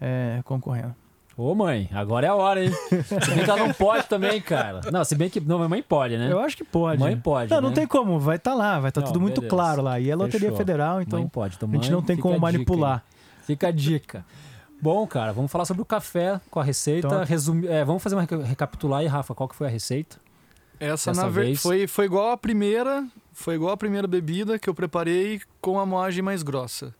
[0.00, 0.94] é, concorrendo.
[1.36, 2.70] Ô, mãe, agora é a hora, hein?
[2.70, 4.80] Se bem que ela não pode também, cara.
[4.92, 5.40] Não, se bem que.
[5.40, 6.30] Não, mãe pode, né?
[6.30, 7.00] Eu acho que pode.
[7.00, 7.50] Mãe pode.
[7.50, 7.74] Não, não né?
[7.74, 9.50] tem como, vai estar lá, vai estar Não, tudo muito beleza.
[9.56, 9.98] claro lá.
[9.98, 10.56] E é Loteria Fechou.
[10.56, 11.56] Federal, então mãe pode.
[11.56, 13.04] Então, a gente mãe, não tem como a dica manipular.
[13.44, 14.24] Fica a dica.
[14.80, 17.06] Bom, cara, vamos falar sobre o café com a receita.
[17.08, 20.16] Então- Resumi- é, vamos fazer uma reca- recapitular aí, Rafa, qual que foi a receita?
[20.78, 21.46] Essa, Dessa na ver...
[21.46, 25.78] vez- foi, foi igual a primeira, foi igual a primeira bebida que eu preparei com
[25.80, 26.94] a moagem mais grossa.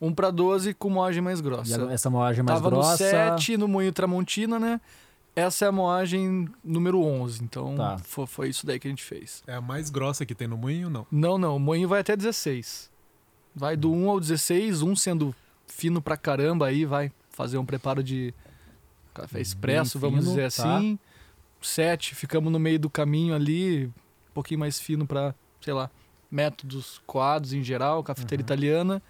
[0.00, 1.88] 1 para 12 com moagem mais E grossa.
[1.88, 2.90] a- essa moagem mais Tava grossa.
[2.92, 4.80] no 7 no Moinho Tramontina, né?
[5.34, 7.42] Essa é a moagem número 11.
[7.44, 7.98] Então Tá.
[7.98, 9.42] fo- foi, isso daí que a gente fez.
[9.46, 11.06] É a mais grossa que tem no moinho, não?
[11.10, 11.56] Não, não.
[11.56, 12.90] O moinho vai até 16.
[13.54, 15.34] Vai do 1 ao 16, um sendo
[15.66, 18.32] fino pra caramba aí, vai fazer um preparo de
[19.14, 20.76] café expresso, Bem vamos fino, dizer tá.
[20.76, 20.98] assim.
[21.60, 23.92] 7, ficamos no meio do caminho ali, um
[24.34, 25.90] pouquinho mais fino pra, sei lá,
[26.30, 28.44] métodos coados em geral, cafeteira Uhum.
[28.46, 29.02] italiana.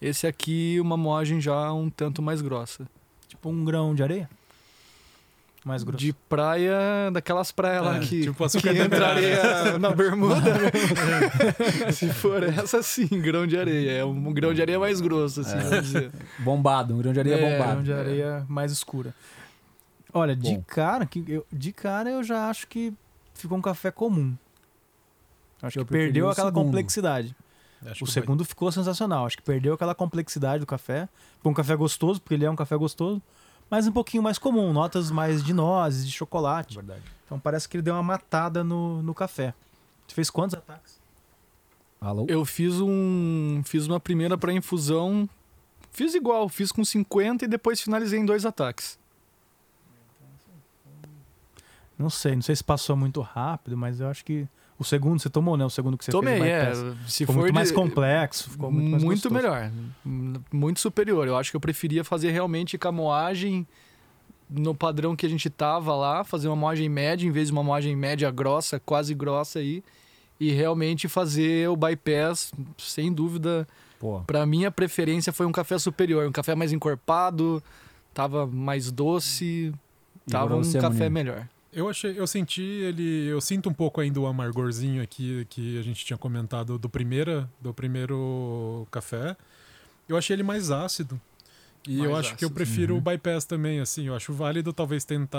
[0.00, 2.86] Esse aqui, uma moagem já um tanto mais grossa.
[3.26, 4.28] Tipo um grão de areia?
[5.64, 5.98] Mais grosso.
[5.98, 10.40] De praia, daquelas praias lá É, que, tipo que açúcar entra areia na bermuda.
[11.92, 13.90] Se for essa, sim, grão de areia.
[13.90, 16.10] É um grão de areia mais grosso, assim, vamos dizer.
[16.38, 17.72] Bombado, um grão de areia É, bombado.
[17.72, 19.14] grão de areia mais escura.
[20.14, 20.64] Olha, de Bom.
[20.66, 22.94] cara, que eu, de cara eu já acho que
[23.34, 24.34] ficou um café comum.
[25.60, 26.64] Acho Eu que perdeu aquela segundo.
[26.66, 27.34] complexidade.
[27.86, 29.26] Acho O segundo ficou sensacional.
[29.26, 31.08] Acho que perdeu aquela complexidade do café.
[31.36, 33.22] Ficou um café gostoso, porque ele é um café gostoso,
[33.70, 34.72] mas um pouquinho mais comum.
[34.72, 36.74] Notas mais de nozes, de chocolate.
[36.74, 37.02] Verdade.
[37.24, 39.54] Então parece que ele deu uma matada no, no café.
[40.06, 40.98] Você fez quantos ataques?
[42.00, 42.26] Alô?
[42.28, 43.62] Eu fiz um.
[43.64, 45.28] Fiz uma primeira para infusão.
[45.90, 48.98] Fiz igual, fiz com 50 e depois finalizei em dois ataques.
[51.98, 54.46] Não sei, não sei se passou muito rápido, mas eu acho que
[54.78, 55.64] o segundo você tomou, né?
[55.64, 56.78] O segundo que você Tomei, fez.
[56.80, 56.94] o é.
[57.06, 59.34] Se Ficou for muito mais de- complexo, ficou muito mais gostoso.
[59.34, 59.70] melhor.
[60.06, 61.26] M- Muito superior.
[61.26, 63.66] Eu acho que eu preferia fazer realmente com a moagem
[64.48, 67.62] no padrão que a gente tava lá, fazer uma moagem média em vez de uma
[67.62, 69.82] moagem média grossa, quase grossa aí.
[70.40, 73.66] E realmente fazer o bypass, sem dúvida,
[73.98, 77.60] Pô, Pra mim, a preferência foi um café superior, um café mais encorpado,
[78.14, 79.74] tava mais doce,
[80.24, 81.48] E tava um café melhor.
[81.72, 85.82] Eu achei, eu senti ele, eu sinto um pouco ainda o amargorzinho aqui que a
[85.82, 89.36] gente tinha comentado do primeira, do primeiro café.
[90.08, 91.20] Eu achei ele mais ácido.
[91.86, 92.54] E Mais eu acho que eu ácido.
[92.54, 93.00] prefiro Uhum.
[93.00, 95.38] o bypass também, assim, eu acho válido talvez tentar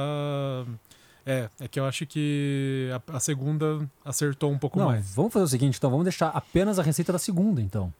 [1.25, 5.13] é, é que eu acho que a, a segunda acertou um pouco não, mais.
[5.13, 7.93] vamos fazer o seguinte, então, vamos deixar apenas a receita da segunda, então.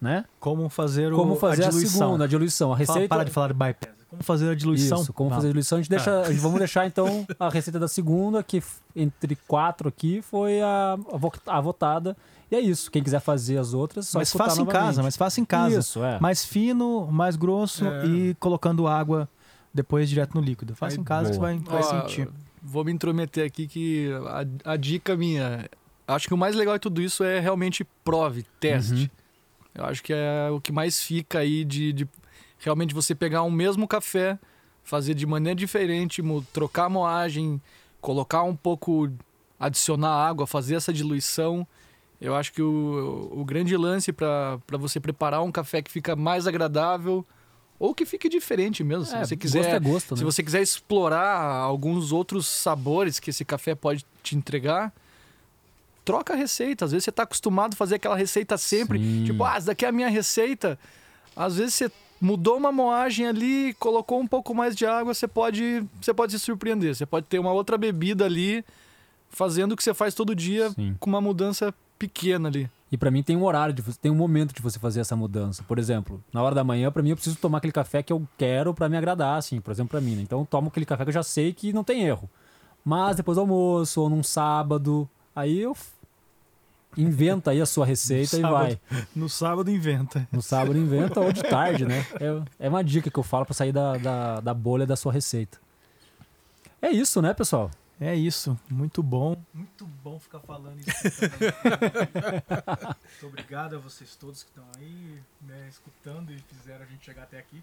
[0.00, 0.24] Né?
[0.38, 2.06] Como fazer, o, Como fazer a, diluição.
[2.08, 2.68] segunda, a diluição.
[2.72, 3.08] A Fala- receita.
[3.08, 3.96] Para de falar de bypass.
[4.10, 5.00] Como fazer a diluição.
[5.02, 5.36] Isso, como Não.
[5.36, 5.78] fazer a diluição.
[5.78, 8.62] A gente deixa, a gente- vamos deixar então a receita da segunda, que
[8.94, 12.16] entre quatro aqui foi a, a vo- a votada.
[12.50, 12.90] E é isso.
[12.90, 14.80] Quem quiser fazer as outras, só Mas faça em novamente.
[14.86, 15.78] casa, mas faça em casa.
[15.80, 16.20] Isso, é.
[16.20, 18.06] Mais fino, mais grosso É.
[18.06, 19.28] e colocando água
[19.74, 20.74] depois direto no líquido.
[20.76, 21.50] Faça Aí, em casa que boa.
[21.52, 22.28] você vai, vai Ó, sentir.
[22.62, 24.10] Vou me intrometer aqui que
[24.64, 25.68] a, a dica minha,
[26.06, 28.94] acho que o mais legal de tudo isso é realmente prove, teste.
[28.94, 29.08] Uhum.
[29.76, 32.08] Eu acho que é o que mais fica aí de, de
[32.58, 34.38] realmente você pegar um mesmo café,
[34.82, 36.22] fazer de maneira diferente,
[36.52, 37.60] trocar a moagem,
[38.00, 39.10] colocar um pouco,
[39.60, 41.66] adicionar água, fazer essa diluição.
[42.20, 46.46] Eu acho que o, o grande lance para você preparar um café que fica mais
[46.46, 47.26] agradável
[47.78, 49.74] ou que fique diferente mesmo, se É, você Gosto quiser.
[49.74, 50.18] é gosto, né?
[50.18, 54.94] Se você quiser explorar alguns outros sabores que esse café pode te entregar,
[56.06, 56.84] troca a receita.
[56.84, 58.98] Às vezes você está acostumado a fazer aquela receita sempre.
[58.98, 59.24] Sim.
[59.24, 60.78] Tipo, ah, essa daqui é a minha receita.
[61.34, 65.84] Às vezes você mudou uma moagem ali, colocou um pouco mais de água, você pode,
[66.00, 66.94] você pode se surpreender.
[66.94, 68.64] Você pode ter uma outra bebida ali
[69.28, 70.96] fazendo o que você faz todo dia Sim.
[70.98, 72.70] com uma mudança pequena ali.
[72.90, 75.64] E pra mim tem um horário, de, tem um momento de você fazer essa mudança.
[75.64, 78.22] Por exemplo, na hora da manhã, pra mim, eu preciso tomar aquele café que eu
[78.38, 80.14] quero pra me agradar, assim, por exemplo, pra mim.
[80.14, 80.22] né?
[80.22, 82.30] Então eu tomo aquele café que eu já sei que não tem erro.
[82.84, 85.76] Mas depois do almoço, ou num sábado, aí eu
[86.96, 88.52] inventa aí a sua receita e sábado.
[88.52, 88.80] vai.
[89.14, 90.26] No sábado inventa.
[90.32, 92.06] No sábado inventa ou de tarde, né?
[92.20, 95.12] É, é uma dica que eu falo pra sair da, da, da bolha da sua
[95.12, 95.58] receita.
[96.80, 97.70] É isso, né, pessoal?
[97.98, 99.42] É isso, muito bom.
[99.54, 100.90] Muito bom ficar falando isso.
[103.22, 107.22] muito obrigado a vocês todos que estão aí, né, escutando e fizeram a gente chegar
[107.22, 107.62] até aqui.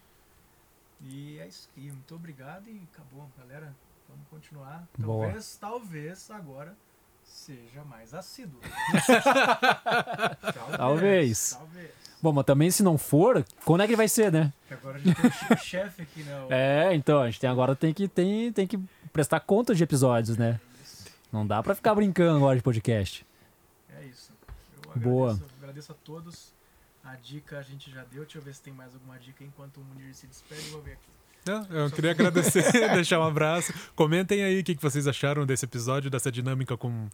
[1.01, 3.75] E é isso aí, muito obrigado e acabou, galera.
[4.09, 4.87] Vamos continuar.
[4.97, 5.25] Boa.
[5.25, 6.75] Talvez, talvez agora
[7.33, 8.59] seja mais assíduo.
[10.77, 11.55] Talvez.
[11.57, 11.91] Talvez.
[12.21, 14.53] Bom, mas também se não for, quando é que vai ser, né?
[14.71, 16.45] Agora a gente tem o chefe aqui, né?
[16.49, 18.77] o- É, então, a gente tem agora tem que, tem, tem que
[19.11, 20.59] prestar conta de episódios, né?
[21.31, 23.25] Não dá pra ficar brincando agora de podcast.
[23.99, 24.31] É isso.
[24.85, 25.41] Eu agradeço, Boa.
[25.61, 26.53] agradeço a todos.
[27.03, 28.23] A dica a gente já deu.
[28.23, 30.65] Deixa eu ver se tem mais alguma dica enquanto o Munir se despede.
[30.67, 31.09] Eu vou ver aqui.
[31.69, 32.63] Eu queria agradecer,
[32.93, 33.73] deixar um abraço.
[33.95, 37.07] Comentem aí o que que vocês acharam desse episódio, dessa dinâmica com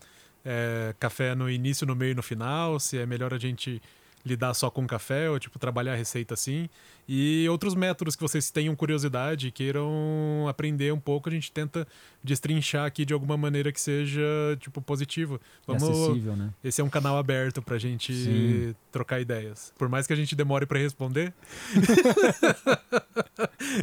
[0.45, 2.79] é, café no início, no meio e no final.
[2.79, 3.81] Se é melhor a gente
[4.25, 6.69] lidar só com café ou tipo trabalhar a receita assim.
[7.07, 11.87] E outros métodos que vocês tenham curiosidade e queiram aprender um pouco, a gente tenta
[12.23, 14.21] destrinchar aqui de alguma maneira que seja
[14.59, 15.39] tipo positivo.
[15.67, 16.51] É acessível, né?
[16.63, 18.75] Esse é um canal aberto pra gente Sim.
[18.91, 19.73] trocar ideias.
[19.77, 21.33] Por mais que a gente demore pra responder,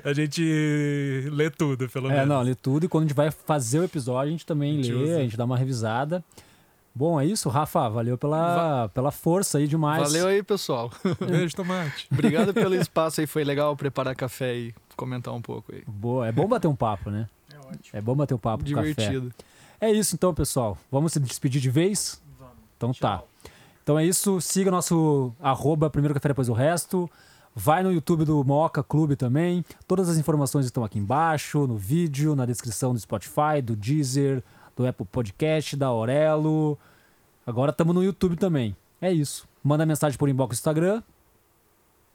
[0.04, 2.28] a gente lê tudo, pelo É, menos.
[2.28, 4.82] não, lê tudo e quando a gente vai fazer o episódio, a gente também A
[4.82, 5.16] gente lê, usa.
[5.16, 6.24] a gente dá uma revisada.
[6.96, 7.90] Bom, é isso, Rafa.
[7.90, 10.02] Valeu pela, pela força aí demais.
[10.02, 10.90] Valeu aí, pessoal.
[11.20, 12.08] Beijo, tomate.
[12.10, 15.82] Obrigado pelo espaço aí, foi legal preparar café e comentar um pouco aí.
[15.86, 16.26] Boa.
[16.26, 17.28] É bom bater um papo, né?
[17.52, 17.80] É ótimo.
[17.92, 18.88] É bom bater um papo com café.
[18.88, 19.30] Divertido.
[19.78, 20.78] É isso então, pessoal.
[20.90, 22.18] Vamos se despedir de vez?
[22.38, 22.54] Vamos.
[22.78, 23.18] Então tá.
[23.18, 23.28] Tchau.
[23.82, 24.40] Então é isso.
[24.40, 27.10] Siga nosso arroba primeiro café depois o resto.
[27.54, 29.62] Vai no YouTube do Moca Clube também.
[29.86, 34.42] Todas as informações estão aqui embaixo, no vídeo, na descrição do Spotify, do Deezer,
[34.76, 36.78] do Apple Podcast, da Aurelo.
[37.46, 38.76] Agora estamos no YouTube também.
[39.00, 39.48] É isso.
[39.64, 41.02] Manda mensagem por inbox no Instagram.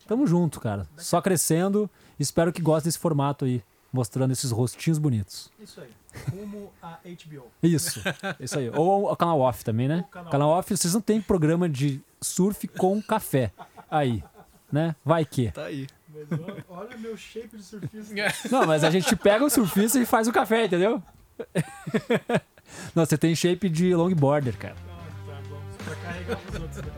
[0.08, 0.88] Tamo junto, cara.
[0.96, 1.90] Só crescendo.
[2.20, 5.52] Espero que gostem desse formato aí, mostrando esses rostinhos bonitos.
[5.60, 5.90] Isso aí.
[6.30, 7.46] Rumo a HBO.
[7.64, 8.02] Isso,
[8.40, 8.70] isso aí.
[8.70, 10.06] Ou o canal off também, né?
[10.12, 13.52] Canal Canal off, vocês não tem programa de surf com café.
[13.90, 14.24] Aí,
[14.72, 14.96] né?
[15.04, 15.52] Vai que.
[15.52, 15.88] Tá aí.
[16.10, 18.14] Mas olha, olha meu shape de surfista.
[18.52, 21.02] Não, mas a gente pega o surfista e faz o café, entendeu?
[22.96, 24.76] Não, você tem shape de longboarder, cara.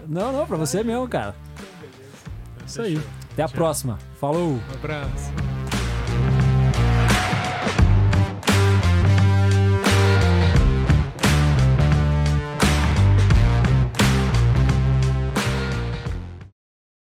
[0.07, 1.35] Não, não, pra você mesmo, cara.
[2.65, 3.01] Isso aí.
[3.31, 3.97] Até a próxima.
[4.19, 4.53] Falou!
[4.53, 5.52] Um abraço.